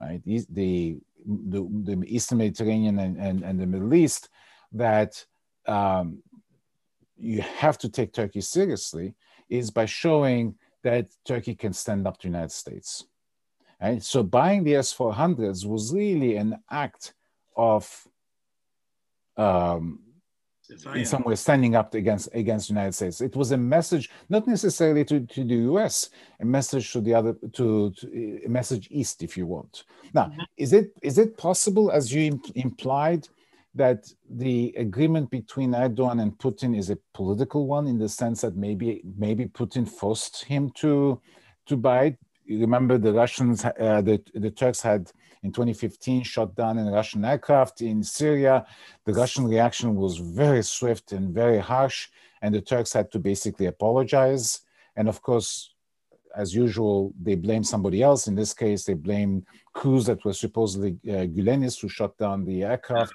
right, 0.00 0.22
the 0.24 1.00
the, 1.26 1.68
the 1.82 2.04
Eastern 2.06 2.38
Mediterranean 2.38 3.00
and, 3.00 3.16
and, 3.16 3.42
and 3.42 3.58
the 3.58 3.66
Middle 3.66 3.94
East, 3.94 4.28
that 4.70 5.24
um, 5.66 6.22
you 7.18 7.42
have 7.42 7.78
to 7.78 7.88
take 7.88 8.12
Turkey 8.12 8.42
seriously, 8.42 9.14
is 9.48 9.72
by 9.72 9.86
showing 9.86 10.54
that 10.84 11.08
Turkey 11.24 11.56
can 11.56 11.72
stand 11.72 12.06
up 12.06 12.18
to 12.18 12.28
the 12.28 12.32
United 12.32 12.52
States 12.52 13.06
Right? 13.82 14.02
So 14.02 14.22
buying 14.22 14.62
the 14.62 14.74
S400s 14.74 15.66
was 15.66 15.92
really 15.92 16.36
an 16.36 16.58
act 16.70 17.14
of, 17.56 18.06
um, 19.36 19.98
in 20.94 21.04
some 21.04 21.24
way, 21.24 21.34
standing 21.34 21.74
up 21.74 21.92
against 21.94 22.28
against 22.32 22.68
the 22.68 22.74
United 22.74 22.94
States. 22.94 23.20
It 23.20 23.34
was 23.34 23.50
a 23.50 23.56
message, 23.56 24.08
not 24.28 24.46
necessarily 24.46 25.04
to, 25.06 25.20
to 25.20 25.44
the 25.44 25.54
U.S., 25.72 26.10
a 26.40 26.44
message 26.44 26.92
to 26.92 27.00
the 27.00 27.12
other, 27.12 27.34
to, 27.52 27.90
to 27.90 28.40
a 28.46 28.48
message 28.48 28.88
east, 28.90 29.22
if 29.22 29.36
you 29.36 29.46
want. 29.46 29.84
Now, 30.14 30.26
mm-hmm. 30.26 30.42
is 30.56 30.72
it 30.72 30.92
is 31.02 31.18
it 31.18 31.36
possible, 31.36 31.90
as 31.90 32.12
you 32.12 32.22
imp- 32.32 32.56
implied? 32.56 33.28
that 33.74 34.06
the 34.28 34.74
agreement 34.76 35.30
between 35.30 35.72
Erdogan 35.72 36.20
and 36.20 36.36
Putin 36.36 36.76
is 36.76 36.90
a 36.90 36.98
political 37.14 37.66
one 37.66 37.86
in 37.86 37.98
the 37.98 38.06
sense 38.08 38.42
that 38.42 38.54
maybe 38.54 39.02
maybe 39.16 39.46
Putin 39.46 39.88
forced 39.88 40.44
him 40.44 40.70
to 40.72 41.18
to 41.64 41.76
buy 41.76 42.04
it 42.04 42.18
you 42.44 42.60
remember 42.60 42.98
the 42.98 43.12
Russians, 43.12 43.64
uh, 43.64 44.02
the, 44.02 44.22
the 44.34 44.50
Turks 44.50 44.80
had 44.80 45.10
in 45.42 45.52
2015 45.52 46.22
shot 46.22 46.54
down 46.54 46.78
a 46.78 46.90
Russian 46.90 47.24
aircraft 47.24 47.82
in 47.82 48.02
Syria. 48.02 48.66
The 49.04 49.14
Russian 49.14 49.46
reaction 49.46 49.96
was 49.96 50.18
very 50.18 50.62
swift 50.62 51.12
and 51.12 51.34
very 51.34 51.58
harsh. 51.58 52.08
and 52.42 52.54
the 52.54 52.60
Turks 52.60 52.92
had 52.92 53.10
to 53.12 53.18
basically 53.18 53.66
apologize. 53.66 54.60
And 54.96 55.08
of 55.08 55.22
course, 55.22 55.72
as 56.36 56.54
usual, 56.54 57.14
they 57.20 57.36
blame 57.36 57.64
somebody 57.64 58.02
else. 58.02 58.26
In 58.26 58.34
this 58.34 58.52
case, 58.52 58.84
they 58.84 58.94
blame 58.94 59.46
crews 59.74 60.06
that 60.06 60.24
were 60.24 60.32
supposedly 60.32 60.98
uh, 61.08 61.26
Gulenists 61.26 61.80
who 61.80 61.88
shot 61.88 62.18
down 62.18 62.44
the 62.44 62.64
aircraft. 62.64 63.14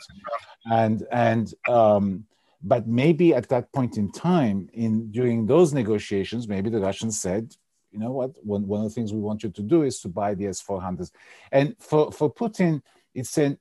And 0.71 1.05
and 1.11 1.53
um, 1.67 2.25
but 2.63 2.88
maybe 2.88 3.34
at 3.34 3.49
that 3.49 3.71
point 3.71 3.97
in 3.97 4.11
time, 4.11 4.69
in 4.73 5.11
during 5.11 5.45
those 5.45 5.73
negotiations, 5.73 6.47
maybe 6.47 6.69
the 6.69 6.80
Russians 6.80 7.19
said, 7.19 7.55
you 7.91 7.99
know 7.99 8.11
what, 8.11 8.31
one, 8.45 8.67
one 8.67 8.81
of 8.81 8.89
the 8.89 8.93
things 8.93 9.13
we 9.13 9.19
want 9.19 9.43
you 9.43 9.49
to 9.49 9.61
do 9.61 9.83
is 9.83 9.99
to 10.01 10.09
buy 10.09 10.33
the 10.33 10.47
S-400s. 10.47 11.11
And 11.51 11.75
for, 11.79 12.11
for 12.11 12.33
Putin, 12.33 12.81
it's 13.13 13.38
an, 13.38 13.57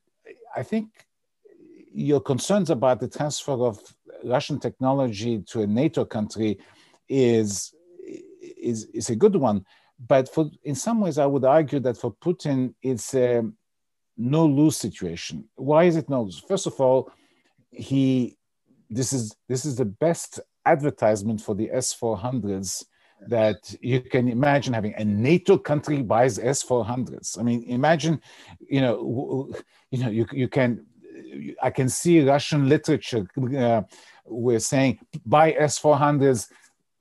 I 0.55 0.63
think 0.63 0.89
your 1.93 2.21
concerns 2.21 2.71
about 2.71 3.01
the 3.01 3.09
transfer 3.09 3.53
of 3.53 3.81
Russian 4.25 4.59
technology 4.59 5.43
to 5.49 5.63
a 5.63 5.67
NATO 5.67 6.05
country 6.05 6.59
is, 7.09 7.75
is, 8.59 8.85
is 8.93 9.11
a 9.11 9.17
good 9.17 9.37
one. 9.37 9.65
But 10.05 10.33
for, 10.33 10.51
in 10.65 10.75
some 10.75 11.01
ways, 11.01 11.19
I 11.19 11.27
would 11.27 11.45
argue 11.45 11.81
that 11.81 11.97
for 11.97 12.13
Putin, 12.13 12.75
it's 12.83 13.15
a 13.15 13.43
no 14.17 14.47
lose 14.47 14.77
situation. 14.77 15.49
Why 15.55 15.85
is 15.85 15.97
it 15.97 16.09
no 16.09 16.23
lose? 16.23 16.39
First 16.39 16.67
of 16.67 16.81
all, 16.81 17.11
he 17.71 18.37
this 18.89 19.13
is 19.13 19.35
this 19.49 19.65
is 19.65 19.77
the 19.77 19.85
best 19.85 20.41
advertisement 20.65 21.41
for 21.41 21.55
the 21.55 21.69
S400s 21.69 22.85
that 23.29 23.75
you 23.81 24.01
can 24.01 24.29
imagine 24.29 24.73
having 24.73 24.95
a 24.95 25.05
NATO 25.05 25.59
country 25.59 26.03
buys 26.03 26.39
S400s. 26.39 27.39
I 27.39 27.43
mean, 27.43 27.63
imagine, 27.65 28.21
you 28.69 28.81
know, 28.81 29.53
you 29.91 29.99
know, 29.99 30.11
you, 30.11 30.27
you 30.33 30.49
can, 30.49 30.87
I 31.63 31.71
can 31.71 31.89
see 31.89 32.21
Russian 32.21 32.69
literature. 32.69 33.27
Uh, 33.37 33.83
we're 34.27 34.59
saying 34.59 34.99
buy 35.25 35.53
S400s. 35.53 36.49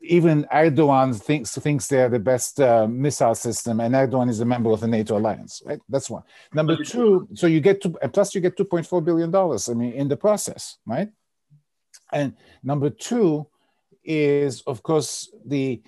Even 0.02 0.46
Erdogan 0.54 1.20
thinks 1.20 1.58
thinks 1.58 1.88
they're 1.88 2.10
the 2.10 2.20
best 2.20 2.60
uh, 2.62 2.86
missile 2.88 3.34
system, 3.34 3.80
and 3.80 3.96
Erdogan 3.96 4.30
is 4.30 4.40
a 4.40 4.46
member 4.46 4.70
of 4.70 4.80
the 4.80 4.88
NATO 4.88 5.18
alliance. 5.18 5.64
Right, 5.66 5.80
that's 5.90 6.12
one. 6.12 6.22
Number 6.54 6.76
two, 6.76 7.28
so 7.34 7.48
you 7.48 7.60
get 7.60 7.82
to 7.82 7.90
plus 7.90 8.36
you 8.36 8.42
get 8.42 8.56
two 8.56 8.66
point 8.66 8.86
four 8.86 9.02
billion 9.02 9.32
dollars. 9.32 9.68
I 9.68 9.74
mean, 9.74 9.94
in 9.94 10.08
the 10.08 10.16
process, 10.16 10.78
right? 10.86 11.10
And 12.14 12.36
number 12.62 12.92
two 12.92 13.48
is, 14.04 14.62
of 14.62 14.84
course, 14.84 15.34
the 15.44 15.82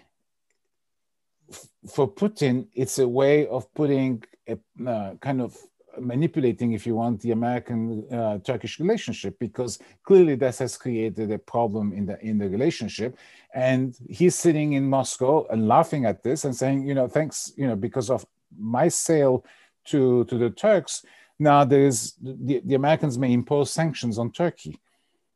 for 1.89 2.07
Putin, 2.07 2.67
it's 2.73 2.99
a 2.99 3.07
way 3.07 3.47
of 3.47 3.71
putting 3.73 4.23
a 4.47 4.57
uh, 4.87 5.15
kind 5.15 5.41
of 5.41 5.57
manipulating, 5.99 6.73
if 6.73 6.85
you 6.85 6.95
want, 6.95 7.19
the 7.21 7.31
American-Turkish 7.31 8.79
uh, 8.79 8.83
relationship, 8.83 9.37
because 9.39 9.79
clearly 10.03 10.35
this 10.35 10.59
has 10.59 10.77
created 10.77 11.31
a 11.31 11.39
problem 11.39 11.91
in 11.93 12.05
the 12.05 12.19
in 12.21 12.37
the 12.37 12.47
relationship, 12.49 13.17
and 13.53 13.97
he's 14.09 14.35
sitting 14.35 14.73
in 14.73 14.87
Moscow 14.87 15.47
and 15.47 15.67
laughing 15.67 16.05
at 16.05 16.23
this 16.23 16.45
and 16.45 16.55
saying, 16.55 16.87
you 16.87 16.93
know, 16.93 17.07
thanks, 17.07 17.51
you 17.57 17.67
know, 17.67 17.75
because 17.75 18.09
of 18.09 18.25
my 18.57 18.87
sale 18.87 19.43
to 19.85 20.23
to 20.25 20.37
the 20.37 20.51
Turks, 20.51 21.03
now 21.39 21.63
there 21.63 21.85
is 21.85 22.13
the, 22.21 22.61
the 22.63 22.75
Americans 22.75 23.17
may 23.17 23.33
impose 23.33 23.71
sanctions 23.71 24.19
on 24.19 24.31
Turkey, 24.31 24.79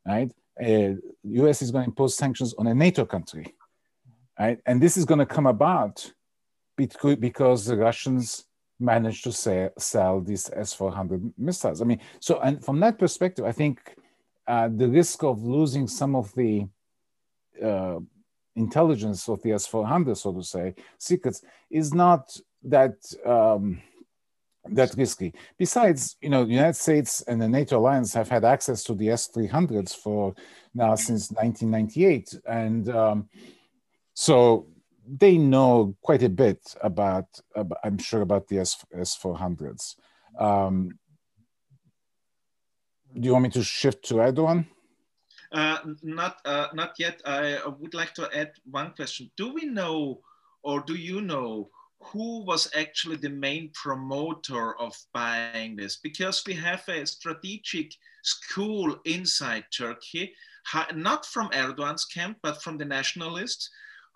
right? 0.06 0.30
uh, 0.60 0.94
US 1.24 1.62
is 1.62 1.70
going 1.70 1.84
to 1.84 1.90
impose 1.90 2.16
sanctions 2.16 2.54
on 2.58 2.66
a 2.66 2.74
NATO 2.74 3.04
country, 3.04 3.54
right? 4.38 4.58
And 4.66 4.80
this 4.80 4.96
is 4.96 5.04
going 5.04 5.18
to 5.18 5.26
come 5.26 5.46
about 5.46 6.12
because 6.76 7.64
the 7.64 7.76
Russians 7.76 8.44
managed 8.80 9.24
to 9.24 9.32
say, 9.32 9.70
sell 9.78 10.20
these 10.20 10.50
S-400 10.50 11.32
missiles. 11.38 11.80
I 11.80 11.84
mean, 11.84 12.00
so 12.20 12.40
and 12.40 12.62
from 12.64 12.80
that 12.80 12.98
perspective, 12.98 13.44
I 13.44 13.52
think 13.52 13.96
uh, 14.46 14.68
the 14.74 14.88
risk 14.88 15.22
of 15.22 15.42
losing 15.42 15.86
some 15.86 16.16
of 16.16 16.34
the 16.34 16.66
uh, 17.62 18.00
intelligence 18.56 19.28
of 19.28 19.40
the 19.42 19.52
S-400, 19.52 20.16
so 20.16 20.32
to 20.32 20.42
say, 20.42 20.74
secrets, 20.98 21.42
is 21.70 21.94
not 21.94 22.36
that. 22.64 22.96
Um, 23.24 23.82
that 24.70 24.94
risky. 24.96 25.34
Besides, 25.58 26.16
you 26.20 26.28
know, 26.28 26.44
the 26.44 26.52
United 26.52 26.76
States 26.76 27.22
and 27.22 27.42
the 27.42 27.48
NATO 27.48 27.78
alliance 27.78 28.14
have 28.14 28.28
had 28.28 28.44
access 28.44 28.84
to 28.84 28.94
the 28.94 29.10
S-300s 29.10 29.96
for 29.96 30.36
now 30.72 30.94
since 30.94 31.32
1998, 31.32 32.38
and 32.46 32.88
um, 32.88 33.28
so 34.14 34.66
they 35.18 35.36
know 35.36 35.94
quite 36.00 36.22
a 36.22 36.28
bit 36.28 36.74
about, 36.80 37.26
about 37.54 37.78
I'm 37.84 37.98
sure, 37.98 38.22
about 38.22 38.48
the 38.48 38.58
S 38.60 38.84
S-400s. 38.94 39.96
Um, 40.38 40.98
do 43.14 43.26
you 43.26 43.32
want 43.32 43.42
me 43.42 43.50
to 43.50 43.62
shift 43.62 44.04
to 44.06 44.14
Erdogan? 44.14 44.66
Uh, 45.52 45.78
not, 46.02 46.38
uh, 46.46 46.68
not 46.72 46.94
yet. 46.98 47.20
I 47.26 47.60
would 47.66 47.92
like 47.92 48.14
to 48.14 48.28
add 48.34 48.52
one 48.64 48.92
question. 48.96 49.30
Do 49.36 49.52
we 49.52 49.66
know, 49.66 50.20
or 50.62 50.80
do 50.80 50.94
you 50.94 51.20
know, 51.20 51.68
who 52.00 52.42
was 52.44 52.70
actually 52.74 53.16
the 53.16 53.28
main 53.28 53.70
promoter 53.74 54.74
of 54.80 54.96
buying 55.12 55.76
this 55.76 55.98
because 55.98 56.42
we 56.46 56.54
have 56.54 56.82
a 56.88 57.06
strategic 57.06 57.92
school 58.22 58.96
inside 59.04 59.64
Turkey, 59.76 60.32
not 60.94 61.26
from 61.26 61.50
Erdogan's 61.50 62.06
camp, 62.06 62.38
but 62.42 62.62
from 62.62 62.78
the 62.78 62.84
nationalists 62.86 63.68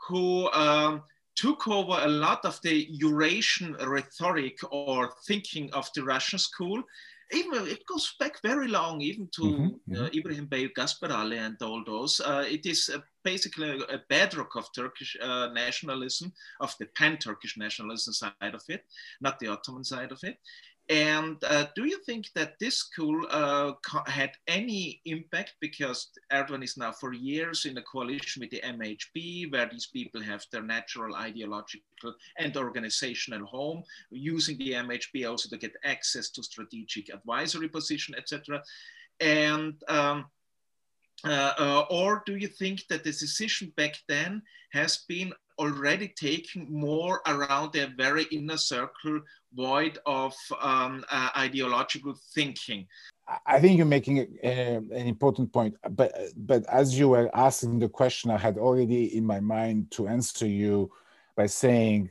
who 0.09 0.51
um, 0.53 1.03
took 1.34 1.68
over 1.68 1.99
a 2.03 2.09
lot 2.09 2.44
of 2.44 2.61
the 2.62 2.86
Eurasian 2.90 3.74
rhetoric 3.74 4.59
or 4.70 5.12
thinking 5.26 5.72
of 5.72 5.88
the 5.94 6.03
Russian 6.03 6.38
school 6.38 6.82
even 7.32 7.66
it 7.66 7.84
goes 7.86 8.14
back 8.20 8.40
very 8.42 8.68
long, 8.68 9.01
even 9.01 9.28
to 9.32 9.42
mm-hmm, 9.42 9.97
uh, 9.97 10.09
Ibrahim 10.14 10.47
Bey 10.47 10.68
Gaspıralı 10.68 11.38
and 11.38 11.61
all 11.62 11.82
those. 11.84 12.20
Uh, 12.20 12.44
it 12.49 12.66
is 12.66 12.90
uh, 12.94 13.01
basically 13.24 13.70
a, 13.70 13.94
a, 13.94 13.99
bedrock 14.09 14.55
of 14.55 14.72
Turkish 14.72 15.16
uh, 15.20 15.49
nationalism, 15.53 16.32
of 16.61 16.74
the 16.78 16.86
pan-Turkish 16.97 17.57
nationalism 17.57 18.12
side 18.12 18.55
of 18.55 18.62
it, 18.68 18.84
not 19.20 19.38
the 19.40 19.49
Ottoman 19.49 19.84
side 19.84 20.12
of 20.12 20.22
it. 20.22 20.38
And 20.89 21.43
uh, 21.43 21.66
do 21.74 21.84
you 21.84 21.99
think 22.05 22.26
that 22.34 22.61
this 22.61 22.76
school 22.76 23.26
uh, 23.30 23.72
had 24.07 24.30
any 24.47 25.01
impact 25.05 25.55
because 25.61 26.11
Erdogan 26.32 26.62
is 26.62 26.76
now 26.76 26.93
for 26.93 27.12
years 27.12 27.64
in 27.64 27.76
a 27.76 27.82
coalition 27.82 28.41
with 28.41 28.51
the 28.51 28.61
MHP, 28.64 29.51
where 29.51 29.68
these 29.68 29.87
people 29.87 30.22
have 30.22 30.45
their 30.53 30.62
natural 30.62 31.16
ideological 31.16 32.14
and 32.39 32.57
organizational 32.57 33.47
home, 33.47 33.82
using 34.11 34.57
the 34.59 34.72
MHP 34.72 35.28
also 35.28 35.49
to 35.49 35.59
get 35.59 35.74
access 35.84 36.30
to 36.30 36.43
strategic 36.43 37.12
advisory 37.12 37.68
position, 37.68 38.14
etc. 38.16 38.62
And 39.18 39.74
um, 39.89 40.26
uh, 41.24 41.53
uh, 41.59 41.84
or 41.91 42.22
do 42.26 42.37
you 42.37 42.47
think 42.49 42.87
that 42.89 43.03
the 43.03 43.11
decision 43.11 43.72
back 43.76 43.99
then 44.07 44.43
has 44.72 44.99
been 45.09 45.32
already 45.59 46.09
taking 46.09 46.67
more 46.71 47.21
around 47.27 47.73
their 47.73 47.93
very 47.97 48.25
inner 48.25 48.57
circle 48.57 49.21
void 49.55 49.99
of 50.07 50.35
um, 50.61 51.05
uh, 51.11 51.31
ideological 51.37 52.15
thinking. 52.35 52.87
I 53.45 53.59
think 53.59 53.77
you're 53.77 53.87
making 53.87 54.19
a, 54.19 54.27
a, 54.45 54.77
an 54.77 55.07
important 55.07 55.53
point, 55.53 55.75
but 55.91 56.13
but 56.37 56.65
as 56.67 56.97
you 56.99 57.09
were 57.09 57.29
asking 57.35 57.81
the 57.81 57.89
question, 57.89 58.31
I 58.31 58.39
had 58.39 58.57
already 58.57 59.17
in 59.17 59.25
my 59.27 59.41
mind 59.41 59.91
to 59.93 60.07
answer 60.07 60.47
you 60.47 60.93
by 61.37 61.47
saying 61.47 62.11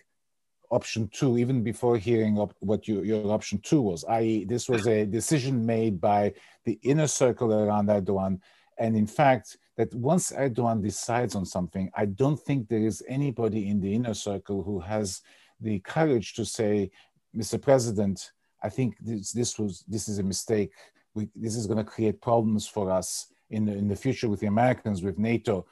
option 0.72 1.10
two, 1.14 1.38
even 1.38 1.64
before 1.64 1.98
hearing 1.98 2.36
what 2.60 2.88
you, 2.88 3.02
your 3.04 3.32
option 3.32 3.60
two 3.60 3.82
was, 3.82 4.04
i.e., 4.06 4.46
this 4.46 4.68
was 4.68 4.88
a 4.88 5.06
decision 5.06 5.66
made 5.66 6.02
by 6.02 6.34
the 6.66 6.78
inner 6.84 7.08
circle 7.08 7.54
around 7.54 7.88
Erdogan, 7.88 8.40
and 8.78 8.98
in 8.98 9.08
fact, 9.08 9.58
that 9.78 9.94
once 9.94 10.32
Erdogan 10.32 10.82
decides 10.82 11.36
on 11.36 11.46
something, 11.46 11.90
I 11.96 12.06
don't 12.06 12.40
think 12.40 12.68
there 12.68 12.86
is 12.86 13.04
anybody 13.08 13.70
in 13.70 13.82
the 13.82 13.94
inner 13.94 14.14
circle 14.14 14.64
who 14.64 14.80
has 14.80 15.22
the 15.60 15.80
courage 15.80 16.34
to 16.36 16.46
say, 16.46 16.92
Mr. 17.36 17.62
President, 17.62 18.32
I 18.64 18.70
think 18.70 18.96
this, 19.00 19.32
this 19.32 19.60
was 19.60 19.84
this 19.88 20.08
is 20.08 20.20
a 20.20 20.24
mistake. 20.24 20.72
We, 21.14 21.30
this 21.36 21.56
is 21.56 21.68
going 21.68 21.78
to 21.78 21.84
create 21.84 22.22
problems 22.22 22.68
for 22.68 22.90
us 22.90 23.28
in 23.50 23.66
the, 23.66 23.74
in 23.74 23.88
the 23.88 23.96
future 23.96 24.30
with 24.30 24.40
the 24.40 24.48
Americans, 24.48 25.04
with 25.04 25.20
NATO, 25.20 25.66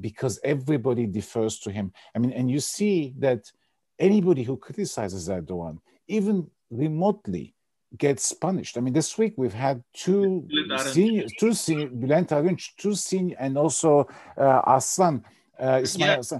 because 0.00 0.40
everybody 0.42 1.06
defers 1.06 1.58
to 1.60 1.70
him. 1.70 1.92
I 2.14 2.18
mean, 2.18 2.32
and 2.32 2.50
you 2.50 2.60
see 2.60 3.14
that 3.18 3.50
anybody 3.98 4.42
who 4.42 4.56
criticizes 4.56 5.28
Erdogan, 5.28 5.78
even 6.08 6.50
remotely, 6.70 7.54
gets 7.96 8.32
punished. 8.32 8.76
I 8.76 8.80
mean, 8.80 8.92
this 8.92 9.16
week 9.18 9.34
we've 9.36 9.54
had 9.54 9.82
two 9.92 10.48
senior, 10.92 11.26
two 11.38 11.52
senior, 11.52 11.88
Bülent 11.88 12.28
Arınç, 12.28 12.70
two 12.76 12.94
senior, 12.94 13.36
and 13.38 13.56
also 13.56 14.08
uh, 14.36 14.62
Aslan, 14.66 15.24
uh, 15.58 15.80
Ismail 15.82 16.22
yeah. 16.30 16.38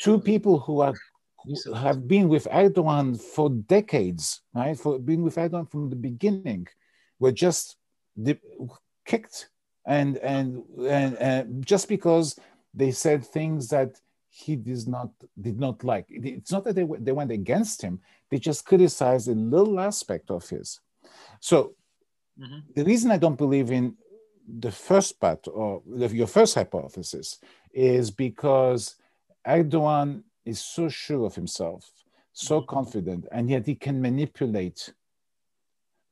two 0.00 0.18
people 0.18 0.58
who 0.58 0.80
are 0.80 0.94
who 1.44 1.72
have 1.72 2.06
been 2.06 2.28
with 2.28 2.46
Erdogan 2.52 3.20
for 3.20 3.50
decades, 3.50 4.42
right? 4.54 4.78
For 4.78 4.98
being 4.98 5.22
with 5.22 5.36
Erdogan 5.36 5.70
from 5.70 5.90
the 5.90 5.96
beginning, 5.96 6.68
were 7.18 7.32
just 7.32 7.76
kicked, 9.04 9.48
and 9.86 10.18
and 10.18 10.62
and 10.86 11.16
uh, 11.18 11.44
just 11.60 11.88
because 11.88 12.38
they 12.74 12.90
said 12.90 13.24
things 13.24 13.68
that 13.68 14.00
he 14.28 14.56
does 14.56 14.86
not 14.86 15.10
did 15.40 15.58
not 15.58 15.84
like. 15.84 16.06
It's 16.08 16.52
not 16.52 16.64
that 16.64 16.74
they 16.74 16.86
they 17.00 17.12
went 17.12 17.32
against 17.32 17.82
him; 17.82 18.00
they 18.30 18.38
just 18.38 18.64
criticized 18.64 19.28
a 19.28 19.32
little 19.32 19.80
aspect 19.80 20.30
of 20.30 20.48
his. 20.48 20.80
So 21.42 21.74
mm-hmm. 22.40 22.60
the 22.76 22.84
reason 22.84 23.10
I 23.10 23.18
don't 23.18 23.36
believe 23.36 23.72
in 23.72 23.96
the 24.46 24.70
first 24.70 25.20
part, 25.20 25.46
or 25.48 25.82
your 25.86 26.28
first 26.28 26.54
hypothesis, 26.54 27.40
is 27.74 28.10
because 28.12 28.94
Erdogan 29.46 30.22
is 30.44 30.60
so 30.60 30.88
sure 30.88 31.26
of 31.26 31.34
himself, 31.34 31.90
so 32.32 32.60
mm-hmm. 32.60 32.70
confident, 32.70 33.26
and 33.32 33.50
yet 33.50 33.66
he 33.66 33.74
can 33.74 34.00
manipulate 34.00 34.94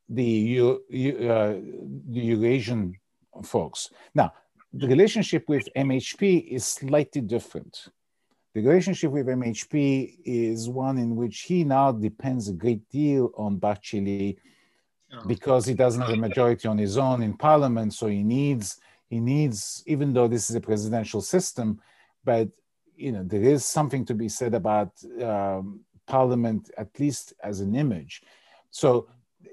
the, 0.09 0.61
uh, 0.61 1.55
the 2.15 2.23
Eurasian 2.33 2.97
folks. 3.45 3.91
Now, 4.13 4.33
the 4.73 4.89
relationship 4.89 5.45
with 5.49 5.69
MHP 5.77 6.49
is 6.49 6.67
slightly 6.67 7.21
different. 7.21 7.87
The 8.55 8.63
relationship 8.63 9.13
with 9.13 9.27
MHP 9.29 10.19
is 10.25 10.69
one 10.69 10.99
in 10.99 11.15
which 11.15 11.43
he 11.43 11.63
now 11.63 11.93
depends 11.93 12.49
a 12.49 12.53
great 12.53 12.89
deal 12.89 13.31
on 13.37 13.61
oh. 13.63 14.37
Because 15.27 15.67
he 15.67 15.75
doesn't 15.75 16.01
have 16.01 16.11
a 16.11 16.17
majority 16.17 16.69
on 16.69 16.79
his 16.79 16.97
own 16.97 17.23
in 17.23 17.37
parliament. 17.37 17.95
So 17.95 18.07
he 18.07 18.23
needs, 18.23 18.79
he 19.09 19.21
needs, 19.21 19.83
even 19.87 20.13
though 20.13 20.29
this 20.29 20.51
is 20.51 20.57
a 20.57 20.61
presidential 20.61 21.21
system, 21.21 21.81
but 22.25 22.49
you 22.97 23.13
know 23.13 23.23
there 23.25 23.43
is 23.43 23.65
something 23.65 24.05
to 24.05 24.15
be 24.15 24.29
said 24.29 24.55
about 24.55 24.93
um, 25.23 25.81
parliament, 26.07 26.71
at 26.77 26.99
least 26.99 27.33
as 27.43 27.61
an 27.61 27.75
image. 27.75 28.23
So 28.71 29.09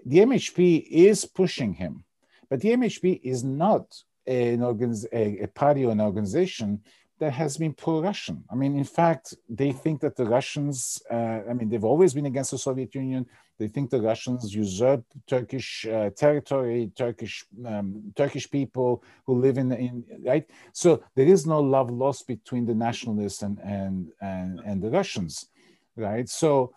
the 0.05 0.19
MHP 0.19 0.87
is 0.89 1.25
pushing 1.25 1.73
him, 1.73 2.03
but 2.49 2.61
the 2.61 2.69
MHP 2.69 3.21
is 3.23 3.43
not 3.43 3.85
an 4.25 4.59
organiz- 4.59 5.07
a, 5.13 5.43
a 5.43 5.47
party 5.47 5.85
or 5.85 5.91
an 5.91 6.01
organization 6.01 6.81
that 7.19 7.31
has 7.31 7.57
been 7.57 7.73
pro-Russian. 7.73 8.43
I 8.51 8.55
mean, 8.55 8.77
in 8.77 8.83
fact, 8.83 9.33
they 9.49 9.71
think 9.71 10.01
that 10.01 10.15
the 10.15 10.25
Russians, 10.25 11.01
uh, 11.09 11.39
I 11.49 11.53
mean, 11.53 11.69
they've 11.69 11.83
always 11.83 12.13
been 12.13 12.27
against 12.27 12.51
the 12.51 12.57
Soviet 12.57 12.93
Union. 12.93 13.25
They 13.57 13.67
think 13.67 13.89
the 13.89 14.01
Russians 14.01 14.53
usurp 14.53 15.03
Turkish 15.25 15.87
uh, 15.87 16.11
territory, 16.11 16.91
Turkish 16.95 17.45
um, 17.65 18.13
Turkish 18.15 18.49
people 18.51 19.03
who 19.25 19.33
live 19.39 19.57
in, 19.57 19.71
in 19.71 20.03
right. 20.23 20.47
So 20.73 21.03
there 21.15 21.25
is 21.25 21.47
no 21.47 21.59
love 21.59 21.89
lost 21.89 22.27
between 22.27 22.67
the 22.67 22.75
nationalists 22.75 23.41
and 23.41 23.57
and 23.63 24.09
and, 24.21 24.59
and 24.59 24.81
the 24.83 24.91
Russians, 24.91 25.49
right? 25.95 26.29
So 26.29 26.71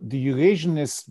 the 0.00 0.24
Eurasianist 0.28 1.10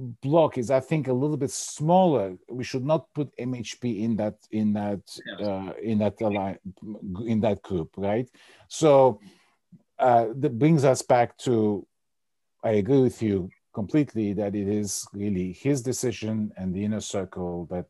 block 0.00 0.58
is, 0.58 0.70
I 0.70 0.80
think, 0.80 1.08
a 1.08 1.12
little 1.12 1.36
bit 1.36 1.50
smaller. 1.50 2.36
We 2.48 2.64
should 2.64 2.84
not 2.84 3.12
put 3.14 3.36
MHP 3.36 4.00
in 4.00 4.16
that 4.16 4.36
in 4.50 4.72
that 4.72 5.02
uh, 5.40 5.72
in 5.82 5.98
that 5.98 6.20
line, 6.20 6.58
in 7.24 7.40
that 7.40 7.62
group, 7.62 7.90
right? 7.96 8.28
So 8.68 9.20
uh, 9.98 10.28
that 10.36 10.58
brings 10.58 10.84
us 10.84 11.02
back 11.02 11.36
to. 11.38 11.86
I 12.62 12.72
agree 12.72 13.00
with 13.00 13.22
you 13.22 13.48
completely 13.74 14.32
that 14.34 14.54
it 14.54 14.68
is 14.68 15.06
really 15.12 15.52
his 15.52 15.80
decision 15.82 16.52
and 16.56 16.74
the 16.74 16.84
inner 16.84 17.00
circle 17.00 17.66
that 17.70 17.86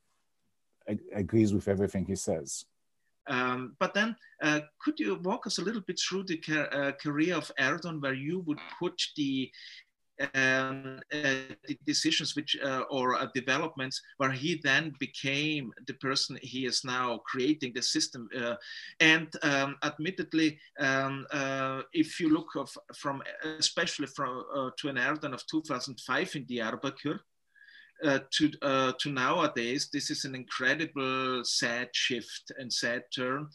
agrees 1.14 1.52
with 1.52 1.68
everything 1.68 2.04
he 2.04 2.16
says. 2.16 2.64
Um, 3.26 3.76
but 3.78 3.94
then, 3.94 4.16
uh, 4.42 4.60
could 4.82 4.98
you 4.98 5.14
walk 5.22 5.46
us 5.46 5.58
a 5.58 5.62
little 5.62 5.82
bit 5.82 6.00
through 6.00 6.24
the 6.24 6.40
uh, 6.72 6.92
career 6.92 7.36
of 7.36 7.50
Erdogan, 7.60 8.00
where 8.00 8.14
you 8.14 8.40
would 8.40 8.58
put 8.78 9.00
the 9.16 9.50
um, 10.34 11.00
decisions 11.86 12.36
which 12.36 12.56
uh, 12.62 12.82
or 12.90 13.14
uh, 13.14 13.26
developments 13.34 14.02
where 14.18 14.30
he 14.30 14.60
then 14.62 14.92
became 14.98 15.72
the 15.86 15.94
person 15.94 16.38
he 16.42 16.66
is 16.66 16.84
now 16.84 17.18
creating 17.26 17.72
the 17.74 17.82
system 17.82 18.28
and 19.00 19.28
um, 19.42 19.76
admittedly 19.82 20.58
um, 20.78 21.26
if 21.92 22.20
you 22.20 22.28
look 22.28 22.54
of, 22.56 22.70
from 22.94 23.22
especially 23.58 24.06
from 24.06 24.44
to 24.76 24.88
an 24.88 24.96
Erdogan 24.96 25.32
of 25.32 25.46
2005 25.46 26.36
in 26.36 26.44
Diyarbakir 26.44 27.20
uh, 28.04 28.18
to 28.30 28.50
uh, 28.62 28.92
to 28.98 29.10
nowadays, 29.10 29.88
this 29.92 30.10
is 30.10 30.24
an 30.24 30.34
incredible 30.34 31.44
sad 31.44 31.88
shift 31.92 32.52
and 32.58 32.72
sad 32.72 33.02
turn. 33.14 33.48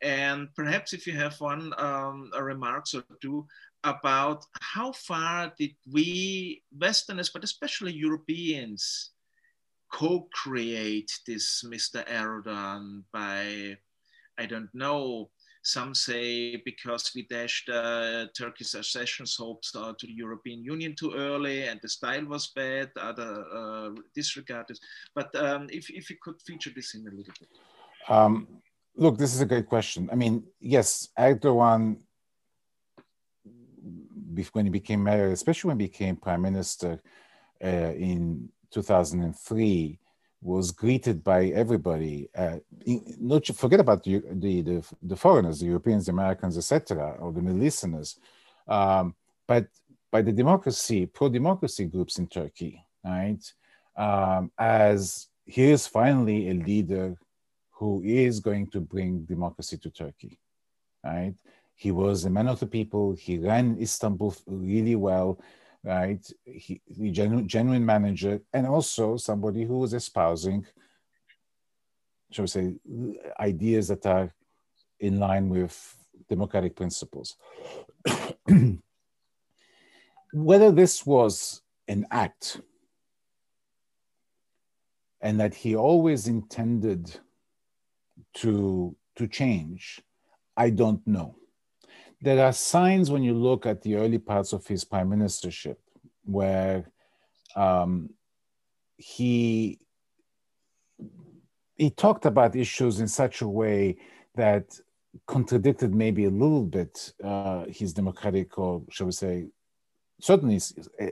And 0.00 0.48
perhaps 0.54 0.92
if 0.92 1.06
you 1.06 1.12
have 1.14 1.40
one 1.40 1.72
um, 1.78 2.30
remarks 2.40 2.94
or 2.94 3.04
two 3.20 3.46
about 3.84 4.44
how 4.60 4.92
far 4.92 5.52
did 5.58 5.74
we 5.90 6.62
Westerners, 6.78 7.30
but 7.30 7.44
especially 7.44 7.92
Europeans, 7.92 9.10
co-create 9.92 11.10
this 11.26 11.64
Mr. 11.66 12.06
Erdogan 12.08 13.02
by, 13.12 13.76
I 14.38 14.46
don't 14.46 14.70
know, 14.74 15.30
some 15.64 15.94
say 15.94 16.56
because 16.64 17.12
we 17.14 17.22
dashed 17.22 17.68
uh, 17.68 18.26
Turkish 18.36 18.74
accession 18.74 19.26
hopes 19.38 19.74
uh, 19.76 19.92
to 19.98 20.06
the 20.06 20.12
European 20.12 20.64
Union 20.64 20.94
too 20.98 21.12
early 21.12 21.68
and 21.68 21.78
the 21.82 21.88
style 21.88 22.24
was 22.24 22.48
bad, 22.48 22.90
other 23.00 23.44
uh, 23.54 23.90
disregarded. 24.14 24.78
But 25.14 25.34
um, 25.36 25.68
if, 25.70 25.88
if 25.90 26.10
you 26.10 26.16
could 26.20 26.40
feature 26.42 26.72
this 26.74 26.94
in 26.94 27.02
a 27.02 27.10
little 27.10 27.34
bit. 27.38 27.48
Um, 28.08 28.48
look, 28.96 29.18
this 29.18 29.34
is 29.34 29.40
a 29.40 29.46
great 29.46 29.68
question. 29.68 30.08
I 30.10 30.16
mean, 30.16 30.42
yes, 30.60 31.08
Erdogan 31.16 31.98
when 34.52 34.66
he 34.66 34.70
became 34.70 35.02
mayor, 35.02 35.30
especially 35.30 35.68
when 35.68 35.80
he 35.80 35.86
became 35.86 36.16
prime 36.16 36.42
minister 36.42 37.02
uh, 37.62 37.66
in 37.66 38.48
2003, 38.70 39.98
was 40.42 40.72
greeted 40.72 41.22
by 41.22 41.46
everybody. 41.46 42.28
Uh, 42.36 42.56
not 43.20 43.46
forget 43.46 43.80
about 43.80 44.02
the, 44.02 44.22
the, 44.32 44.82
the, 45.02 45.16
foreigners, 45.16 45.60
the 45.60 45.66
Europeans, 45.66 46.06
the 46.06 46.12
Americans, 46.12 46.58
etc., 46.58 47.16
or 47.20 47.32
the 47.32 47.40
Middle 47.40 47.62
Easterners, 47.62 48.18
um, 48.66 49.14
but 49.46 49.66
by 50.10 50.20
the 50.20 50.32
democracy, 50.32 51.06
pro-democracy 51.06 51.86
groups 51.86 52.18
in 52.18 52.26
Turkey, 52.26 52.84
right? 53.04 53.40
Um, 53.96 54.50
as 54.58 55.28
here's 55.46 55.86
finally 55.86 56.50
a 56.50 56.54
leader 56.54 57.16
who 57.70 58.02
is 58.04 58.40
going 58.40 58.66
to 58.68 58.80
bring 58.80 59.20
democracy 59.24 59.76
to 59.78 59.90
Turkey, 59.90 60.38
right? 61.04 61.34
He 61.74 61.90
was 61.90 62.24
a 62.24 62.30
man 62.30 62.48
of 62.48 62.60
the 62.60 62.66
people. 62.66 63.12
He 63.12 63.38
ran 63.38 63.76
Istanbul 63.80 64.34
really 64.46 64.96
well, 64.96 65.40
right? 65.82 66.24
He, 66.44 66.80
he 66.86 67.10
genuine, 67.10 67.48
genuine 67.48 67.84
manager, 67.84 68.40
and 68.52 68.66
also 68.66 69.16
somebody 69.16 69.64
who 69.64 69.78
was 69.78 69.94
espousing, 69.94 70.66
shall 72.30 72.44
we 72.44 72.48
say, 72.48 72.74
ideas 73.40 73.88
that 73.88 74.06
are 74.06 74.32
in 75.00 75.18
line 75.18 75.48
with 75.48 75.96
democratic 76.28 76.76
principles. 76.76 77.36
Whether 80.32 80.70
this 80.70 81.04
was 81.04 81.62
an 81.88 82.06
act 82.10 82.60
and 85.20 85.40
that 85.40 85.54
he 85.54 85.76
always 85.76 86.28
intended 86.28 87.18
to 88.34 88.96
to 89.16 89.26
change, 89.26 90.00
I 90.56 90.70
don't 90.70 91.06
know 91.06 91.36
there 92.22 92.46
are 92.46 92.52
signs 92.52 93.10
when 93.10 93.24
you 93.24 93.34
look 93.34 93.66
at 93.66 93.82
the 93.82 93.96
early 93.96 94.18
parts 94.18 94.52
of 94.52 94.64
his 94.66 94.84
prime 94.84 95.10
ministership 95.10 95.76
where 96.24 96.88
um, 97.56 98.10
he 98.96 99.78
he 101.74 101.90
talked 101.90 102.24
about 102.24 102.54
issues 102.54 103.00
in 103.00 103.08
such 103.08 103.42
a 103.42 103.48
way 103.48 103.96
that 104.36 104.78
contradicted 105.26 105.92
maybe 105.92 106.24
a 106.24 106.30
little 106.30 106.64
bit 106.64 107.12
uh, 107.24 107.64
his 107.68 107.92
democratic 107.92 108.56
or 108.56 108.82
shall 108.88 109.06
we 109.06 109.12
say 109.12 109.48
certainly 110.20 110.56
uh, 110.56 111.06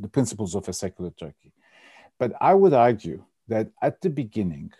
the 0.00 0.08
principles 0.12 0.54
of 0.54 0.68
a 0.68 0.72
secular 0.72 1.10
turkey. 1.10 1.52
But 2.20 2.32
i 2.40 2.54
would 2.54 2.72
argue 2.72 3.24
that 3.48 3.68
at 3.82 4.00
the 4.00 4.10
beginning 4.10 4.70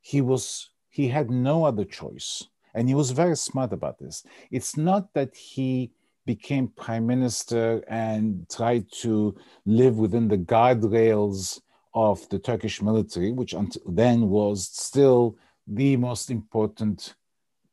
he 0.00 0.20
was 0.20 0.70
he 0.90 1.08
had 1.08 1.30
no 1.30 1.64
other 1.64 1.84
choice 1.84 2.48
and 2.74 2.88
he 2.88 2.94
was 2.94 3.10
very 3.10 3.36
smart 3.36 3.72
about 3.72 3.98
this. 3.98 4.24
It's 4.50 4.76
not 4.76 5.12
that 5.14 5.34
he 5.36 5.92
became 6.26 6.68
prime 6.68 7.06
minister 7.06 7.82
and 7.88 8.46
tried 8.50 8.84
to 8.92 9.34
live 9.64 9.98
within 9.98 10.28
the 10.28 10.36
guardrails 10.36 11.60
of 11.94 12.28
the 12.28 12.38
Turkish 12.38 12.82
military, 12.82 13.32
which 13.32 13.54
until 13.54 13.82
then 13.86 14.28
was 14.28 14.68
still 14.68 15.36
the 15.66 15.96
most 15.96 16.30
important 16.30 17.14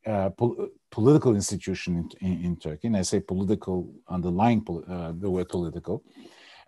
uh, 0.05 0.29
pol- 0.29 0.69
political 0.89 1.35
institution 1.35 2.09
in, 2.21 2.27
in, 2.27 2.45
in, 2.45 2.55
Turkey. 2.55 2.87
And 2.87 2.97
I 2.97 3.01
say 3.01 3.19
political, 3.19 3.93
underlying 4.07 4.61
pol- 4.63 4.85
uh, 4.87 5.11
the 5.17 5.29
word 5.29 5.49
political. 5.49 6.03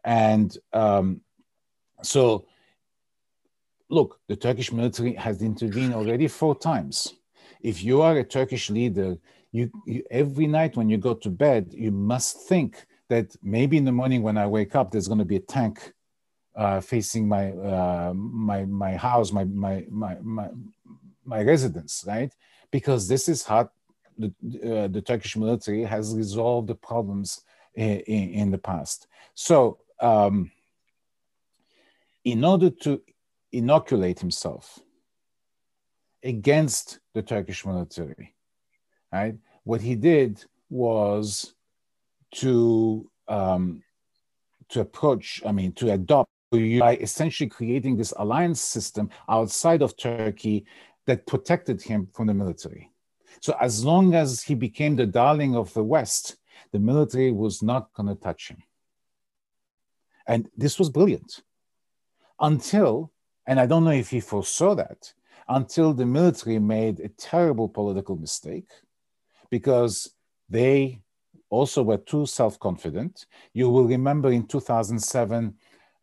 And 0.03 0.57
um, 0.73 1.21
so, 2.01 2.45
look, 3.89 4.19
the 4.27 4.35
Turkish 4.35 4.71
military 4.71 5.13
has 5.13 5.41
intervened 5.41 5.93
already 5.93 6.27
four 6.27 6.55
times 6.57 7.13
if 7.61 7.83
you 7.83 8.01
are 8.01 8.17
a 8.17 8.23
Turkish 8.23 8.69
leader, 8.69 9.17
you, 9.51 9.71
you, 9.85 10.03
every 10.11 10.47
night 10.47 10.75
when 10.75 10.89
you 10.89 10.97
go 10.97 11.13
to 11.13 11.29
bed, 11.29 11.73
you 11.73 11.91
must 11.91 12.47
think 12.47 12.85
that 13.09 13.35
maybe 13.41 13.77
in 13.77 13.85
the 13.85 13.91
morning 13.91 14.21
when 14.21 14.37
I 14.37 14.47
wake 14.47 14.75
up, 14.75 14.91
there's 14.91 15.07
going 15.07 15.19
to 15.19 15.25
be 15.25 15.37
a 15.37 15.41
tank 15.41 15.93
uh, 16.55 16.81
facing 16.81 17.27
my 17.27 17.51
uh, 17.51 18.13
my 18.15 18.65
my 18.65 18.95
house, 18.95 19.31
my 19.31 19.43
my 19.43 19.85
my 19.89 20.17
my, 20.21 20.49
my 21.23 21.43
residence, 21.43 22.03
right? 22.07 22.33
Because 22.71 23.07
this 23.07 23.29
is 23.29 23.43
how 23.43 23.69
the, 24.17 24.33
uh, 24.63 24.87
the 24.87 25.01
Turkish 25.01 25.37
military 25.37 25.83
has 25.83 26.15
resolved 26.15 26.67
the 26.67 26.75
problems 26.75 27.41
in, 27.75 27.99
in, 27.99 28.29
in 28.29 28.51
the 28.51 28.57
past. 28.57 29.07
So, 29.35 29.79
um, 29.99 30.51
in 32.23 32.43
order 32.43 32.69
to 32.69 33.01
inoculate 33.51 34.19
himself 34.19 34.79
against 36.23 36.99
the 37.13 37.21
Turkish 37.21 37.65
military. 37.65 38.35
Right? 39.11 39.35
What 39.63 39.81
he 39.81 39.95
did 39.95 40.43
was 40.69 41.53
to 42.35 43.09
um, 43.27 43.83
to 44.69 44.81
approach, 44.81 45.41
I 45.45 45.51
mean, 45.51 45.71
to 45.73 45.91
adopt 45.91 46.29
by 46.51 46.97
essentially 47.01 47.49
creating 47.49 47.97
this 47.97 48.13
alliance 48.17 48.61
system 48.61 49.09
outside 49.27 49.81
of 49.81 49.97
Turkey 49.97 50.65
that 51.05 51.25
protected 51.25 51.81
him 51.81 52.07
from 52.13 52.27
the 52.27 52.33
military. 52.33 52.91
So 53.41 53.55
as 53.59 53.83
long 53.83 54.15
as 54.15 54.41
he 54.41 54.55
became 54.55 54.95
the 54.95 55.05
darling 55.05 55.55
of 55.55 55.73
the 55.73 55.83
West, 55.83 56.37
the 56.71 56.79
military 56.79 57.31
was 57.31 57.61
not 57.61 57.93
going 57.93 58.09
to 58.09 58.15
touch 58.15 58.49
him. 58.49 58.63
And 60.25 60.49
this 60.57 60.79
was 60.79 60.89
brilliant 60.89 61.41
until, 62.39 63.11
and 63.45 63.59
I 63.59 63.65
don't 63.65 63.85
know 63.85 63.91
if 63.91 64.09
he 64.09 64.19
foresaw 64.19 64.75
that, 64.75 65.13
until 65.49 65.93
the 65.93 66.05
military 66.05 66.59
made 66.59 66.99
a 66.99 67.09
terrible 67.09 67.69
political 67.69 68.15
mistake 68.15 68.69
because 69.49 70.11
they 70.49 71.01
also 71.49 71.83
were 71.83 71.97
too 71.97 72.25
self 72.25 72.59
confident. 72.59 73.25
You 73.53 73.69
will 73.69 73.85
remember 73.85 74.31
in 74.31 74.47
2007, 74.47 75.55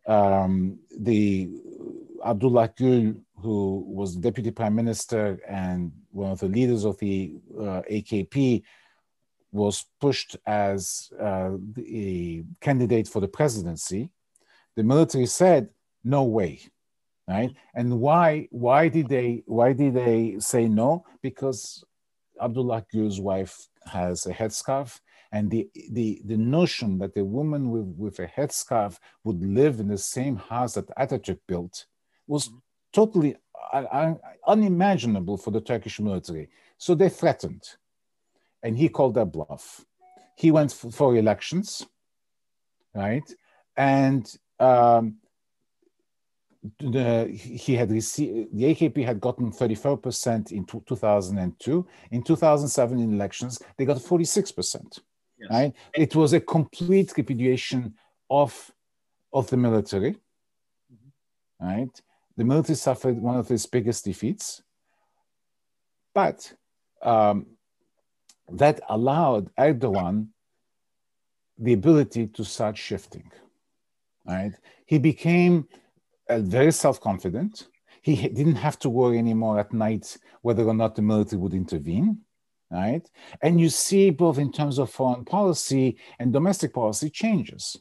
um, 0.07 0.79
the 0.99 1.49
Abdullah 2.25 2.69
Gül, 2.69 3.19
who 3.37 3.85
was 3.87 4.15
deputy 4.15 4.51
prime 4.51 4.75
minister 4.75 5.39
and 5.47 5.91
one 6.11 6.31
of 6.31 6.39
the 6.39 6.47
leaders 6.47 6.85
of 6.85 6.97
the 6.99 7.35
uh, 7.57 7.81
AKP, 7.91 8.63
was 9.51 9.85
pushed 10.01 10.35
as 10.45 11.11
uh, 11.21 11.51
a 11.87 12.43
candidate 12.61 13.07
for 13.07 13.19
the 13.19 13.27
presidency. 13.27 14.09
The 14.75 14.83
military 14.83 15.27
said, 15.27 15.69
"No 16.03 16.23
way." 16.23 16.61
Right? 17.27 17.51
And 17.73 17.99
why? 17.99 18.47
Why 18.51 18.87
did 18.87 19.09
they? 19.09 19.43
Why 19.47 19.73
did 19.73 19.95
they 19.95 20.35
say 20.39 20.67
no? 20.67 21.05
Because 21.21 21.83
Abdullah 22.39 22.85
Gül's 22.93 23.19
wife 23.19 23.67
has 23.91 24.25
a 24.25 24.33
headscarf, 24.33 24.99
and 25.31 25.49
the, 25.49 25.69
the, 25.91 26.21
the 26.25 26.37
notion 26.37 26.97
that 26.99 27.17
a 27.17 27.23
woman 27.23 27.69
with, 27.69 27.95
with 27.97 28.19
a 28.19 28.27
headscarf 28.27 28.97
would 29.23 29.43
live 29.43 29.79
in 29.79 29.87
the 29.87 29.97
same 29.97 30.35
house 30.35 30.75
that 30.75 30.87
Atatürk 30.97 31.39
built 31.47 31.85
was 32.27 32.49
totally 32.93 33.35
unimaginable 34.47 35.37
for 35.37 35.51
the 35.51 35.61
Turkish 35.61 35.99
military. 35.99 36.49
So 36.77 36.95
they 36.95 37.09
threatened, 37.09 37.63
and 38.63 38.77
he 38.77 38.89
called 38.89 39.15
their 39.15 39.25
bluff. 39.25 39.85
He 40.35 40.51
went 40.51 40.71
for, 40.71 40.91
for 40.91 41.15
elections, 41.15 41.85
right? 42.93 43.29
And 43.77 44.31
um, 44.59 45.17
the, 46.79 47.27
he 47.27 47.75
had 47.75 47.91
received 47.91 48.55
the 48.57 48.63
AKP 48.73 49.05
had 49.05 49.19
gotten 49.19 49.51
34% 49.51 50.51
in 50.51 50.65
2002. 50.65 51.87
In 52.11 52.23
2007 52.23 52.99
in 52.99 53.13
elections, 53.13 53.61
they 53.77 53.85
got 53.85 53.97
46%. 53.97 54.99
Yes. 55.37 55.49
Right? 55.49 55.73
It 55.93 56.15
was 56.15 56.33
a 56.33 56.39
complete 56.39 57.13
repudiation 57.17 57.95
of 58.29 58.71
of 59.33 59.49
the 59.49 59.57
military. 59.57 60.11
Mm-hmm. 60.11 61.67
Right? 61.67 62.01
The 62.37 62.43
military 62.43 62.75
suffered 62.75 63.17
one 63.21 63.37
of 63.37 63.51
its 63.51 63.65
biggest 63.65 64.05
defeats, 64.05 64.61
but 66.13 66.53
um, 67.01 67.45
that 68.49 68.79
allowed 68.89 69.53
Erdogan 69.57 70.27
the 71.57 71.73
ability 71.73 72.27
to 72.27 72.43
start 72.43 72.77
shifting. 72.77 73.31
Right? 74.25 74.53
He 74.85 74.97
became 74.97 75.67
uh, 76.29 76.39
very 76.39 76.71
self-confident. 76.71 77.67
He 78.01 78.15
didn't 78.29 78.55
have 78.55 78.77
to 78.79 78.89
worry 78.89 79.17
anymore 79.17 79.59
at 79.59 79.73
night 79.73 80.17
whether 80.41 80.63
or 80.63 80.73
not 80.73 80.95
the 80.95 81.01
military 81.01 81.41
would 81.41 81.53
intervene, 81.53 82.19
right? 82.71 83.07
And 83.41 83.59
you 83.59 83.69
see 83.69 84.11
both 84.11 84.37
in 84.37 84.51
terms 84.51 84.77
of 84.77 84.91
foreign 84.91 85.25
policy 85.25 85.97
and 86.19 86.31
domestic 86.31 86.73
policy 86.73 87.09
changes, 87.09 87.77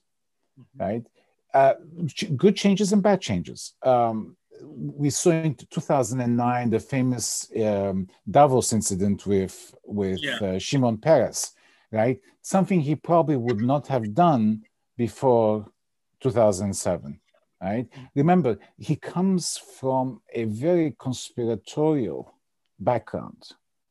mm-hmm. 0.58 0.82
right? 0.82 1.06
Uh, 1.52 1.74
ch- 2.08 2.34
good 2.36 2.56
changes 2.56 2.92
and 2.92 3.02
bad 3.02 3.20
changes. 3.20 3.74
Um, 3.82 4.36
we 4.62 5.10
saw 5.10 5.30
in 5.30 5.54
2009 5.54 6.70
the 6.70 6.80
famous 6.80 7.50
um, 7.62 8.08
Davos 8.30 8.72
incident 8.72 9.26
with 9.26 9.74
with 9.84 10.22
yeah. 10.22 10.38
uh, 10.38 10.58
Shimon 10.58 10.98
Peres, 10.98 11.52
right? 11.92 12.18
Something 12.40 12.80
he 12.80 12.94
probably 12.94 13.36
would 13.36 13.60
not 13.60 13.86
have 13.88 14.14
done 14.14 14.62
before 14.96 15.66
2007 16.20 17.20
right? 17.62 17.86
Remember, 18.14 18.58
he 18.78 18.96
comes 18.96 19.58
from 19.78 20.20
a 20.32 20.44
very 20.44 20.94
conspiratorial 20.98 22.34
background, 22.78 23.42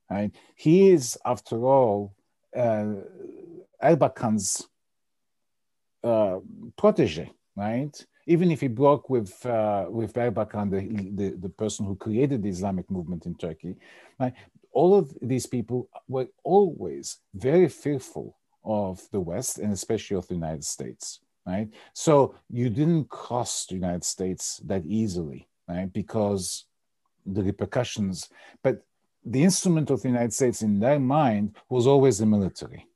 right? 0.09 0.31
He 0.55 0.89
is, 0.89 1.17
after 1.25 1.65
all, 1.65 2.15
uh, 2.55 2.93
Erbakan's 3.83 4.67
uh, 6.03 6.39
protege, 6.77 7.31
right? 7.55 8.05
Even 8.25 8.51
if 8.51 8.61
he 8.61 8.67
broke 8.67 9.09
with 9.09 9.45
uh, 9.45 9.85
with 9.89 10.13
Erbakan, 10.13 10.69
the, 10.71 11.11
the, 11.11 11.37
the 11.37 11.49
person 11.49 11.85
who 11.85 11.95
created 11.95 12.41
the 12.41 12.49
Islamic 12.49 12.89
movement 12.89 13.25
in 13.25 13.35
Turkey, 13.35 13.75
right? 14.19 14.33
All 14.71 14.95
of 14.95 15.13
these 15.21 15.45
people 15.45 15.89
were 16.07 16.27
always 16.43 17.17
very 17.33 17.67
fearful 17.67 18.37
of 18.63 19.01
the 19.11 19.19
West 19.19 19.59
and 19.59 19.73
especially 19.73 20.17
of 20.17 20.27
the 20.27 20.35
United 20.35 20.63
States, 20.63 21.19
right? 21.45 21.69
So 21.93 22.35
you 22.49 22.69
didn't 22.69 23.09
cost 23.09 23.69
the 23.69 23.75
United 23.75 24.03
States 24.03 24.61
that 24.65 24.85
easily, 24.85 25.47
right? 25.67 25.91
Because 25.91 26.65
the 27.25 27.43
repercussions, 27.43 28.29
but 28.63 28.85
the 29.25 29.43
instrument 29.43 29.89
of 29.89 30.01
the 30.01 30.09
United 30.09 30.33
States 30.33 30.61
in 30.61 30.79
their 30.79 30.99
mind 30.99 31.55
was 31.69 31.87
always 31.87 32.17
the 32.17 32.25
military. 32.25 32.87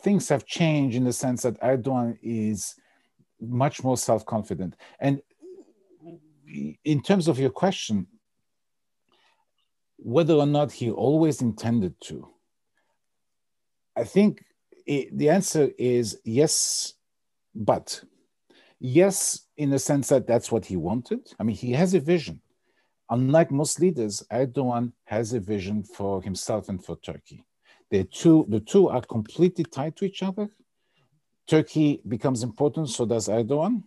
Things 0.00 0.28
have 0.28 0.46
changed 0.46 0.96
in 0.96 1.04
the 1.04 1.12
sense 1.12 1.42
that 1.42 1.60
Erdogan 1.60 2.18
is 2.22 2.74
much 3.40 3.82
more 3.82 3.96
self 3.96 4.24
confident. 4.24 4.76
And 5.00 5.20
in 6.84 7.02
terms 7.02 7.28
of 7.28 7.38
your 7.38 7.50
question, 7.50 8.06
whether 9.96 10.34
or 10.34 10.46
not 10.46 10.72
he 10.72 10.90
always 10.90 11.40
intended 11.40 11.94
to, 12.02 12.28
I 13.96 14.04
think 14.04 14.44
the 14.86 15.28
answer 15.30 15.70
is 15.78 16.18
yes, 16.24 16.94
but 17.54 18.02
yes, 18.78 19.46
in 19.56 19.70
the 19.70 19.78
sense 19.78 20.08
that 20.08 20.26
that's 20.26 20.52
what 20.52 20.66
he 20.66 20.76
wanted. 20.76 21.20
I 21.38 21.42
mean, 21.42 21.56
he 21.56 21.72
has 21.72 21.94
a 21.94 22.00
vision. 22.00 22.40
Unlike 23.10 23.50
most 23.50 23.80
leaders, 23.80 24.22
Erdogan 24.32 24.92
has 25.04 25.32
a 25.32 25.40
vision 25.40 25.82
for 25.82 26.22
himself 26.22 26.68
and 26.68 26.82
for 26.82 26.96
Turkey. 26.96 27.44
The 27.90 28.04
two, 28.04 28.46
the 28.48 28.60
two 28.60 28.88
are 28.88 29.02
completely 29.02 29.64
tied 29.64 29.96
to 29.96 30.04
each 30.04 30.22
other. 30.22 30.48
Turkey 31.46 32.00
becomes 32.08 32.42
important, 32.42 32.88
so 32.88 33.04
does 33.04 33.28
Erdogan, 33.28 33.84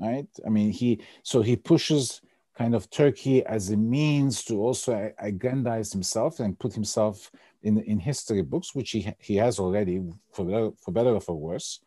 right? 0.00 0.26
I 0.44 0.48
mean, 0.48 0.72
he 0.72 1.00
so 1.22 1.42
he 1.42 1.56
pushes 1.56 2.20
kind 2.58 2.74
of 2.74 2.90
Turkey 2.90 3.44
as 3.46 3.70
a 3.70 3.76
means 3.76 4.42
to 4.44 4.54
also 4.60 5.12
aggrandize 5.18 5.92
himself 5.92 6.40
and 6.40 6.58
put 6.58 6.72
himself 6.72 7.30
in, 7.66 7.78
in 7.80 7.98
history 7.98 8.42
books, 8.42 8.74
which 8.74 8.90
he, 8.92 9.12
he 9.18 9.36
has 9.36 9.58
already, 9.58 10.02
for 10.32 10.44
better, 10.44 10.70
for 10.78 10.92
better 10.92 11.10
or 11.10 11.20
for 11.20 11.34
worse. 11.34 11.80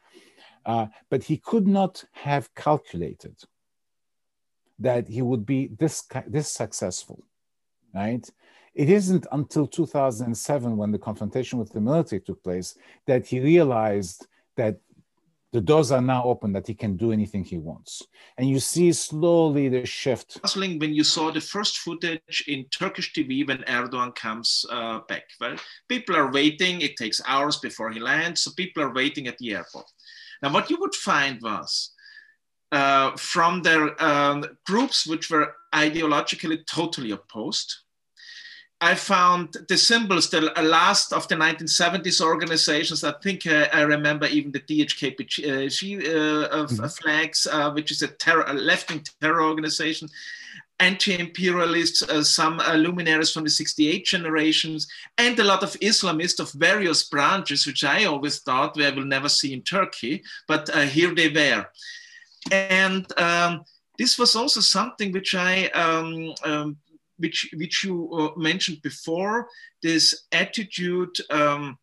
Uh, 0.65 0.87
but 1.09 1.23
he 1.23 1.37
could 1.37 1.67
not 1.67 2.03
have 2.11 2.53
calculated 2.53 3.35
that 4.77 5.07
he 5.07 5.21
would 5.21 5.45
be 5.45 5.67
this, 5.79 6.03
this 6.27 6.49
successful, 6.49 7.23
right? 7.95 8.29
It 8.75 8.89
isn't 8.89 9.25
until 9.31 9.67
2007, 9.67 10.77
when 10.77 10.91
the 10.91 10.99
confrontation 10.99 11.59
with 11.59 11.71
the 11.71 11.81
military 11.81 12.21
took 12.21 12.43
place, 12.43 12.77
that 13.07 13.25
he 13.25 13.39
realized 13.39 14.27
that 14.55 14.79
the 15.51 15.61
doors 15.61 15.91
are 15.91 16.01
now 16.01 16.23
open 16.25 16.53
that 16.53 16.67
he 16.67 16.75
can 16.75 16.95
do 16.95 17.11
anything 17.11 17.43
he 17.43 17.57
wants. 17.57 18.03
And 18.37 18.47
you 18.47 18.59
see 18.59 18.91
slowly 18.91 19.67
the 19.67 19.85
shift. 19.85 20.41
Puzzling 20.41 20.77
when 20.77 20.93
you 20.93 21.03
saw 21.03 21.31
the 21.31 21.41
first 21.41 21.79
footage 21.79 22.43
in 22.47 22.65
Turkish 22.65 23.13
TV 23.13 23.47
when 23.47 23.59
Erdogan 23.59 24.13
comes 24.15 24.65
uh, 24.71 24.99
back. 25.07 25.23
Well, 25.41 25.55
people 25.87 26.15
are 26.15 26.31
waiting. 26.31 26.81
It 26.81 26.97
takes 26.97 27.21
hours 27.27 27.57
before 27.57 27.89
he 27.89 27.99
lands. 27.99 28.41
So 28.41 28.51
people 28.55 28.83
are 28.83 28.93
waiting 28.93 29.27
at 29.27 29.37
the 29.39 29.55
airport. 29.55 29.89
Now, 30.43 30.53
what 30.53 30.69
you 30.69 30.77
would 30.79 30.95
find 30.95 31.41
was 31.41 31.93
uh, 32.71 33.11
from 33.17 33.63
their 33.63 34.01
um, 34.01 34.45
groups 34.67 35.07
which 35.07 35.31
were 35.31 35.53
ideologically 35.73 36.65
totally 36.67 37.11
opposed, 37.11 37.75
I 38.81 38.95
found 38.95 39.57
the 39.67 39.77
symbols, 39.77 40.29
the 40.29 40.41
last 40.41 41.11
of 41.11 41.27
the 41.27 41.35
1970s 41.35 42.21
organizations. 42.21 43.03
I 43.03 43.11
think 43.21 43.45
uh, 43.45 43.67
I 43.73 43.81
remember 43.81 44.25
even 44.27 44.51
the 44.51 44.61
DHKPC 44.61 45.97
uh, 45.97 46.09
uh, 46.09 46.65
mm-hmm. 46.65 46.85
flags, 46.87 47.45
uh, 47.51 47.71
which 47.71 47.91
is 47.91 48.01
a, 48.03 48.07
terror, 48.07 48.45
a 48.47 48.53
left-wing 48.53 49.03
terror 49.19 49.43
organization. 49.43 50.07
Anti-imperialists, 50.79 52.03
uh, 52.03 52.23
some 52.23 52.61
uh, 52.61 52.75
luminaries 52.75 53.33
from 53.33 53.43
the 53.43 53.49
68 53.49 54.05
generations, 54.05 54.87
and 55.17 55.37
a 55.37 55.43
lot 55.43 55.61
of 55.61 55.73
Islamists 55.81 56.39
of 56.39 56.49
various 56.53 57.03
branches, 57.03 57.67
which 57.67 57.83
I 57.83 58.05
always 58.05 58.39
thought 58.39 58.77
we 58.77 58.89
will 58.91 59.03
never 59.03 59.27
see 59.27 59.51
in 59.51 59.61
Turkey, 59.61 60.23
but 60.47 60.73
here 60.87 61.13
they 61.13 61.27
were. 61.27 61.67
And 62.49 63.05
um, 63.19 63.65
this 63.97 64.17
was 64.17 64.37
also 64.37 64.61
something 64.61 65.11
which 65.11 65.35
I 65.35 65.65
um, 65.67 66.33
um, 66.45 66.77
which 67.19 67.49
which 67.55 67.83
you 67.83 68.09
uh, 68.13 68.39
mentioned 68.39 68.81
before, 68.81 69.47
this 69.81 70.25
attitude. 70.31 71.15
Um, 71.29 71.77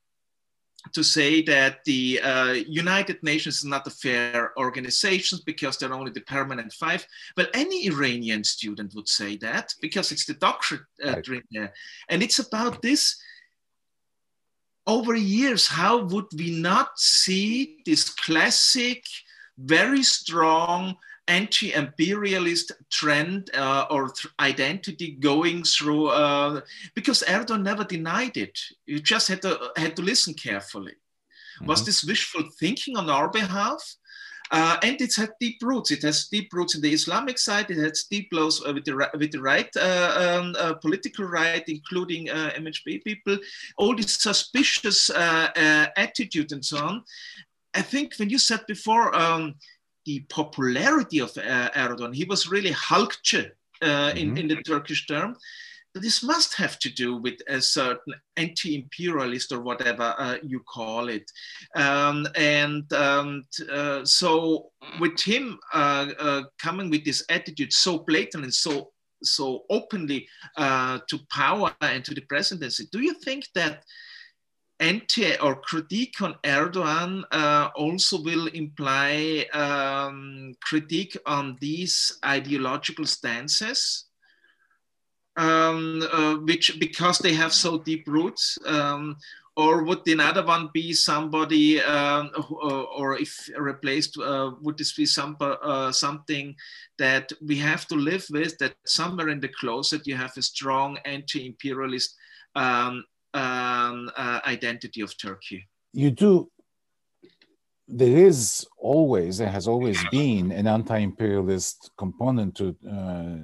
to 0.92 1.02
say 1.02 1.42
that 1.42 1.82
the 1.84 2.20
uh, 2.20 2.52
United 2.52 3.20
Nations 3.20 3.56
is 3.56 3.64
not 3.64 3.88
a 3.88 3.90
fair 3.90 4.52
organization 4.56 5.40
because 5.44 5.76
they're 5.76 5.92
only 5.92 6.12
the 6.12 6.20
permanent 6.20 6.72
five. 6.72 7.04
Well, 7.36 7.48
any 7.54 7.88
Iranian 7.88 8.44
student 8.44 8.94
would 8.94 9.08
say 9.08 9.36
that 9.38 9.74
because 9.80 10.12
it's 10.12 10.26
the 10.26 10.34
doctrine 10.34 10.86
uh, 11.04 11.20
right. 11.28 11.42
there. 11.50 11.72
And 12.08 12.22
it's 12.22 12.38
about 12.38 12.82
this 12.82 13.16
over 14.86 15.14
years, 15.14 15.66
how 15.66 16.04
would 16.04 16.26
we 16.36 16.60
not 16.60 16.98
see 16.98 17.78
this 17.84 18.08
classic, 18.08 19.04
very 19.58 20.02
strong 20.02 20.96
anti-imperialist 21.28 22.72
trend 22.90 23.50
uh, 23.54 23.86
or 23.90 24.10
th- 24.10 24.32
identity 24.40 25.12
going 25.12 25.62
through 25.62 26.08
uh, 26.08 26.60
because 26.94 27.22
Erdogan 27.26 27.62
never 27.62 27.84
denied 27.84 28.36
it. 28.36 28.58
You 28.86 29.00
just 29.00 29.28
had 29.28 29.42
to 29.42 29.72
had 29.76 29.96
to 29.96 30.02
listen 30.02 30.34
carefully. 30.34 30.92
Mm-hmm. 30.92 31.66
Was 31.66 31.84
this 31.84 32.04
wishful 32.04 32.44
thinking 32.58 32.96
on 32.96 33.10
our 33.10 33.28
behalf? 33.28 33.82
Uh, 34.52 34.76
and 34.84 35.00
it 35.00 35.12
had 35.16 35.30
deep 35.40 35.58
roots. 35.60 35.90
It 35.90 36.02
has 36.02 36.28
deep 36.28 36.52
roots 36.52 36.76
in 36.76 36.80
the 36.80 36.92
Islamic 36.92 37.36
side. 37.38 37.68
It 37.70 37.78
has 37.78 38.04
deep 38.04 38.28
roots 38.32 38.62
uh, 38.64 38.72
with 38.72 38.84
the 38.84 39.10
with 39.18 39.32
the 39.32 39.40
right, 39.40 39.68
uh, 39.76 40.38
um, 40.40 40.54
uh, 40.58 40.74
political 40.74 41.24
right, 41.24 41.64
including 41.66 42.26
MHP 42.26 43.02
people. 43.02 43.38
All 43.76 43.96
this 43.96 44.14
suspicious 44.14 45.10
attitude 45.10 46.52
and 46.52 46.64
so 46.64 46.78
on. 46.78 47.04
I 47.74 47.82
think 47.82 48.14
when 48.18 48.30
you 48.30 48.38
said 48.38 48.64
before. 48.66 49.14
Um, 49.14 49.56
the 50.06 50.20
popularity 50.28 51.18
of 51.18 51.30
uh, 51.36 51.70
Erdogan. 51.74 52.14
He 52.14 52.24
was 52.24 52.48
really 52.48 52.72
halkçı 52.72 53.50
uh, 53.82 53.86
mm-hmm. 53.86 54.16
in, 54.16 54.36
in 54.36 54.48
the 54.48 54.62
Turkish 54.62 55.06
term. 55.06 55.36
But 55.92 56.02
this 56.02 56.22
must 56.22 56.54
have 56.56 56.78
to 56.80 56.90
do 56.90 57.16
with 57.16 57.40
a 57.48 57.58
certain 57.60 58.14
anti-imperialist 58.36 59.50
or 59.50 59.62
whatever 59.62 60.14
uh, 60.18 60.36
you 60.42 60.60
call 60.60 61.08
it. 61.08 61.24
Um, 61.74 62.26
and 62.36 62.92
um, 62.92 63.44
uh, 63.72 64.04
so 64.04 64.72
with 65.00 65.18
him 65.22 65.58
uh, 65.72 66.08
uh, 66.18 66.42
coming 66.62 66.90
with 66.90 67.04
this 67.06 67.24
attitude 67.30 67.72
so 67.72 68.00
blatant 68.00 68.44
and 68.44 68.52
so 68.52 68.92
so 69.22 69.64
openly 69.70 70.28
uh, 70.58 70.98
to 71.08 71.18
power 71.32 71.74
and 71.80 72.04
to 72.04 72.12
the 72.12 72.20
presidency, 72.20 72.86
do 72.92 73.00
you 73.00 73.14
think 73.14 73.46
that 73.54 73.82
anti 74.80 75.36
or 75.38 75.56
critique 75.56 76.20
on 76.20 76.34
Erdogan 76.44 77.24
uh, 77.32 77.70
also 77.74 78.22
will 78.22 78.46
imply 78.48 79.46
um, 79.52 80.54
critique 80.62 81.16
on 81.26 81.56
these 81.60 82.18
ideological 82.24 83.06
stances, 83.06 84.04
um, 85.36 86.02
uh, 86.12 86.36
which 86.36 86.78
because 86.78 87.18
they 87.18 87.34
have 87.34 87.52
so 87.52 87.78
deep 87.78 88.06
roots. 88.06 88.58
Um, 88.66 89.16
or 89.58 89.84
would 89.84 90.04
the 90.04 90.12
another 90.12 90.44
one 90.44 90.68
be 90.74 90.92
somebody, 90.92 91.80
um, 91.80 92.30
or, 92.50 92.86
or, 92.88 93.18
if 93.18 93.48
replaced, 93.56 94.18
uh, 94.18 94.50
would 94.60 94.76
this 94.76 94.92
be 94.92 95.06
some, 95.06 95.34
uh, 95.40 95.90
something 95.90 96.54
that 96.98 97.32
we 97.40 97.56
have 97.56 97.86
to 97.86 97.94
live 97.94 98.26
with? 98.30 98.58
That 98.58 98.74
somewhere 98.84 99.30
in 99.30 99.40
the 99.40 99.48
closet 99.48 100.06
you 100.06 100.14
have 100.14 100.36
a 100.36 100.42
strong 100.42 100.98
anti-imperialist 101.06 102.14
um, 102.54 103.02
um, 103.36 104.10
uh, 104.16 104.40
identity 104.46 105.00
of 105.02 105.16
Turkey? 105.18 105.68
You 105.92 106.10
do. 106.10 106.50
There 107.88 108.16
is 108.16 108.66
always, 108.78 109.38
there 109.38 109.50
has 109.50 109.68
always 109.68 109.98
been 110.10 110.50
an 110.50 110.66
anti-imperialist 110.66 111.90
component 111.96 112.56
to, 112.56 112.76
uh, 112.84 113.36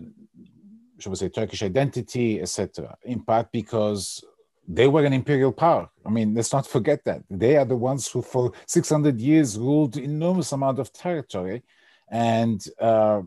shall 0.99 1.11
we 1.11 1.17
say, 1.17 1.29
Turkish 1.29 1.63
identity, 1.63 2.41
etc. 2.41 2.97
In 3.05 3.23
part 3.23 3.53
because 3.53 4.25
they 4.67 4.89
were 4.89 5.05
an 5.05 5.13
imperial 5.13 5.53
power. 5.53 5.89
I 6.05 6.11
mean, 6.11 6.35
let's 6.35 6.53
not 6.53 6.67
forget 6.67 7.05
that 7.05 7.23
they 7.31 7.57
are 7.57 7.65
the 7.65 7.77
ones 7.77 8.09
who, 8.09 8.23
for 8.23 8.53
600 8.67 9.21
years, 9.21 9.59
ruled 9.59 9.97
enormous 9.97 10.53
amount 10.53 10.79
of 10.79 10.93
territory, 10.93 11.63
and 12.11 12.65
uh, 12.81 13.23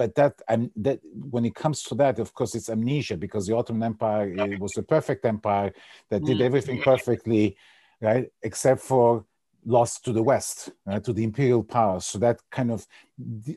but 0.00 0.14
that 0.14 0.40
um, 0.48 0.70
that 0.76 0.98
when 1.30 1.44
it 1.44 1.54
comes 1.54 1.82
to 1.82 1.94
that, 1.96 2.18
of 2.18 2.32
course, 2.32 2.54
it's 2.54 2.70
amnesia 2.70 3.18
because 3.18 3.46
the 3.46 3.54
Ottoman 3.54 3.82
Empire 3.82 4.32
it 4.50 4.58
was 4.58 4.74
a 4.78 4.82
perfect 4.82 5.26
empire 5.26 5.70
that 6.08 6.24
did 6.24 6.38
mm. 6.38 6.46
everything 6.48 6.80
perfectly, 6.80 7.54
right, 8.00 8.26
except 8.42 8.80
for 8.80 9.26
lost 9.66 10.02
to 10.06 10.12
the 10.14 10.22
West, 10.22 10.70
uh, 10.90 11.00
to 11.00 11.12
the 11.12 11.22
imperial 11.22 11.62
powers. 11.62 12.06
So 12.06 12.18
that 12.20 12.38
kind 12.50 12.70
of 12.70 12.86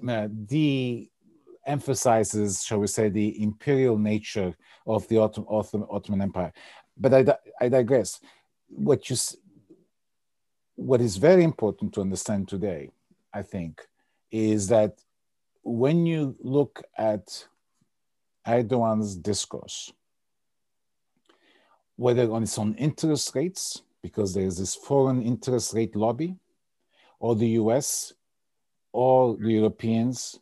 uh, 0.05 0.27
de 0.27 1.09
emphasizes, 1.65 2.61
shall 2.65 2.79
we 2.79 2.87
say, 2.87 3.07
the 3.07 3.41
imperial 3.41 3.97
nature 3.97 4.53
of 4.85 5.07
the 5.07 5.19
Ottoman, 5.19 5.47
Ottoman, 5.49 5.87
Ottoman 5.89 6.21
Empire. 6.21 6.51
But 6.97 7.13
I, 7.13 7.21
I 7.61 7.69
digress. 7.69 8.19
What 8.67 9.09
you 9.09 9.15
what 10.75 10.99
is 10.99 11.15
very 11.15 11.45
important 11.45 11.93
to 11.93 12.01
understand 12.01 12.49
today, 12.49 12.91
I 13.33 13.43
think, 13.43 13.87
is 14.29 14.67
that 14.67 14.99
when 15.63 16.05
you 16.05 16.35
look 16.39 16.83
at 16.97 17.47
Erdogan's 18.45 19.15
discourse, 19.15 19.91
whether 21.95 22.31
on 22.31 22.43
its 22.43 22.57
on 22.57 22.75
interest 22.75 23.33
rates, 23.35 23.81
because 24.01 24.33
there's 24.33 24.57
this 24.57 24.75
foreign 24.75 25.21
interest 25.21 25.73
rate 25.73 25.95
lobby, 25.95 26.35
or 27.19 27.35
the 27.35 27.49
US, 27.49 28.13
or 28.91 29.37
the 29.37 29.51
Europeans, 29.51 30.39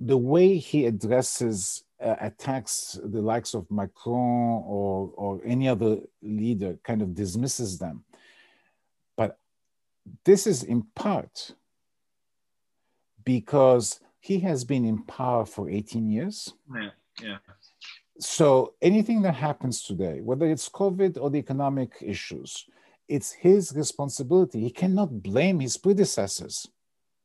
the 0.00 0.16
way 0.16 0.56
he 0.56 0.86
addresses 0.86 1.84
uh, 2.02 2.16
attacks 2.20 2.98
the 3.04 3.20
likes 3.20 3.54
of 3.54 3.70
Macron 3.70 4.62
or, 4.66 5.12
or 5.16 5.40
any 5.44 5.68
other 5.68 5.98
leader 6.22 6.76
kind 6.82 7.00
of 7.00 7.14
dismisses 7.14 7.78
them. 7.78 8.04
But 9.16 9.38
this 10.24 10.46
is 10.46 10.64
in 10.64 10.82
part 10.94 11.52
because 13.24 14.00
he 14.24 14.38
has 14.40 14.64
been 14.64 14.86
in 14.86 15.02
power 15.02 15.44
for 15.44 15.68
18 15.68 16.10
years. 16.10 16.54
Yeah, 16.74 16.90
yeah. 17.22 17.36
So 18.18 18.72
anything 18.80 19.20
that 19.22 19.34
happens 19.34 19.82
today, 19.82 20.22
whether 20.22 20.46
it's 20.46 20.66
COVID 20.70 21.18
or 21.20 21.28
the 21.28 21.38
economic 21.38 21.92
issues, 22.00 22.64
it's 23.06 23.32
his 23.32 23.74
responsibility. 23.76 24.60
He 24.60 24.70
cannot 24.70 25.22
blame 25.22 25.60
his 25.60 25.76
predecessors, 25.76 26.66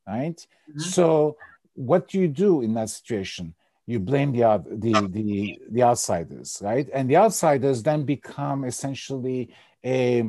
right? 0.06 0.36
Mm-hmm. 0.68 0.80
So 0.80 1.38
what 1.74 2.08
do 2.08 2.20
you 2.20 2.28
do 2.28 2.60
in 2.60 2.74
that 2.74 2.90
situation? 2.90 3.54
You 3.86 3.98
blame 3.98 4.32
the, 4.32 4.62
the, 4.68 5.08
the, 5.10 5.58
the 5.70 5.82
outsiders, 5.82 6.60
right? 6.62 6.86
And 6.92 7.08
the 7.08 7.16
outsiders 7.16 7.82
then 7.82 8.04
become 8.04 8.64
essentially 8.64 9.54
a, 9.82 10.28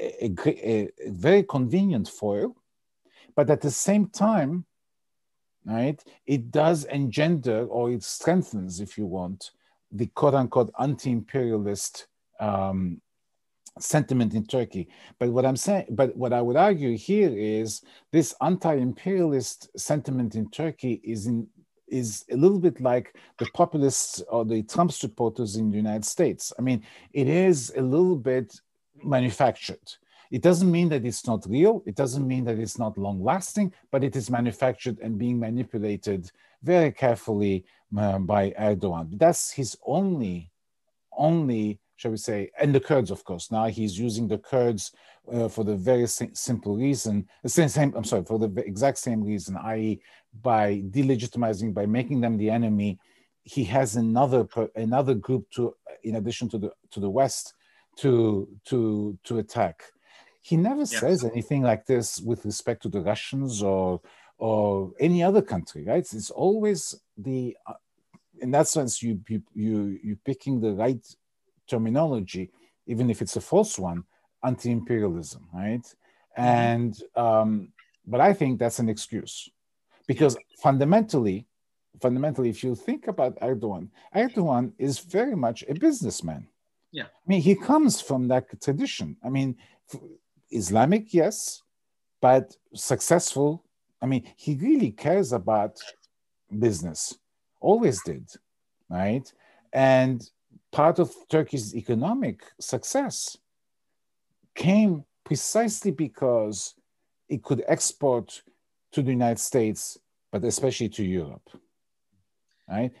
a, 0.00 0.32
a, 0.46 0.88
a 1.06 1.10
very 1.10 1.42
convenient 1.42 2.08
foil. 2.08 2.56
But 3.34 3.50
at 3.50 3.60
the 3.60 3.70
same 3.70 4.08
time, 4.08 4.64
right? 5.66 6.02
It 6.26 6.50
does 6.50 6.84
engender 6.84 7.66
or 7.66 7.90
it 7.90 8.02
strengthens, 8.02 8.80
if 8.80 8.96
you 8.96 9.06
want, 9.06 9.50
the 9.92 10.06
quote 10.06 10.34
unquote 10.34 10.72
anti 10.78 11.10
imperialist 11.10 12.06
um, 12.40 13.00
sentiment 13.78 14.34
in 14.34 14.46
Turkey. 14.46 14.88
But 15.18 15.30
what 15.30 15.44
I'm 15.44 15.56
saying, 15.56 15.86
but 15.90 16.16
what 16.16 16.32
I 16.32 16.40
would 16.40 16.56
argue 16.56 16.96
here 16.96 17.30
is 17.30 17.82
this 18.12 18.34
anti 18.40 18.74
imperialist 18.74 19.68
sentiment 19.78 20.34
in 20.34 20.50
Turkey 20.50 21.00
is 21.04 21.26
in 21.26 21.48
is 21.88 22.24
a 22.32 22.36
little 22.36 22.58
bit 22.58 22.80
like 22.80 23.14
the 23.38 23.46
populists 23.54 24.20
or 24.28 24.44
the 24.44 24.62
Trump 24.64 24.90
supporters 24.90 25.54
in 25.54 25.70
the 25.70 25.76
United 25.76 26.04
States. 26.04 26.52
I 26.58 26.62
mean, 26.62 26.82
it 27.12 27.28
is 27.28 27.72
a 27.76 27.82
little 27.82 28.16
bit 28.16 28.60
manufactured. 29.04 29.92
It 30.30 30.42
doesn't 30.42 30.70
mean 30.70 30.88
that 30.90 31.04
it's 31.04 31.26
not 31.26 31.46
real. 31.48 31.82
It 31.86 31.94
doesn't 31.94 32.26
mean 32.26 32.44
that 32.44 32.58
it's 32.58 32.78
not 32.78 32.98
long 32.98 33.22
lasting, 33.22 33.72
but 33.90 34.04
it 34.04 34.16
is 34.16 34.30
manufactured 34.30 34.98
and 35.00 35.18
being 35.18 35.38
manipulated 35.38 36.30
very 36.62 36.92
carefully 36.92 37.64
uh, 37.96 38.18
by 38.18 38.50
Erdogan. 38.58 39.18
That's 39.18 39.52
his 39.52 39.76
only, 39.84 40.50
only, 41.16 41.80
shall 41.96 42.10
we 42.10 42.16
say, 42.16 42.50
and 42.58 42.74
the 42.74 42.80
Kurds, 42.80 43.10
of 43.10 43.24
course. 43.24 43.50
Now 43.50 43.66
he's 43.66 43.98
using 43.98 44.26
the 44.26 44.38
Kurds 44.38 44.92
uh, 45.32 45.48
for 45.48 45.64
the 45.64 45.76
very 45.76 46.06
simple 46.06 46.76
reason, 46.76 47.26
the 47.42 47.48
same, 47.48 47.68
same, 47.68 47.94
I'm 47.96 48.04
sorry, 48.04 48.24
for 48.24 48.38
the 48.38 48.52
exact 48.64 48.98
same 48.98 49.22
reason, 49.22 49.56
i.e., 49.56 50.00
by 50.42 50.82
delegitimizing, 50.90 51.72
by 51.72 51.86
making 51.86 52.20
them 52.20 52.36
the 52.36 52.50
enemy. 52.50 52.98
He 53.42 53.64
has 53.64 53.96
another 53.96 54.46
another 54.74 55.14
group 55.14 55.48
to, 55.52 55.74
in 56.02 56.16
addition 56.16 56.48
to 56.50 56.58
the 56.58 56.72
to 56.90 57.00
the 57.00 57.08
West, 57.08 57.54
to 57.98 58.48
to 58.66 59.16
to 59.24 59.38
attack 59.38 59.84
he 60.48 60.56
never 60.56 60.86
yeah. 60.86 61.00
says 61.00 61.24
anything 61.24 61.62
like 61.62 61.86
this 61.86 62.20
with 62.20 62.44
respect 62.44 62.80
to 62.82 62.88
the 62.88 63.00
Russians 63.00 63.64
or 63.64 64.00
or 64.38 64.92
any 65.00 65.20
other 65.28 65.42
country, 65.42 65.82
right? 65.84 66.06
It's 66.18 66.30
always 66.30 66.94
the 67.18 67.56
uh, 67.66 67.80
in 68.40 68.52
that 68.52 68.68
sense 68.68 69.02
you 69.02 69.12
you 69.28 69.42
you 69.54 69.98
you 70.06 70.14
picking 70.24 70.60
the 70.60 70.72
right 70.84 71.04
terminology, 71.66 72.52
even 72.86 73.10
if 73.10 73.22
it's 73.22 73.34
a 73.34 73.40
false 73.40 73.76
one, 73.76 74.04
anti-imperialism, 74.44 75.42
right? 75.52 75.86
Mm-hmm. 76.38 76.42
And 76.42 76.92
um, 77.16 77.50
but 78.06 78.20
I 78.20 78.32
think 78.32 78.60
that's 78.60 78.78
an 78.78 78.88
excuse 78.88 79.50
because 80.06 80.36
fundamentally, 80.62 81.48
fundamentally, 82.00 82.50
if 82.50 82.62
you 82.62 82.76
think 82.76 83.08
about 83.08 83.40
Erdogan, 83.40 83.88
Erdogan 84.14 84.74
is 84.78 85.00
very 85.00 85.34
much 85.34 85.64
a 85.68 85.74
businessman. 85.74 86.46
Yeah. 86.92 87.08
I 87.08 87.26
mean, 87.26 87.42
he 87.42 87.56
comes 87.56 88.00
from 88.00 88.28
that 88.28 88.44
tradition. 88.62 89.16
I 89.24 89.28
mean, 89.28 89.56
Islamic, 90.50 91.12
yes, 91.12 91.62
but 92.20 92.56
successful. 92.74 93.64
I 94.00 94.06
mean, 94.06 94.24
he 94.36 94.54
really 94.54 94.90
cares 94.90 95.32
about 95.32 95.78
business, 96.58 97.18
always 97.60 98.02
did, 98.02 98.28
right? 98.88 99.30
And 99.72 100.28
part 100.72 100.98
of 100.98 101.14
Turkey's 101.28 101.74
economic 101.74 102.42
success 102.60 103.36
came 104.54 105.04
precisely 105.24 105.90
because 105.90 106.74
it 107.28 107.42
could 107.42 107.64
export 107.66 108.42
to 108.92 109.02
the 109.02 109.10
United 109.10 109.38
States, 109.38 109.98
but 110.30 110.44
especially 110.44 110.88
to 110.90 111.04
Europe. 111.04 111.48
Right? 112.68 112.92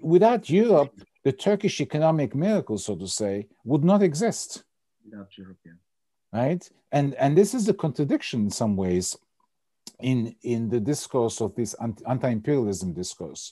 Without 0.00 0.48
Europe, 0.48 0.92
the 1.24 1.32
Turkish 1.32 1.80
economic 1.80 2.34
miracle, 2.34 2.78
so 2.78 2.94
to 2.96 3.08
say, 3.08 3.48
would 3.64 3.84
not 3.84 4.02
exist. 4.02 4.64
Without 5.04 5.36
Europe, 5.36 5.58
yeah. 5.64 5.72
Right? 6.40 6.62
And 6.92 7.14
and 7.14 7.36
this 7.36 7.54
is 7.58 7.68
a 7.68 7.74
contradiction 7.84 8.38
in 8.46 8.50
some 8.50 8.74
ways 8.76 9.16
in 10.00 10.18
in 10.42 10.68
the 10.68 10.80
discourse 10.92 11.40
of 11.40 11.54
this 11.54 11.74
anti-imperialism 12.12 12.92
discourse. 12.92 13.42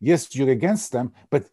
Yes, 0.00 0.34
you're 0.34 0.56
against 0.60 0.92
them, 0.92 1.12
but 1.28 1.44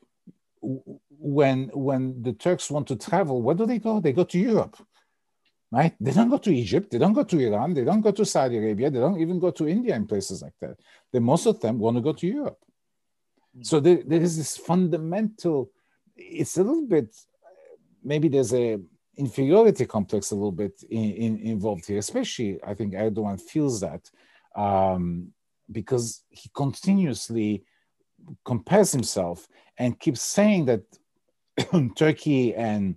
when 0.61 1.59
when 1.73 2.01
the 2.27 2.33
Turks 2.33 2.71
want 2.71 2.87
to 2.87 2.95
travel, 2.95 3.41
where 3.41 3.55
do 3.55 3.65
they 3.65 3.79
go? 3.79 3.99
They 3.99 4.13
go 4.13 4.23
to 4.23 4.39
Europe 4.39 4.77
right? 5.71 5.93
They 5.99 6.11
don't 6.11 6.29
go 6.29 6.37
to 6.37 6.53
Egypt, 6.53 6.91
they 6.91 6.97
don't 6.97 7.13
go 7.13 7.23
to 7.23 7.39
Iran, 7.39 7.73
they 7.73 7.83
don't 7.83 8.01
go 8.01 8.11
to 8.11 8.25
Saudi 8.25 8.57
Arabia, 8.57 8.89
they 8.89 8.99
don't 8.99 9.19
even 9.19 9.39
go 9.39 9.51
to 9.51 9.67
India 9.67 9.95
and 9.95 10.07
places 10.07 10.41
like 10.41 10.53
that. 10.61 10.77
They, 11.11 11.19
most 11.19 11.45
of 11.45 11.59
them 11.59 11.79
want 11.79 11.97
to 11.97 12.01
go 12.01 12.13
to 12.13 12.27
Europe. 12.27 12.59
So 13.61 13.79
there, 13.79 14.01
there 14.05 14.21
is 14.21 14.37
this 14.37 14.55
fundamental, 14.55 15.71
it's 16.15 16.57
a 16.57 16.63
little 16.63 16.87
bit, 16.87 17.15
maybe 18.03 18.29
there's 18.29 18.53
a 18.53 18.79
inferiority 19.17 19.85
complex 19.85 20.31
a 20.31 20.35
little 20.35 20.51
bit 20.51 20.83
in, 20.89 21.11
in, 21.11 21.39
involved 21.39 21.85
here, 21.85 21.97
especially 21.97 22.59
I 22.65 22.73
think 22.73 22.93
Erdogan 22.93 23.41
feels 23.41 23.81
that 23.81 24.09
um, 24.55 25.33
because 25.71 26.23
he 26.29 26.49
continuously 26.53 27.63
compares 28.45 28.91
himself 28.91 29.47
and 29.77 29.99
keeps 29.99 30.21
saying 30.21 30.65
that 30.65 30.81
Turkey 31.95 32.55
and 32.55 32.95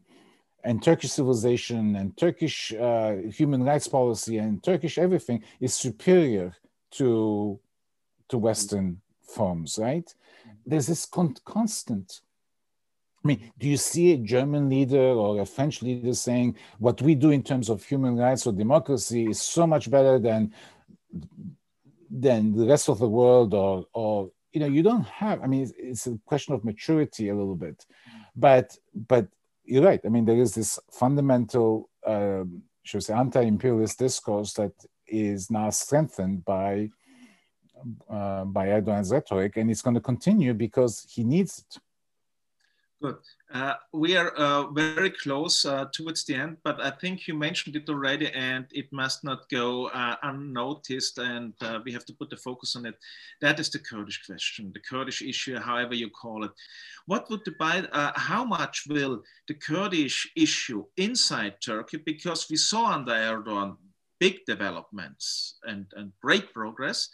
and 0.62 0.82
Turkish 0.82 1.12
civilization 1.12 1.96
and 1.96 2.14
Turkish 2.18 2.72
uh, 2.74 3.16
human 3.32 3.62
rights 3.62 3.88
policy 3.88 4.36
and 4.36 4.62
Turkish 4.62 4.98
everything 4.98 5.42
is 5.58 5.74
superior 5.74 6.54
to 6.92 7.58
to 8.28 8.38
Western 8.38 9.00
forms, 9.22 9.78
right? 9.78 10.14
There's 10.66 10.86
this 10.86 11.06
con- 11.06 11.36
constant. 11.44 12.20
I 13.22 13.28
mean, 13.28 13.52
do 13.58 13.68
you 13.68 13.76
see 13.76 14.12
a 14.12 14.16
German 14.16 14.70
leader 14.70 14.98
or 14.98 15.40
a 15.40 15.46
French 15.46 15.82
leader 15.82 16.14
saying 16.14 16.56
what 16.78 17.02
we 17.02 17.14
do 17.14 17.30
in 17.30 17.42
terms 17.42 17.68
of 17.68 17.84
human 17.84 18.16
rights 18.16 18.46
or 18.46 18.52
democracy 18.52 19.28
is 19.28 19.42
so 19.42 19.66
much 19.66 19.90
better 19.90 20.18
than 20.18 20.54
than 22.10 22.52
the 22.56 22.66
rest 22.66 22.88
of 22.88 22.98
the 22.98 23.08
world, 23.08 23.52
or 23.52 23.86
or 23.92 24.30
you 24.52 24.60
know, 24.60 24.66
you 24.66 24.82
don't 24.82 25.06
have. 25.06 25.42
I 25.42 25.46
mean, 25.46 25.62
it's, 25.62 25.72
it's 25.76 26.06
a 26.06 26.18
question 26.24 26.54
of 26.54 26.64
maturity 26.64 27.28
a 27.28 27.34
little 27.34 27.56
bit, 27.56 27.84
but 28.34 28.76
but 28.94 29.28
you're 29.64 29.84
right. 29.84 30.00
I 30.04 30.08
mean, 30.08 30.24
there 30.24 30.38
is 30.40 30.54
this 30.54 30.78
fundamental, 30.90 31.90
um, 32.06 32.62
should 32.82 32.98
we 32.98 33.02
say, 33.02 33.14
anti-imperialist 33.14 33.98
discourse 33.98 34.54
that 34.54 34.72
is 35.06 35.50
now 35.50 35.70
strengthened 35.70 36.44
by 36.44 36.90
uh, 38.08 38.44
by 38.44 38.68
Erdogan's 38.68 39.12
rhetoric, 39.12 39.56
and 39.56 39.70
it's 39.70 39.82
going 39.82 39.94
to 39.94 40.00
continue 40.00 40.54
because 40.54 41.06
he 41.08 41.22
needs 41.22 41.58
it. 41.58 41.80
Good. 43.02 43.16
Uh, 43.50 43.74
we 43.94 44.14
are 44.14 44.30
uh, 44.36 44.66
very 44.72 45.08
close 45.08 45.64
uh, 45.64 45.86
towards 45.90 46.26
the 46.26 46.34
end, 46.34 46.58
but 46.62 46.78
I 46.82 46.90
think 46.90 47.26
you 47.26 47.32
mentioned 47.32 47.74
it 47.74 47.88
already, 47.88 48.30
and 48.32 48.66
it 48.72 48.92
must 48.92 49.24
not 49.24 49.48
go 49.48 49.86
uh, 49.86 50.16
unnoticed, 50.22 51.16
and 51.16 51.54
uh, 51.62 51.78
we 51.82 51.92
have 51.92 52.04
to 52.04 52.12
put 52.12 52.28
the 52.28 52.36
focus 52.36 52.76
on 52.76 52.84
it. 52.84 52.96
That 53.40 53.58
is 53.58 53.70
the 53.70 53.78
Kurdish 53.78 54.26
question, 54.26 54.70
the 54.74 54.80
Kurdish 54.80 55.22
issue, 55.22 55.58
however 55.58 55.94
you 55.94 56.10
call 56.10 56.44
it. 56.44 56.50
What 57.06 57.30
would 57.30 57.40
the 57.46 57.54
uh, 57.90 58.12
how 58.16 58.44
much 58.44 58.84
will 58.86 59.22
the 59.48 59.54
Kurdish 59.54 60.30
issue 60.36 60.84
inside 60.98 61.54
Turkey, 61.62 61.96
because 62.04 62.50
we 62.50 62.56
saw 62.56 62.92
under 62.92 63.12
Erdogan 63.12 63.78
big 64.18 64.44
developments 64.46 65.58
and, 65.64 65.86
and 65.96 66.12
great 66.20 66.52
progress, 66.52 67.08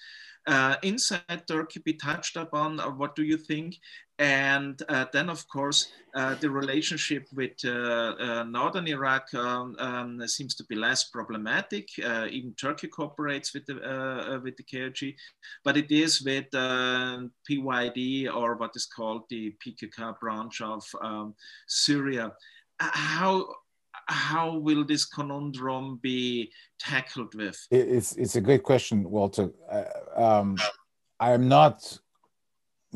uh, 0.48 0.76
inside 0.82 1.46
Turkey 1.46 1.80
be 1.84 1.92
touched 1.92 2.36
upon? 2.36 2.78
What 2.98 3.14
do 3.14 3.22
you 3.22 3.36
think? 3.36 3.76
And 4.18 4.80
uh, 4.88 5.04
then, 5.12 5.28
of 5.28 5.46
course, 5.48 5.88
uh, 6.14 6.36
the 6.36 6.48
relationship 6.48 7.26
with 7.34 7.52
uh, 7.64 8.14
uh, 8.18 8.44
northern 8.44 8.88
Iraq 8.88 9.32
um, 9.34 9.76
um, 9.78 10.26
seems 10.26 10.54
to 10.54 10.64
be 10.64 10.74
less 10.74 11.04
problematic. 11.04 11.86
even 11.98 12.54
Turkey 12.54 12.88
cooperates 12.88 13.52
with 13.52 13.66
the 13.66 14.40
with 14.42 14.56
the 14.56 14.62
KRG, 14.62 15.14
but 15.64 15.76
it 15.76 15.90
is 15.90 16.22
with 16.22 16.50
PYD 16.50 18.34
or 18.34 18.56
what 18.56 18.70
is 18.74 18.86
called 18.86 19.24
the 19.28 19.54
PKK 19.64 20.18
branch 20.18 20.62
of 20.62 20.82
um, 21.02 21.34
Syria. 21.66 22.32
How 22.78 23.46
how 24.08 24.56
will 24.56 24.84
this 24.84 25.04
conundrum 25.04 25.98
be 26.02 26.52
tackled 26.78 27.34
with? 27.34 27.58
It's, 27.70 28.12
it's 28.16 28.36
a 28.36 28.40
great 28.40 28.62
question, 28.62 29.02
Walter. 29.10 29.50
Uh, 29.70 29.84
um, 30.16 30.56
I 31.18 31.32
am 31.32 31.48
not 31.48 31.98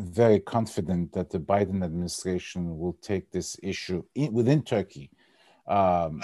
very 0.00 0.40
confident 0.40 1.12
that 1.12 1.30
the 1.30 1.38
Biden 1.38 1.84
administration 1.84 2.78
will 2.78 2.96
take 3.00 3.30
this 3.30 3.56
issue 3.62 4.02
in, 4.14 4.32
within 4.32 4.62
Turkey 4.62 5.10
um, 5.66 6.20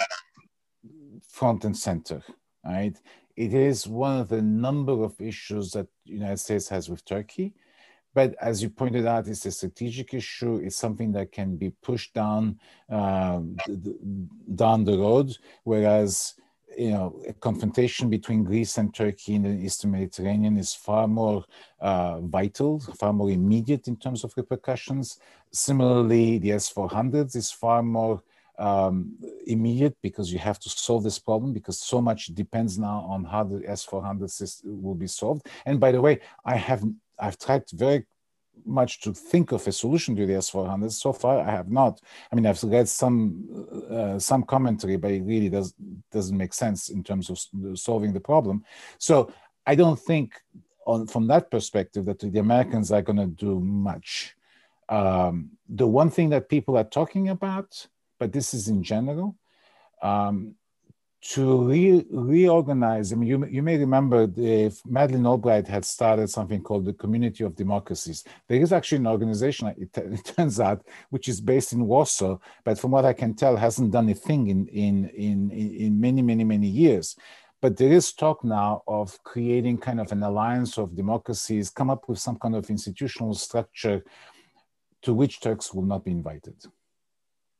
front 1.27 1.65
and 1.65 1.75
center, 1.75 2.21
right? 2.65 2.97
It 3.35 3.53
is 3.53 3.87
one 3.87 4.19
of 4.19 4.29
the 4.29 4.41
number 4.41 5.03
of 5.03 5.19
issues 5.21 5.71
that 5.71 5.87
the 6.05 6.13
United 6.13 6.37
States 6.37 6.67
has 6.69 6.89
with 6.89 7.05
Turkey. 7.05 7.53
But 8.13 8.33
as 8.41 8.63
you 8.63 8.69
pointed 8.71 9.05
out, 9.05 9.27
it's 9.27 9.45
a 9.45 9.51
strategic 9.51 10.13
issue. 10.15 10.55
It's 10.55 10.75
something 10.75 11.11
that 11.11 11.31
can 11.31 11.55
be 11.55 11.69
pushed 11.69 12.15
down 12.15 12.59
um, 12.89 13.57
down 14.55 14.85
the 14.85 14.97
road. 14.97 15.37
Whereas, 15.63 16.33
you 16.77 16.91
know, 16.91 17.21
a 17.27 17.33
confrontation 17.33 18.09
between 18.09 18.43
Greece 18.43 18.77
and 18.77 18.93
Turkey 18.93 19.35
in 19.35 19.43
the 19.43 19.49
Eastern 19.49 19.91
Mediterranean 19.91 20.57
is 20.57 20.73
far 20.73 21.07
more 21.07 21.45
uh, 21.79 22.19
vital, 22.21 22.79
far 22.99 23.13
more 23.13 23.31
immediate 23.31 23.87
in 23.87 23.95
terms 23.95 24.23
of 24.23 24.33
repercussions. 24.35 25.19
Similarly, 25.51 26.39
the 26.39 26.51
S-400s 26.53 27.35
is 27.35 27.51
far 27.51 27.81
more 27.81 28.21
um, 28.59 29.15
immediate 29.45 29.95
because 30.01 30.33
you 30.33 30.39
have 30.39 30.59
to 30.59 30.69
solve 30.69 31.03
this 31.03 31.19
problem 31.19 31.53
because 31.53 31.79
so 31.79 32.01
much 32.01 32.27
depends 32.27 32.77
now 32.77 33.05
on 33.09 33.23
how 33.23 33.43
the 33.43 33.59
S400 33.59 34.61
will 34.65 34.95
be 34.95 35.07
solved. 35.07 35.47
And 35.65 35.79
by 35.79 35.91
the 35.91 36.01
way, 36.01 36.19
I 36.43 36.55
have 36.55 36.83
I've 37.19 37.37
tried 37.39 37.63
very 37.73 38.05
much 38.65 39.01
to 39.01 39.13
think 39.13 39.51
of 39.51 39.67
a 39.67 39.71
solution 39.71 40.15
to 40.15 40.25
the 40.25 40.33
S400. 40.33 40.91
So 40.91 41.13
far, 41.13 41.39
I 41.39 41.51
have 41.51 41.69
not. 41.69 42.01
I 42.31 42.35
mean, 42.35 42.45
I've 42.45 42.61
read 42.63 42.87
some 42.87 43.87
uh, 43.89 44.19
some 44.19 44.43
commentary, 44.43 44.97
but 44.97 45.11
it 45.11 45.23
really 45.23 45.49
does 45.49 45.73
doesn't 46.11 46.37
make 46.37 46.53
sense 46.53 46.89
in 46.89 47.03
terms 47.03 47.29
of 47.29 47.39
solving 47.77 48.13
the 48.13 48.19
problem. 48.19 48.63
So 48.97 49.31
I 49.65 49.75
don't 49.75 49.99
think, 49.99 50.33
on 50.85 51.07
from 51.07 51.27
that 51.27 51.51
perspective, 51.51 52.05
that 52.05 52.19
the 52.19 52.39
Americans 52.39 52.91
are 52.91 53.01
going 53.01 53.17
to 53.17 53.27
do 53.27 53.59
much. 53.59 54.35
Um, 54.89 55.51
the 55.67 55.87
one 55.87 56.09
thing 56.09 56.29
that 56.29 56.49
people 56.49 56.77
are 56.77 56.85
talking 56.85 57.29
about, 57.29 57.87
but 58.19 58.31
this 58.31 58.53
is 58.53 58.69
in 58.69 58.83
general, 58.83 59.35
um, 60.01 60.55
to 61.29 61.67
re- 61.67 62.05
reorganize. 62.09 63.11
I 63.11 63.17
mean, 63.17 63.27
you, 63.27 63.45
you 63.47 63.61
may 63.61 63.77
remember 63.77 64.29
if 64.37 64.85
Madeleine 64.85 65.25
Albright 65.25 65.67
had 65.67 65.83
started 65.83 66.29
something 66.29 66.61
called 66.61 66.85
the 66.85 66.93
Community 66.93 67.43
of 67.43 67.55
Democracies. 67.55 68.23
There 68.47 68.61
is 68.61 68.71
actually 68.71 68.99
an 68.99 69.07
organization, 69.07 69.67
it, 69.77 69.89
it, 69.97 70.23
turns 70.23 70.59
out, 70.67 70.85
which 71.09 71.27
is 71.27 71.41
based 71.41 71.73
in 71.73 71.85
Warsaw, 71.85 72.37
but 72.63 72.79
from 72.79 72.91
what 72.91 73.03
I 73.03 73.11
can 73.11 73.33
tell, 73.33 73.57
hasn't 73.57 73.91
done 73.91 74.07
a 74.07 74.13
thing 74.13 74.47
in, 74.47 74.67
in, 74.67 75.09
in, 75.09 75.51
in 75.51 75.99
many, 75.99 76.21
many, 76.21 76.45
many 76.45 76.67
years. 76.67 77.17
But 77.61 77.75
there 77.75 77.91
is 77.91 78.13
talk 78.13 78.45
now 78.45 78.83
of 78.87 79.21
creating 79.23 79.79
kind 79.79 79.99
of 79.99 80.13
an 80.13 80.23
alliance 80.23 80.77
of 80.77 80.95
democracies, 80.95 81.69
come 81.69 81.89
up 81.89 82.07
with 82.07 82.19
some 82.19 82.37
kind 82.37 82.55
of 82.55 82.69
institutional 82.69 83.33
structure 83.33 84.05
to 85.01 85.13
which 85.13 85.41
Turks 85.41 85.73
will 85.73 85.83
not 85.83 86.05
be 86.05 86.11
invited. 86.11 86.55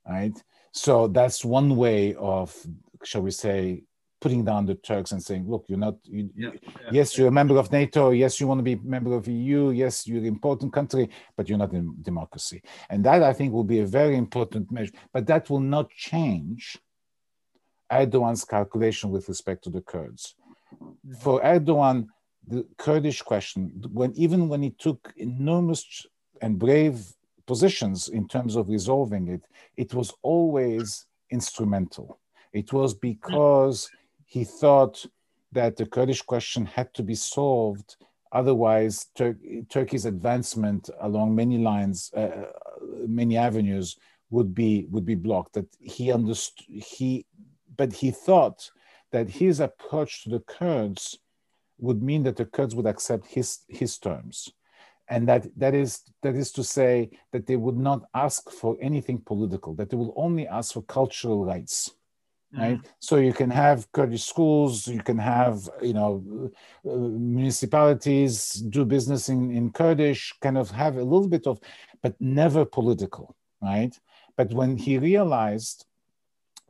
Right? 0.07 0.41
So 0.71 1.07
that's 1.07 1.43
one 1.43 1.75
way 1.75 2.13
of 2.13 2.55
shall 3.03 3.21
we 3.21 3.31
say, 3.31 3.83
putting 4.19 4.43
down 4.43 4.65
the 4.65 4.75
Turks 4.75 5.11
and 5.11 5.21
saying, 5.21 5.47
look, 5.47 5.65
you're 5.67 5.77
not, 5.77 5.95
you, 6.03 6.29
yeah, 6.35 6.49
yeah, 6.61 6.89
yes, 6.91 7.17
you're 7.17 7.27
a 7.27 7.31
member 7.31 7.57
of 7.57 7.71
NATO. 7.71 8.09
Yes, 8.09 8.39
you 8.39 8.47
want 8.47 8.59
to 8.59 8.63
be 8.63 8.73
a 8.73 8.79
member 8.83 9.13
of 9.13 9.27
EU. 9.27 9.69
Yes, 9.69 10.07
you're 10.07 10.19
an 10.19 10.25
important 10.25 10.73
country, 10.73 11.09
but 11.35 11.47
you're 11.47 11.57
not 11.57 11.73
in 11.73 11.95
democracy. 12.01 12.61
And 12.89 13.03
that 13.05 13.21
I 13.21 13.33
think 13.33 13.53
will 13.53 13.63
be 13.63 13.79
a 13.79 13.85
very 13.85 14.17
important 14.17 14.71
measure. 14.71 14.93
But 15.13 15.27
that 15.27 15.49
will 15.49 15.59
not 15.59 15.91
change 15.91 16.79
Erdogan's 17.91 18.43
calculation 18.43 19.11
with 19.11 19.29
respect 19.29 19.63
to 19.65 19.69
the 19.69 19.81
Kurds. 19.81 20.35
For 21.19 21.41
Erdogan, 21.41 22.07
the 22.47 22.65
Kurdish 22.77 23.21
question, 23.21 23.83
when 23.91 24.13
even 24.15 24.49
when 24.49 24.61
he 24.61 24.71
took 24.71 25.13
enormous 25.17 26.05
and 26.41 26.57
brave 26.57 27.13
positions 27.45 28.09
in 28.09 28.27
terms 28.27 28.55
of 28.55 28.69
resolving 28.69 29.27
it, 29.27 29.43
it 29.75 29.93
was 29.93 30.13
always 30.21 31.05
instrumental. 31.29 32.19
It 32.57 32.73
was 32.73 32.95
because 32.95 33.89
he 34.25 34.43
thought 34.43 35.05
that 35.51 35.75
the 35.75 35.85
Kurdish 35.85 36.23
question 36.23 36.65
had 36.65 36.91
to 36.95 37.03
be 37.03 37.13
solved. 37.13 37.95
Otherwise, 38.31 39.07
Tur- 39.15 39.39
Turkey's 39.69 40.05
advancement 40.05 40.89
along 40.99 41.35
many 41.35 41.59
lines, 41.59 42.11
uh, 42.15 42.19
uh, 42.19 42.51
many 43.07 43.37
avenues, 43.37 43.95
would 44.29 44.53
be 44.53 44.87
would 44.89 45.05
be 45.05 45.15
blocked. 45.15 45.53
That 45.53 45.67
he 45.79 46.11
understood. 46.11 46.65
He, 46.67 47.25
but 47.77 47.93
he 47.93 48.11
thought 48.11 48.69
that 49.11 49.29
his 49.29 49.59
approach 49.59 50.23
to 50.23 50.29
the 50.31 50.41
Kurds 50.41 51.19
would 51.77 52.01
mean 52.01 52.23
that 52.23 52.35
the 52.35 52.45
Kurds 52.45 52.75
would 52.75 52.87
accept 52.87 53.27
his 53.27 53.59
his 53.69 53.97
terms, 53.99 54.51
and 55.07 55.27
that 55.29 55.47
that 55.55 55.75
is 55.75 56.01
that 56.23 56.35
is 56.35 56.51
to 56.53 56.63
say 56.63 57.11
that 57.31 57.45
they 57.45 57.55
would 57.55 57.77
not 57.77 58.01
ask 58.13 58.49
for 58.49 58.75
anything 58.81 59.19
political. 59.19 59.75
That 59.75 59.89
they 59.89 59.97
will 59.97 60.13
only 60.17 60.47
ask 60.47 60.73
for 60.73 60.81
cultural 60.81 61.45
rights 61.45 61.91
right? 62.53 62.77
Mm-hmm. 62.77 62.87
so 62.99 63.17
you 63.17 63.33
can 63.33 63.49
have 63.49 63.91
kurdish 63.91 64.23
schools 64.23 64.87
you 64.87 65.01
can 65.01 65.17
have 65.17 65.69
you 65.81 65.93
know 65.93 66.23
uh, 66.89 66.95
municipalities 66.95 68.53
do 68.69 68.85
business 68.85 69.29
in, 69.29 69.51
in 69.51 69.71
kurdish 69.71 70.33
kind 70.41 70.57
of 70.57 70.71
have 70.71 70.95
a 70.97 71.03
little 71.03 71.27
bit 71.27 71.45
of 71.47 71.59
but 72.01 72.15
never 72.19 72.63
political 72.63 73.35
right? 73.61 73.99
But 74.35 74.53
when 74.53 74.77
he 74.77 74.99
realized 74.99 75.85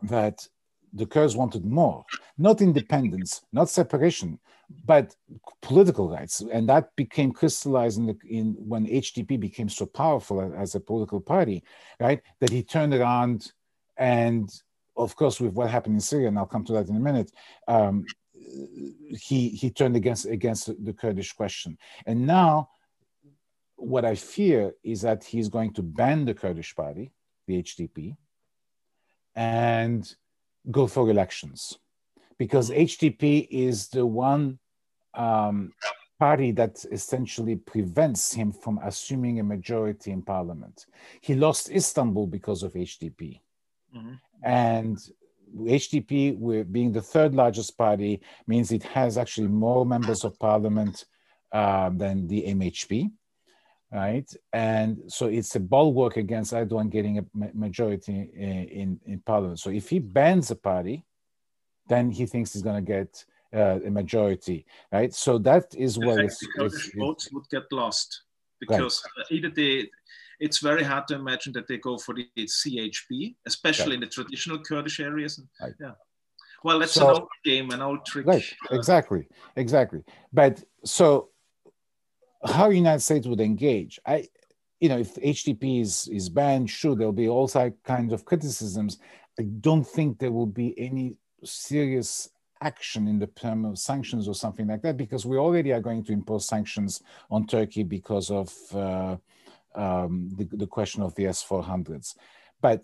that 0.03 0.47
the 0.93 1.05
kurds 1.05 1.35
wanted 1.35 1.65
more 1.65 2.05
not 2.37 2.61
independence 2.61 3.41
not 3.51 3.69
separation 3.69 4.39
but 4.85 5.15
political 5.61 6.09
rights 6.09 6.41
and 6.51 6.67
that 6.67 6.95
became 6.95 7.31
crystallized 7.31 7.97
in, 7.99 8.05
the, 8.05 8.17
in 8.29 8.55
when 8.57 8.85
hdp 8.85 9.39
became 9.39 9.69
so 9.69 9.85
powerful 9.85 10.53
as 10.57 10.75
a 10.75 10.79
political 10.79 11.19
party 11.19 11.61
right? 11.99 12.21
That 12.39 12.51
he 12.51 12.63
turned 12.63 12.93
around 12.93 13.51
and 13.97 14.49
of 14.97 15.15
course, 15.15 15.39
with 15.39 15.53
what 15.53 15.69
happened 15.69 15.95
in 15.95 16.01
Syria, 16.01 16.27
and 16.27 16.37
I'll 16.37 16.45
come 16.45 16.65
to 16.65 16.73
that 16.73 16.89
in 16.89 16.95
a 16.95 16.99
minute, 16.99 17.31
um, 17.67 18.05
he 18.33 19.49
he 19.49 19.69
turned 19.69 19.95
against 19.95 20.25
against 20.25 20.83
the 20.83 20.93
Kurdish 20.93 21.33
question. 21.33 21.77
And 22.05 22.25
now, 22.25 22.69
what 23.75 24.05
I 24.05 24.15
fear 24.15 24.73
is 24.83 25.01
that 25.01 25.23
he's 25.23 25.49
going 25.49 25.73
to 25.73 25.81
ban 25.81 26.25
the 26.25 26.33
Kurdish 26.33 26.75
party, 26.75 27.11
the 27.47 27.61
HDP, 27.61 28.17
and 29.35 30.15
go 30.71 30.87
for 30.87 31.09
elections, 31.09 31.77
because 32.37 32.69
HDP 32.69 33.47
is 33.49 33.87
the 33.89 34.05
one 34.05 34.59
um, 35.13 35.73
party 36.19 36.51
that 36.51 36.83
essentially 36.91 37.55
prevents 37.55 38.33
him 38.33 38.51
from 38.51 38.79
assuming 38.83 39.39
a 39.39 39.43
majority 39.43 40.11
in 40.11 40.21
parliament. 40.21 40.85
He 41.21 41.35
lost 41.35 41.69
Istanbul 41.69 42.27
because 42.27 42.63
of 42.63 42.73
HDP. 42.73 43.41
Mm-hmm. 43.97 44.13
And 44.43 44.97
HDP, 45.55 46.71
being 46.71 46.91
the 46.91 47.01
third 47.01 47.33
largest 47.33 47.77
party, 47.77 48.21
means 48.45 48.71
it 48.71 48.83
has 48.83 49.17
actually 49.17 49.47
more 49.47 49.85
members 49.85 50.23
of 50.23 50.37
parliament 50.39 51.05
uh, 51.51 51.89
than 51.89 52.27
the 52.27 52.43
MHP, 52.43 53.11
right? 53.91 54.31
And 54.53 55.03
so 55.07 55.27
it's 55.27 55.55
a 55.55 55.59
bulwark 55.59 56.17
against 56.17 56.53
Erdogan 56.53 56.89
getting 56.89 57.19
a 57.19 57.25
majority 57.53 58.29
in, 58.33 58.99
in, 59.05 59.19
parliament. 59.19 59.59
So 59.59 59.69
if 59.69 59.89
he 59.89 59.99
bans 59.99 60.51
a 60.51 60.55
party, 60.55 61.05
then 61.87 62.11
he 62.11 62.25
thinks 62.25 62.53
he's 62.53 62.61
going 62.61 62.83
to 62.83 62.91
get 62.91 63.25
uh, 63.55 63.79
a 63.85 63.89
majority, 63.89 64.65
right? 64.91 65.13
So 65.13 65.37
that 65.39 65.73
is 65.75 65.97
what 65.97 66.19
it's, 66.19 66.45
it's, 66.57 66.91
votes 66.95 67.29
would 67.31 67.47
get 67.49 67.63
lost 67.71 68.23
because 68.59 69.01
right. 69.17 69.25
either 69.31 69.49
they 69.49 69.89
it's 70.39 70.59
very 70.59 70.83
hard 70.83 71.07
to 71.07 71.15
imagine 71.15 71.53
that 71.53 71.67
they 71.67 71.77
go 71.77 71.97
for 71.97 72.13
the 72.13 72.27
CHP, 72.37 73.35
especially 73.45 73.95
in 73.95 74.01
the 74.01 74.07
traditional 74.07 74.59
Kurdish 74.59 74.99
areas. 74.99 75.41
Right. 75.61 75.73
Yeah. 75.79 75.91
Well, 76.63 76.79
that's 76.79 76.93
so, 76.93 77.09
an 77.09 77.15
old 77.15 77.29
game, 77.43 77.71
an 77.71 77.81
old 77.81 78.05
trick. 78.05 78.25
Right. 78.25 78.43
Exactly. 78.71 79.27
Exactly. 79.55 80.03
But 80.33 80.63
so, 80.83 81.29
how 82.45 82.69
United 82.69 83.01
States 83.01 83.27
would 83.27 83.41
engage? 83.41 83.99
I, 84.05 84.27
you 84.79 84.89
know, 84.89 84.97
if 84.97 85.15
HDP 85.15 85.81
is 85.81 86.07
is 86.07 86.29
banned, 86.29 86.69
sure, 86.69 86.95
there'll 86.95 87.13
be 87.13 87.29
all 87.29 87.47
kinds 87.47 88.13
of 88.13 88.25
criticisms. 88.25 88.99
I 89.39 89.43
don't 89.43 89.85
think 89.85 90.19
there 90.19 90.31
will 90.31 90.47
be 90.47 90.77
any 90.79 91.17
serious 91.43 92.29
action 92.61 93.07
in 93.07 93.19
the 93.19 93.27
term 93.27 93.65
of 93.65 93.77
sanctions 93.77 94.27
or 94.27 94.33
something 94.33 94.67
like 94.67 94.81
that 94.81 94.97
because 94.97 95.25
we 95.25 95.37
already 95.37 95.71
are 95.71 95.81
going 95.81 96.03
to 96.03 96.11
impose 96.11 96.47
sanctions 96.47 97.03
on 97.29 97.45
Turkey 97.45 97.83
because 97.83 98.31
of 98.31 98.51
uh, 98.73 99.15
um, 99.77 100.29
the, 100.35 100.45
the 100.51 100.67
question 100.67 101.01
of 101.01 101.15
the 101.15 101.25
S400s. 101.25 102.15
But 102.61 102.83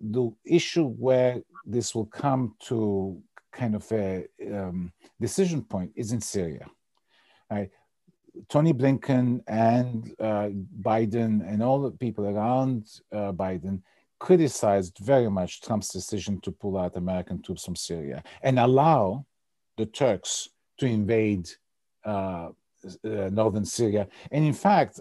the 0.00 0.32
issue 0.44 0.86
where 0.86 1.42
this 1.66 1.94
will 1.94 2.06
come 2.06 2.54
to 2.60 3.22
kind 3.52 3.74
of 3.74 3.90
a 3.92 4.26
um, 4.52 4.92
decision 5.20 5.62
point 5.62 5.92
is 5.94 6.12
in 6.12 6.20
Syria. 6.20 6.66
Right? 7.50 7.70
Tony 8.48 8.72
Blinken 8.72 9.42
and 9.46 10.14
uh, 10.20 10.48
Biden 10.80 11.46
and 11.46 11.62
all 11.62 11.80
the 11.82 11.90
people 11.90 12.26
around 12.26 12.86
uh, 13.12 13.32
Biden 13.32 13.82
criticized 14.18 14.98
very 14.98 15.30
much 15.30 15.62
Trump's 15.62 15.88
decision 15.88 16.40
to 16.42 16.52
pull 16.52 16.78
out 16.78 16.96
American 16.96 17.42
troops 17.42 17.64
from 17.64 17.76
Syria 17.76 18.22
and 18.42 18.58
allow 18.58 19.26
the 19.76 19.86
Turks 19.86 20.48
to 20.78 20.86
invade 20.86 21.48
uh, 22.04 22.48
uh 23.04 23.28
northern 23.30 23.64
Syria. 23.64 24.08
And 24.30 24.44
in 24.44 24.54
fact, 24.54 25.00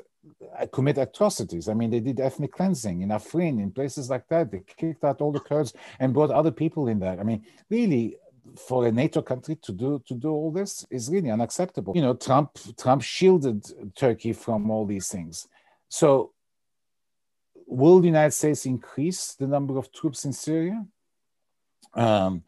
commit 0.71 0.97
atrocities. 0.97 1.69
I 1.69 1.73
mean, 1.73 1.89
they 1.89 1.99
did 1.99 2.19
ethnic 2.19 2.51
cleansing 2.53 3.01
in 3.01 3.09
Afrin, 3.09 3.61
in 3.61 3.71
places 3.71 4.09
like 4.09 4.27
that. 4.29 4.51
They 4.51 4.61
kicked 4.77 5.03
out 5.03 5.21
all 5.21 5.31
the 5.31 5.39
Kurds 5.39 5.73
and 5.99 6.13
brought 6.13 6.31
other 6.31 6.51
people 6.51 6.87
in 6.87 6.99
there. 6.99 7.19
I 7.19 7.23
mean, 7.23 7.45
really, 7.69 8.17
for 8.57 8.87
a 8.87 8.91
NATO 8.91 9.21
country 9.21 9.55
to 9.61 9.71
do 9.71 10.01
to 10.07 10.13
do 10.13 10.29
all 10.29 10.51
this 10.51 10.85
is 10.89 11.09
really 11.09 11.29
unacceptable. 11.29 11.93
You 11.95 12.01
know, 12.01 12.15
Trump 12.15 12.57
Trump 12.77 13.01
shielded 13.01 13.65
Turkey 13.95 14.33
from 14.33 14.69
all 14.71 14.85
these 14.85 15.07
things. 15.07 15.47
So, 15.89 16.33
will 17.65 17.99
the 17.99 18.07
United 18.07 18.31
States 18.31 18.65
increase 18.65 19.35
the 19.35 19.47
number 19.47 19.77
of 19.77 19.91
troops 19.91 20.25
in 20.25 20.33
Syria? 20.33 20.85
Um, 21.93 22.43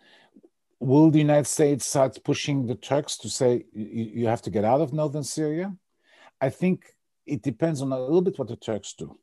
will 0.79 1.11
the 1.11 1.19
United 1.19 1.47
States 1.47 1.85
start 1.85 2.23
pushing 2.23 2.67
the 2.67 2.75
Turks 2.75 3.17
to 3.17 3.29
say 3.29 3.65
you, 3.73 4.11
you 4.15 4.27
have 4.27 4.41
to 4.43 4.49
get 4.49 4.65
out 4.65 4.81
of 4.81 4.93
northern 4.93 5.23
Syria? 5.23 5.75
I 6.39 6.49
think 6.49 6.95
it 7.25 7.41
depends 7.41 7.81
on 7.81 7.91
a 7.91 7.99
little 7.99 8.21
bit 8.21 8.37
what 8.37 8.47
the 8.47 8.55
Turks 8.55 8.93
do. 8.93 9.17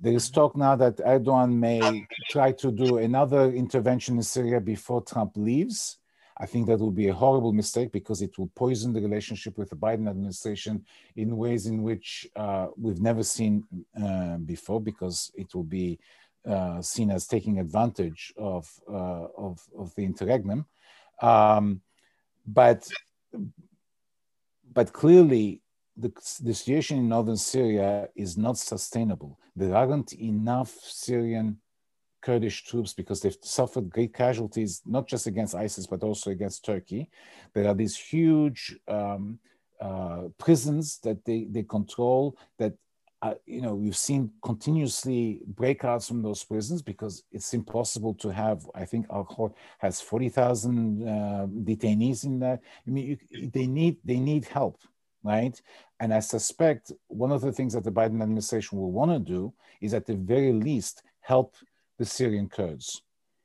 There 0.00 0.12
is 0.12 0.30
talk 0.30 0.56
now 0.56 0.74
that 0.76 0.96
Erdogan 0.96 1.52
may 1.52 2.06
try 2.28 2.52
to 2.52 2.72
do 2.72 2.98
another 2.98 3.52
intervention 3.52 4.16
in 4.16 4.22
Syria 4.22 4.60
before 4.60 5.00
Trump 5.02 5.36
leaves. 5.36 5.98
I 6.38 6.46
think 6.46 6.66
that 6.66 6.80
will 6.80 6.90
be 6.90 7.06
a 7.06 7.14
horrible 7.14 7.52
mistake 7.52 7.92
because 7.92 8.20
it 8.20 8.36
will 8.36 8.50
poison 8.56 8.92
the 8.92 9.00
relationship 9.00 9.56
with 9.56 9.70
the 9.70 9.76
Biden 9.76 10.10
administration 10.10 10.84
in 11.14 11.36
ways 11.36 11.66
in 11.66 11.84
which 11.84 12.26
uh, 12.34 12.66
we've 12.76 13.00
never 13.00 13.22
seen 13.22 13.64
uh, 14.02 14.38
before, 14.38 14.80
because 14.80 15.30
it 15.36 15.54
will 15.54 15.62
be 15.62 16.00
uh, 16.44 16.82
seen 16.82 17.12
as 17.12 17.28
taking 17.28 17.60
advantage 17.60 18.32
of, 18.36 18.68
uh, 18.90 19.26
of, 19.38 19.60
of, 19.78 19.94
the 19.94 20.04
interregnum. 20.04 20.66
Um, 21.20 21.80
but, 22.44 22.88
but 24.72 24.92
clearly, 24.92 25.61
the, 25.96 26.12
the 26.42 26.54
situation 26.54 26.98
in 26.98 27.08
northern 27.08 27.36
Syria 27.36 28.08
is 28.16 28.36
not 28.36 28.58
sustainable. 28.58 29.38
There 29.54 29.74
aren't 29.74 30.12
enough 30.14 30.70
Syrian 30.80 31.58
Kurdish 32.22 32.64
troops 32.64 32.94
because 32.94 33.20
they've 33.20 33.36
suffered 33.42 33.90
great 33.90 34.14
casualties, 34.14 34.80
not 34.86 35.06
just 35.06 35.26
against 35.26 35.54
ISIS, 35.54 35.86
but 35.86 36.02
also 36.02 36.30
against 36.30 36.64
Turkey. 36.64 37.10
There 37.52 37.68
are 37.68 37.74
these 37.74 37.96
huge 37.96 38.76
um, 38.88 39.38
uh, 39.80 40.28
prisons 40.38 40.98
that 41.02 41.24
they, 41.24 41.48
they 41.50 41.64
control 41.64 42.38
that, 42.58 42.72
uh, 43.20 43.34
you 43.44 43.60
know, 43.60 43.74
we've 43.74 43.96
seen 43.96 44.30
continuously 44.42 45.40
breakouts 45.54 46.08
from 46.08 46.22
those 46.22 46.42
prisons 46.42 46.82
because 46.82 47.24
it's 47.30 47.54
impossible 47.54 48.14
to 48.14 48.30
have, 48.30 48.68
I 48.74 48.84
think 48.84 49.06
Al 49.10 49.54
has 49.78 50.00
40,000 50.00 51.02
uh, 51.02 51.46
detainees 51.46 52.24
in 52.24 52.38
there. 52.38 52.60
I 52.86 52.90
mean, 52.90 53.18
you, 53.30 53.48
they, 53.48 53.66
need, 53.66 53.98
they 54.04 54.18
need 54.18 54.46
help 54.46 54.80
right? 55.22 55.60
And 56.00 56.12
I 56.12 56.20
suspect 56.20 56.92
one 57.08 57.32
of 57.32 57.40
the 57.40 57.52
things 57.52 57.72
that 57.74 57.84
the 57.84 57.92
Biden 57.92 58.22
administration 58.22 58.78
will 58.78 58.92
want 58.92 59.10
to 59.10 59.18
do 59.18 59.52
is, 59.80 59.94
at 59.94 60.06
the 60.06 60.16
very 60.16 60.52
least, 60.52 61.02
help 61.20 61.54
the 61.98 62.04
Syrian 62.04 62.48
Kurds. 62.48 63.02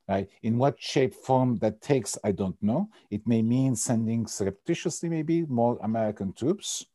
Right? 0.10 0.30
In 0.42 0.58
what 0.58 0.82
shape, 0.82 1.14
form 1.14 1.58
that 1.58 1.82
takes, 1.82 2.18
I 2.24 2.32
don't 2.32 2.56
know. 2.64 2.88
It 3.12 3.28
may 3.28 3.42
mean 3.42 3.76
sending 3.76 4.26
surreptitiously, 4.26 5.10
maybe 5.10 5.46
more 5.46 5.78
American 5.84 6.32
troops, 6.32 6.86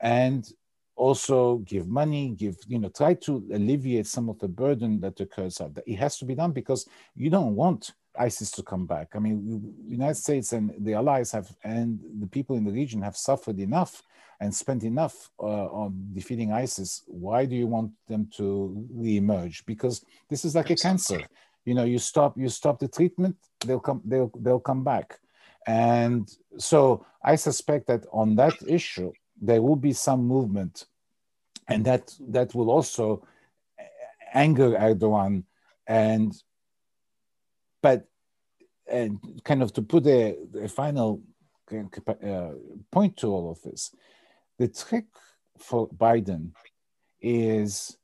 and 0.00 0.46
also 0.94 1.58
give 1.58 1.88
money, 1.88 2.34
give 2.36 2.58
you 2.68 2.78
know, 2.78 2.90
try 2.90 3.14
to 3.14 3.42
alleviate 3.54 4.06
some 4.06 4.28
of 4.28 4.38
the 4.38 4.48
burden 4.48 5.00
that 5.00 5.16
the 5.16 5.24
Kurds 5.24 5.58
have. 5.58 5.78
It 5.86 5.96
has 5.96 6.18
to 6.18 6.26
be 6.26 6.34
done 6.34 6.52
because 6.52 6.86
you 7.16 7.30
don't 7.30 7.56
want 7.56 7.92
ISIS 8.18 8.50
to 8.52 8.62
come 8.62 8.86
back. 8.86 9.08
I 9.14 9.18
mean, 9.18 9.74
the 9.86 9.92
United 9.92 10.16
States 10.16 10.52
and 10.52 10.72
the 10.78 10.94
allies 10.94 11.32
have, 11.32 11.54
and 11.64 11.98
the 12.20 12.26
people 12.26 12.56
in 12.56 12.64
the 12.64 12.72
region 12.72 13.02
have 13.02 13.16
suffered 13.16 13.58
enough 13.58 14.02
and 14.40 14.54
spent 14.54 14.82
enough 14.84 15.30
uh, 15.40 15.66
on 15.66 16.08
defeating 16.12 16.52
ISIS. 16.52 17.04
Why 17.06 17.44
do 17.44 17.54
you 17.54 17.66
want 17.66 17.92
them 18.08 18.28
to 18.36 18.86
reemerge? 18.94 19.64
Because 19.66 20.04
this 20.28 20.44
is 20.44 20.54
like 20.54 20.70
a 20.70 20.76
cancer. 20.76 21.20
You 21.64 21.74
know, 21.74 21.84
you 21.84 21.98
stop 21.98 22.36
you 22.36 22.48
stop 22.48 22.80
the 22.80 22.88
treatment, 22.88 23.36
they'll 23.64 23.80
come 23.80 24.02
they'll 24.04 24.32
they'll 24.40 24.60
come 24.60 24.82
back. 24.82 25.20
And 25.66 26.28
so 26.58 27.06
I 27.22 27.36
suspect 27.36 27.86
that 27.86 28.04
on 28.12 28.34
that 28.36 28.54
issue 28.66 29.12
there 29.40 29.62
will 29.62 29.76
be 29.76 29.92
some 29.92 30.26
movement, 30.26 30.86
and 31.68 31.84
that 31.84 32.12
that 32.28 32.54
will 32.54 32.70
also 32.70 33.24
anger 34.34 34.70
Erdogan 34.70 35.44
and 35.86 36.32
but 37.82 38.06
and 38.90 39.18
kind 39.44 39.62
of 39.62 39.72
to 39.74 39.82
put 39.82 40.06
a, 40.06 40.36
a 40.62 40.68
final 40.68 41.22
uh, 41.72 42.50
point 42.90 43.16
to 43.18 43.28
all 43.28 43.50
of 43.50 43.62
this, 43.62 43.94
the 44.58 44.68
trick 44.68 45.06
for 45.58 45.88
Biden 45.88 46.50
is 47.20 47.96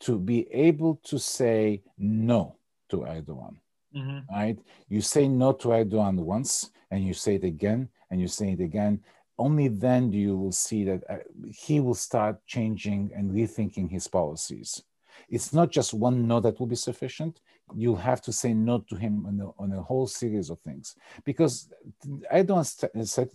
to 0.00 0.18
be 0.18 0.52
able 0.52 1.00
to 1.04 1.18
say 1.18 1.82
no 1.96 2.56
to 2.90 2.98
Erdogan. 2.98 3.56
Mm-hmm. 3.96 4.34
Right? 4.34 4.58
You 4.88 5.00
say 5.00 5.28
no 5.28 5.52
to 5.52 5.68
Erdogan 5.68 6.16
once, 6.16 6.70
and 6.90 7.04
you 7.06 7.14
say 7.14 7.36
it 7.36 7.44
again, 7.44 7.88
and 8.10 8.20
you 8.20 8.28
say 8.28 8.52
it 8.52 8.60
again. 8.60 9.00
Only 9.38 9.68
then 9.68 10.10
do 10.10 10.18
you 10.18 10.36
will 10.36 10.52
see 10.52 10.84
that 10.84 11.02
uh, 11.08 11.18
he 11.50 11.80
will 11.80 11.94
start 11.94 12.44
changing 12.46 13.10
and 13.14 13.30
rethinking 13.30 13.90
his 13.90 14.08
policies. 14.08 14.82
It's 15.28 15.52
not 15.52 15.70
just 15.70 15.94
one 15.94 16.26
no 16.26 16.40
that 16.40 16.58
will 16.58 16.66
be 16.66 16.76
sufficient. 16.76 17.40
You'll 17.74 17.96
have 17.96 18.22
to 18.22 18.32
say 18.32 18.54
no 18.54 18.78
to 18.88 18.96
him 18.96 19.26
on 19.26 19.40
a, 19.40 19.62
on 19.62 19.72
a 19.72 19.82
whole 19.82 20.06
series 20.06 20.50
of 20.50 20.58
things 20.60 20.96
because 21.24 21.68
Erdogan's 22.32 22.84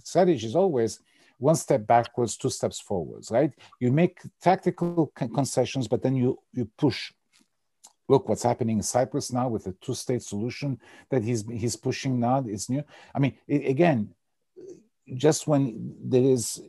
strategy 0.04 0.46
is 0.46 0.56
always 0.56 1.00
one 1.40 1.56
step 1.56 1.86
backwards, 1.86 2.36
two 2.36 2.50
steps 2.50 2.80
forwards, 2.80 3.32
right? 3.32 3.52
You 3.80 3.92
make 3.92 4.20
tactical 4.42 5.12
concessions, 5.16 5.88
but 5.88 6.02
then 6.02 6.16
you, 6.16 6.40
you 6.54 6.70
push. 6.78 7.12
Look 8.10 8.30
what's 8.30 8.44
happening 8.44 8.78
in 8.78 8.84
Cyprus 8.84 9.34
now 9.34 9.50
with 9.50 9.66
the 9.66 9.74
two-state 9.82 10.24
solution 10.24 10.80
that 11.10 11.24
he's 11.24 11.44
he's 11.52 11.76
pushing 11.76 12.22
now. 12.22 12.42
It's 12.48 12.70
new. 12.70 12.82
I 13.14 13.20
mean, 13.20 13.36
it, 13.50 13.68
again, 13.68 14.16
just 15.14 15.46
when 15.46 15.94
there 16.02 16.24
is 16.24 16.62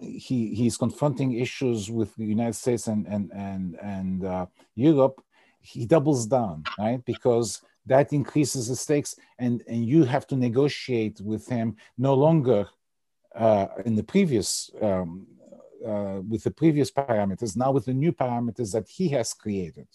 he 0.00 0.54
he's 0.54 0.76
confronting 0.76 1.34
issues 1.34 1.88
with 1.88 2.14
the 2.16 2.24
United 2.24 2.54
States 2.54 2.88
and 2.88 3.06
and 3.06 3.30
and 3.32 3.78
and 3.80 4.24
uh, 4.24 4.46
Europe, 4.74 5.22
he 5.60 5.86
doubles 5.86 6.26
down, 6.26 6.64
right? 6.78 7.04
Because 7.04 7.62
that 7.86 8.12
increases 8.12 8.68
the 8.68 8.76
stakes, 8.76 9.16
and 9.38 9.62
and 9.68 9.84
you 9.84 10.04
have 10.04 10.26
to 10.28 10.36
negotiate 10.36 11.20
with 11.20 11.46
him 11.46 11.76
no 11.98 12.14
longer 12.14 12.68
uh, 13.34 13.66
in 13.84 13.94
the 13.94 14.02
previous 14.02 14.70
um, 14.80 15.26
uh, 15.86 16.20
with 16.28 16.44
the 16.44 16.50
previous 16.50 16.90
parameters, 16.90 17.56
now 17.56 17.70
with 17.70 17.86
the 17.86 17.94
new 17.94 18.12
parameters 18.12 18.72
that 18.72 18.88
he 18.88 19.08
has 19.08 19.32
created. 19.32 19.88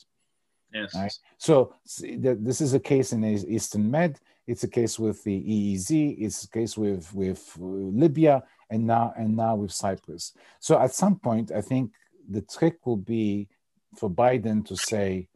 Yes. 0.73 0.95
Right? 0.95 1.13
So 1.37 1.75
this 1.99 2.59
is 2.59 2.73
a 2.73 2.79
case 2.79 3.13
in 3.13 3.23
Eastern 3.23 3.89
Med. 3.89 4.19
It's 4.47 4.63
a 4.63 4.67
case 4.67 4.99
with 4.99 5.23
the 5.23 5.41
EEZ. 5.41 6.17
It's 6.19 6.43
a 6.43 6.49
case 6.49 6.77
with 6.77 7.13
with 7.13 7.55
Libya 7.57 8.43
and 8.69 8.85
now 8.85 9.13
and 9.17 9.35
now 9.35 9.55
with 9.55 9.71
Cyprus. 9.71 10.33
So 10.59 10.79
at 10.79 10.93
some 10.93 11.17
point, 11.17 11.51
I 11.51 11.61
think 11.61 11.91
the 12.29 12.41
trick 12.41 12.85
will 12.85 12.97
be 12.97 13.47
for 13.95 14.09
Biden 14.09 14.65
to 14.65 14.75
say 14.75 15.27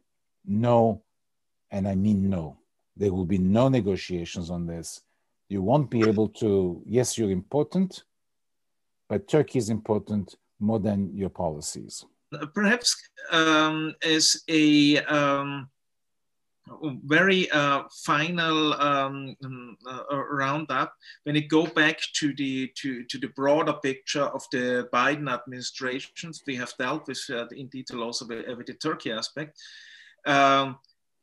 no, 0.44 1.02
and 1.70 1.86
I 1.86 1.94
mean 1.94 2.28
no. 2.28 2.56
There 2.96 3.12
will 3.12 3.26
be 3.26 3.38
no 3.38 3.68
negotiations 3.68 4.50
on 4.50 4.66
this. 4.66 5.02
You 5.48 5.62
won't 5.62 5.90
be 5.90 6.02
able 6.08 6.28
to. 6.40 6.82
Yes, 6.86 7.16
you're 7.16 7.30
important, 7.30 8.04
but 9.08 9.28
Turkey 9.28 9.58
is 9.58 9.70
important 9.70 10.34
more 10.58 10.78
than 10.78 11.14
your 11.16 11.30
policies. 11.30 12.04
Perhaps 12.54 12.96
um, 13.32 13.94
as 14.04 14.42
a 14.48 14.98
um 15.04 15.68
very 17.04 17.50
uh, 17.50 17.82
final 18.04 18.74
um, 18.74 19.36
uh, 19.86 20.16
roundup 20.30 20.94
when 21.24 21.34
you 21.34 21.46
go 21.46 21.66
back 21.66 21.98
to 22.14 22.34
the 22.34 22.70
to, 22.76 23.04
to 23.04 23.18
the 23.18 23.28
broader 23.28 23.72
picture 23.72 24.22
of 24.22 24.42
the 24.52 24.88
Biden 24.92 25.32
administrations 25.32 26.42
we 26.46 26.56
have 26.56 26.72
dealt 26.78 27.08
with 27.08 27.20
uh, 27.30 27.46
in 27.48 27.66
detail 27.68 28.02
also 28.02 28.26
with, 28.26 28.46
with 28.56 28.66
the 28.66 28.74
Turkey 28.74 29.12
aspect. 29.12 29.58
Um, 30.26 30.78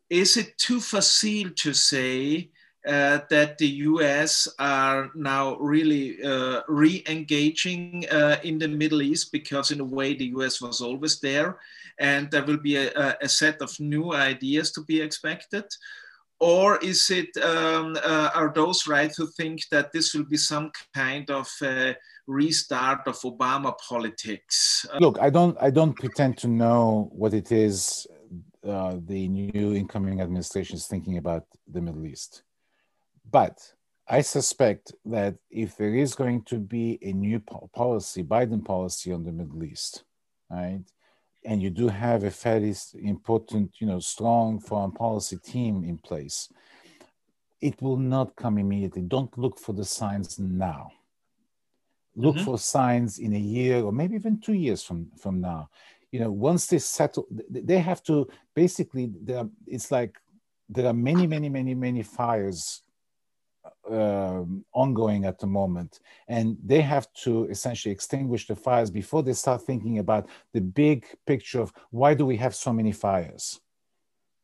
is 0.10 0.38
it 0.38 0.58
too 0.58 0.80
facile 0.80 1.50
to 1.52 1.74
say 1.74 2.52
uh, 2.88 3.20
that 3.30 3.58
the 3.58 3.68
US 3.68 4.48
are 4.60 5.12
now 5.14 5.58
really 5.58 6.24
uh, 6.24 6.62
re 6.70 7.04
engaging 7.10 8.06
uh, 8.10 8.38
in 8.43 8.58
the 8.58 8.68
Middle 8.68 9.02
East 9.02 9.32
because, 9.34 9.72
in 9.72 9.82
a 9.82 9.84
way, 9.84 10.14
the 10.14 10.32
US 10.38 10.62
was 10.62 10.80
always 10.80 11.20
there 11.20 11.60
and 12.00 12.32
there 12.32 12.45
will 12.45 12.58
be 12.58 12.78
a, 12.78 13.18
a 13.22 13.28
set 13.28 13.62
of 13.62 13.78
new 13.80 14.14
ideas 14.14 14.72
to 14.72 14.82
be 14.84 15.02
expected? 15.02 15.66
Or 16.39 16.78
is 16.78 17.10
it, 17.10 17.36
um, 17.43 17.98
uh, 18.06 18.30
are 18.34 18.54
those 18.56 18.88
right 18.88 19.12
who 19.18 19.28
think 19.28 19.62
that 19.72 19.91
this 19.91 20.14
will 20.14 20.26
be 20.26 20.38
some 20.38 20.72
kind 20.93 21.30
of 21.30 21.50
restart 22.28 23.08
of 23.08 23.16
Obama 23.22 23.74
politics? 23.89 24.86
Look, 25.00 25.18
I 25.20 25.30
don't, 25.30 25.58
I 25.60 25.72
don't 25.72 25.95
pretend 25.95 26.38
to 26.38 26.48
know 26.48 27.10
what 27.12 27.34
it 27.34 27.52
is 27.52 28.08
uh, 28.68 28.97
the 29.05 29.28
new 29.28 29.74
incoming 29.74 30.22
administration 30.22 30.76
is 30.76 30.88
thinking 30.88 31.18
about 31.18 31.45
the 31.68 31.82
Middle 31.82 32.05
East. 32.05 32.43
But 33.30 33.74
I 34.07 34.22
suspect 34.22 34.93
that 35.05 35.36
if 35.49 35.76
there 35.76 35.95
is 35.95 36.15
going 36.15 36.43
to 36.43 36.59
be 36.59 36.97
a 37.01 37.11
new 37.11 37.39
policy, 37.39 38.24
Biden 38.24 38.63
policy 38.63 39.11
on 39.11 39.24
the 39.24 39.32
Middle 39.32 39.63
East, 39.63 40.03
right, 40.49 40.84
and 41.43 41.61
you 41.61 41.70
do 41.70 41.88
have 41.88 42.24
a 42.24 42.32
fairly 42.32 42.76
important, 43.01 43.72
you 43.80 43.88
know, 43.88 43.99
strong 43.99 44.59
foreign 44.59 44.91
policy 44.91 45.38
team 45.38 45.84
in 45.84 45.97
place, 45.97 46.49
it 47.61 47.82
will 47.82 47.97
not 47.97 48.36
come 48.36 48.57
immediately. 48.57 49.01
Don't 49.01 49.36
look 49.38 49.57
for 49.57 49.74
the 49.74 49.86
signs 49.86 50.38
now. 50.38 50.91
Look 52.15 52.36
mm-hmm. 52.36 52.45
for 52.45 52.57
signs 52.57 53.20
in 53.20 53.34
a 53.34 53.39
year 53.39 53.84
or 53.84 53.91
maybe 53.91 54.15
even 54.15 54.39
two 54.39 54.53
years 54.53 54.84
from, 54.84 55.07
from 55.18 55.39
now. 55.39 55.70
You 56.12 56.22
know, 56.22 56.32
once 56.32 56.68
they 56.68 56.80
settle, 56.80 57.28
they 57.49 57.80
have 57.80 58.01
to 58.03 58.28
basically, 58.55 59.12
There, 59.22 59.47
it's 59.66 59.91
like 59.91 60.18
there 60.70 60.88
are 60.88 60.93
many, 60.93 61.28
many, 61.28 61.49
many, 61.49 61.76
many 61.76 62.03
fires 62.03 62.84
um, 63.89 64.66
ongoing 64.74 65.26
at 65.26 65.39
the 65.39 65.47
moment, 65.47 65.99
and 66.28 66.58
they 66.64 66.82
have 66.82 67.12
to 67.24 67.45
essentially 67.45 67.91
extinguish 67.91 68.47
the 68.47 68.55
fires 68.55 68.89
before 68.89 69.24
they 69.24 69.34
start 69.34 69.62
thinking 69.62 69.99
about 69.99 70.28
the 70.53 70.62
big 70.62 71.05
picture 71.26 71.62
of 71.62 71.72
why 71.91 72.14
do 72.14 72.26
we 72.26 72.38
have 72.38 72.55
so 72.55 72.74
many 72.74 72.91
fires, 72.91 73.60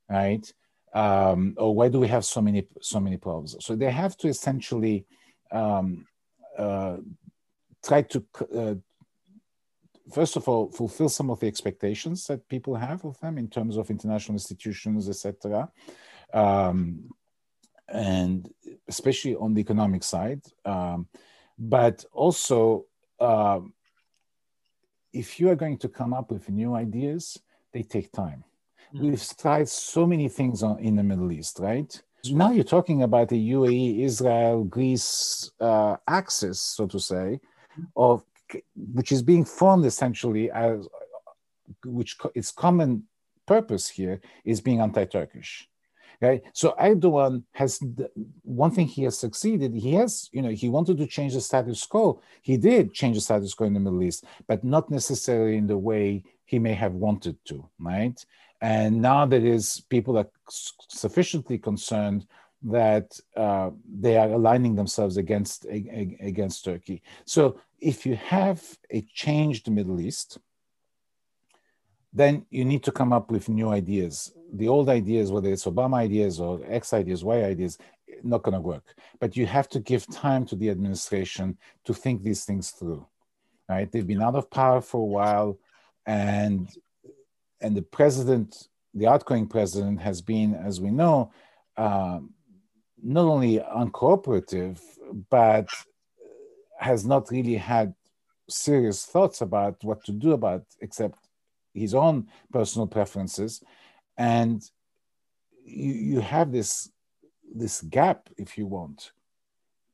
right? 0.09 0.51
Um, 0.93 1.55
or 1.57 1.73
why 1.75 1.89
do 1.89 1.99
we 1.99 2.07
have 2.07 2.23
so 2.23 2.41
many 2.41 2.67
so 2.81 2.99
many 2.99 3.17
problems? 3.17 3.55
So 3.59 3.75
they 3.75 3.91
have 3.91 4.15
to 4.17 4.27
essentially 4.27 5.05
um, 5.51 6.05
uh, 6.57 6.97
try 7.83 8.01
to 8.03 8.23
uh, 8.55 8.75
first 10.11 10.35
of 10.35 10.47
all 10.47 10.71
fulfill 10.71 11.09
some 11.09 11.29
of 11.29 11.39
the 11.39 11.47
expectations 11.47 12.27
that 12.27 12.47
people 12.49 12.75
have 12.75 13.05
of 13.05 13.19
them 13.19 13.37
in 13.37 13.47
terms 13.47 13.77
of 13.77 13.89
international 13.89 14.35
institutions, 14.35 15.09
etc. 15.09 15.69
Um, 16.33 17.09
and 17.87 18.49
especially 18.87 19.35
on 19.35 19.53
the 19.53 19.61
economic 19.61 20.03
side. 20.03 20.41
Um, 20.65 21.07
but 21.57 22.03
also, 22.11 22.85
uh, 23.19 23.59
if 25.13 25.39
you 25.39 25.49
are 25.49 25.55
going 25.55 25.77
to 25.77 25.89
come 25.89 26.13
up 26.13 26.31
with 26.31 26.49
new 26.49 26.75
ideas, 26.75 27.39
they 27.71 27.83
take 27.83 28.11
time. 28.11 28.43
Mm-hmm. 28.93 29.09
We've 29.09 29.37
tried 29.37 29.69
so 29.69 30.05
many 30.07 30.27
things 30.27 30.63
on, 30.63 30.79
in 30.79 30.95
the 30.95 31.03
Middle 31.03 31.31
East, 31.31 31.59
right? 31.59 32.01
Now 32.31 32.51
you're 32.51 32.63
talking 32.63 33.03
about 33.03 33.29
the 33.29 33.51
UAE, 33.51 33.99
Israel, 33.99 34.63
Greece 34.63 35.51
uh, 35.59 35.97
axis, 36.07 36.59
so 36.59 36.87
to 36.87 36.99
say, 36.99 37.41
of 37.97 38.23
which 38.93 39.11
is 39.11 39.21
being 39.21 39.45
formed 39.45 39.85
essentially 39.85 40.51
as 40.51 40.87
which 41.85 42.17
its 42.35 42.51
common 42.51 43.03
purpose 43.45 43.89
here 43.89 44.21
is 44.45 44.61
being 44.61 44.79
anti-Turkish. 44.79 45.69
Okay, 46.21 46.41
so 46.53 46.73
Erdogan 46.79 47.43
has 47.51 47.81
one 48.43 48.71
thing 48.71 48.87
he 48.87 49.03
has 49.03 49.17
succeeded. 49.17 49.73
He 49.73 49.93
has, 49.95 50.29
you 50.31 50.41
know, 50.41 50.49
he 50.49 50.69
wanted 50.69 50.97
to 50.97 51.07
change 51.07 51.33
the 51.33 51.41
status 51.41 51.85
quo. 51.85 52.21
He 52.41 52.55
did 52.55 52.93
change 52.93 53.15
the 53.15 53.21
status 53.21 53.53
quo 53.53 53.67
in 53.67 53.73
the 53.73 53.81
Middle 53.81 54.03
East, 54.03 54.23
but 54.47 54.63
not 54.63 54.89
necessarily 54.89 55.57
in 55.57 55.67
the 55.67 55.77
way 55.77 56.23
he 56.45 56.59
may 56.59 56.73
have 56.73 56.93
wanted 56.93 57.37
to, 57.45 57.67
right? 57.77 58.17
And 58.61 59.01
now 59.01 59.25
there 59.25 59.45
is 59.45 59.83
people 59.89 60.17
are 60.17 60.29
sufficiently 60.87 61.57
concerned 61.57 62.25
that 62.63 63.19
uh, 63.35 63.71
they 63.85 64.17
are 64.17 64.29
aligning 64.29 64.75
themselves 64.75 65.17
against 65.17 65.65
against 65.65 66.63
Turkey. 66.63 67.01
So 67.25 67.59
if 67.79 68.05
you 68.05 68.15
have 68.15 68.61
a 68.89 69.01
changed 69.13 69.69
Middle 69.69 69.99
East, 69.99 70.37
then 72.13 72.45
you 72.49 72.63
need 72.63 72.83
to 72.83 72.91
come 72.91 73.11
up 73.11 73.31
with 73.31 73.49
new 73.49 73.69
ideas 73.69 74.33
the 74.53 74.67
old 74.67 74.87
ideas, 74.87 75.31
whether 75.31 75.51
it's 75.51 75.65
Obama 75.65 75.97
ideas 75.97 76.39
or 76.39 76.61
X 76.67 76.93
ideas, 76.93 77.23
Y 77.23 77.43
ideas, 77.43 77.77
not 78.21 78.43
going 78.43 78.53
to 78.53 78.61
work. 78.61 78.95
But 79.19 79.35
you 79.35 79.45
have 79.47 79.67
to 79.69 79.79
give 79.79 80.07
time 80.07 80.45
to 80.45 80.55
the 80.55 80.69
administration 80.69 81.57
to 81.85 81.93
think 81.93 82.21
these 82.21 82.45
things 82.45 82.69
through. 82.69 83.05
Right? 83.67 83.91
They've 83.91 84.05
been 84.07 84.21
out 84.21 84.35
of 84.35 84.51
power 84.51 84.81
for 84.81 85.01
a 85.01 85.05
while, 85.05 85.57
and 86.05 86.69
and 87.61 87.75
the 87.75 87.81
president, 87.81 88.67
the 88.93 89.07
outgoing 89.07 89.47
president, 89.47 90.01
has 90.01 90.21
been, 90.21 90.53
as 90.53 90.81
we 90.81 90.91
know, 90.91 91.31
um, 91.77 92.33
not 93.03 93.25
only 93.25 93.59
uncooperative, 93.59 94.79
but 95.29 95.67
has 96.79 97.05
not 97.05 97.29
really 97.31 97.55
had 97.55 97.93
serious 98.49 99.05
thoughts 99.05 99.41
about 99.41 99.83
what 99.83 100.03
to 100.05 100.11
do 100.11 100.31
about 100.31 100.65
except 100.81 101.17
his 101.73 101.93
own 101.93 102.27
personal 102.51 102.87
preferences. 102.87 103.63
And 104.17 104.61
you, 105.63 105.93
you 105.93 106.19
have 106.19 106.51
this 106.51 106.89
this 107.55 107.81
gap 107.81 108.29
if 108.37 108.57
you 108.57 108.65
want 108.65 109.11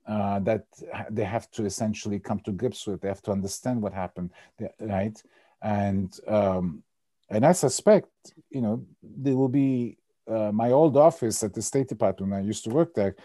uh, 0.07 0.40
that 0.40 0.65
they 1.10 1.26
have 1.26 1.52
to 1.52 1.65
essentially 1.65 2.19
come 2.19 2.40
to 2.41 2.52
grips 2.52 2.88
with. 2.88 3.02
They 3.02 3.10
have 3.10 3.22
to 3.23 3.31
understand 3.31 3.81
what 3.81 3.94
happened 3.94 4.31
right? 4.80 5.22
And 5.61 6.18
um, 6.27 6.84
and 7.30 7.45
i 7.45 7.52
suspect 7.52 8.10
you 8.49 8.61
know 8.61 8.86
there 9.02 9.36
will 9.36 9.49
be 9.49 9.98
uh, 10.30 10.51
my 10.51 10.72
old 10.72 10.95
office 10.97 11.43
at 11.43 11.53
the 11.53 11.61
state 11.61 11.88
department 11.88 12.34
i 12.34 12.39
used 12.39 12.64
to 12.64 12.69
work 12.69 12.93
there 12.93 13.15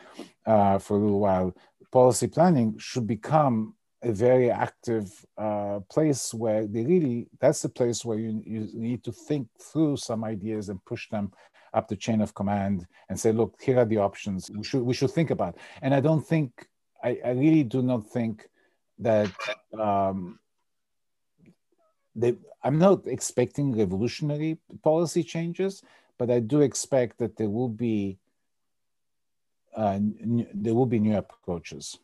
uh, 0.47 0.78
for 0.78 0.97
a 0.97 1.01
little 1.01 1.20
while 1.20 1.55
policy 1.93 2.26
planning 2.26 2.76
should 2.78 3.06
become 3.06 3.74
a 4.05 4.12
very 4.12 4.51
active 4.51 5.24
uh, 5.39 5.81
place 5.90 6.35
where 6.35 6.66
they 6.66 6.85
really 6.85 7.26
that's 7.40 7.62
the 7.62 7.68
place 7.68 8.05
where 8.05 8.18
you, 8.18 8.43
you 8.44 8.68
need 8.74 9.02
to 9.02 9.12
think 9.12 9.48
through 9.60 9.97
some 9.97 10.22
ideas 10.24 10.68
and 10.68 10.85
push 10.85 11.09
them 11.09 11.32
up 11.72 11.89
the 11.89 11.97
chain 11.97 12.20
of 12.20 12.35
command 12.35 12.86
and 13.09 13.18
say 13.18 13.32
look 13.32 13.55
here 13.60 13.78
are 13.78 13.85
the 13.85 13.97
options 13.97 14.51
we 14.51 14.62
should 14.62 14.82
we 14.82 14.94
should 14.94 15.10
think 15.10 15.31
about. 15.31 15.56
And 15.82 15.94
i 15.94 16.01
don't 16.01 16.26
think 16.26 16.66
i, 17.02 17.18
I 17.24 17.31
really 17.31 17.64
do 17.64 17.82
not 17.82 18.06
think 18.10 18.48
that 18.98 19.31
um, 19.78 20.39
they, 22.14 22.36
i'm 22.62 22.78
not 22.78 23.06
expecting 23.06 23.76
revolutionary 23.76 24.59
policy 24.82 25.22
changes 25.22 25.82
but 26.19 26.31
i 26.31 26.41
do 26.41 26.61
expect 26.61 27.19
that 27.19 27.36
there 27.36 27.51
will 27.51 27.69
be 27.69 28.19
uh, 29.77 29.99
there 30.55 30.74
will 30.74 30.86
be 30.86 31.01
new 31.01 31.16
approaches 31.16 31.99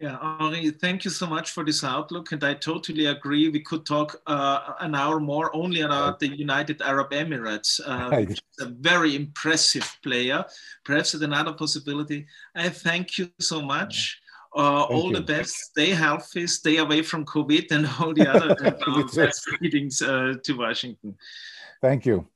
yeah, 0.00 0.16
Henri, 0.22 0.70
thank 0.70 1.04
you 1.04 1.10
so 1.10 1.26
much 1.26 1.50
for 1.50 1.64
this 1.64 1.82
outlook. 1.82 2.30
And 2.30 2.42
I 2.44 2.54
totally 2.54 3.06
agree. 3.06 3.48
We 3.48 3.60
could 3.60 3.84
talk 3.84 4.22
uh, 4.28 4.74
an 4.78 4.94
hour 4.94 5.18
more 5.18 5.54
only 5.56 5.80
about 5.80 6.20
the 6.20 6.28
United 6.28 6.80
Arab 6.82 7.10
Emirates, 7.10 7.80
uh, 7.84 8.08
which 8.28 8.38
is 8.38 8.66
a 8.66 8.66
very 8.66 9.16
impressive 9.16 9.98
player. 10.04 10.44
Perhaps 10.84 11.14
another 11.14 11.52
possibility. 11.52 12.26
I 12.54 12.68
thank 12.68 13.18
you 13.18 13.28
so 13.40 13.60
much. 13.60 14.20
Uh, 14.56 14.84
all 14.84 15.08
you. 15.08 15.16
the 15.16 15.20
best. 15.20 15.54
Stay 15.56 15.90
healthy, 15.90 16.46
stay 16.46 16.76
away 16.76 17.02
from 17.02 17.24
COVID 17.24 17.70
and 17.72 17.88
all 17.98 18.14
the 18.14 18.28
other 18.34 19.30
meetings 19.60 20.00
uh, 20.00 20.34
to 20.44 20.52
Washington. 20.52 21.16
Thank 21.82 22.06
you. 22.06 22.26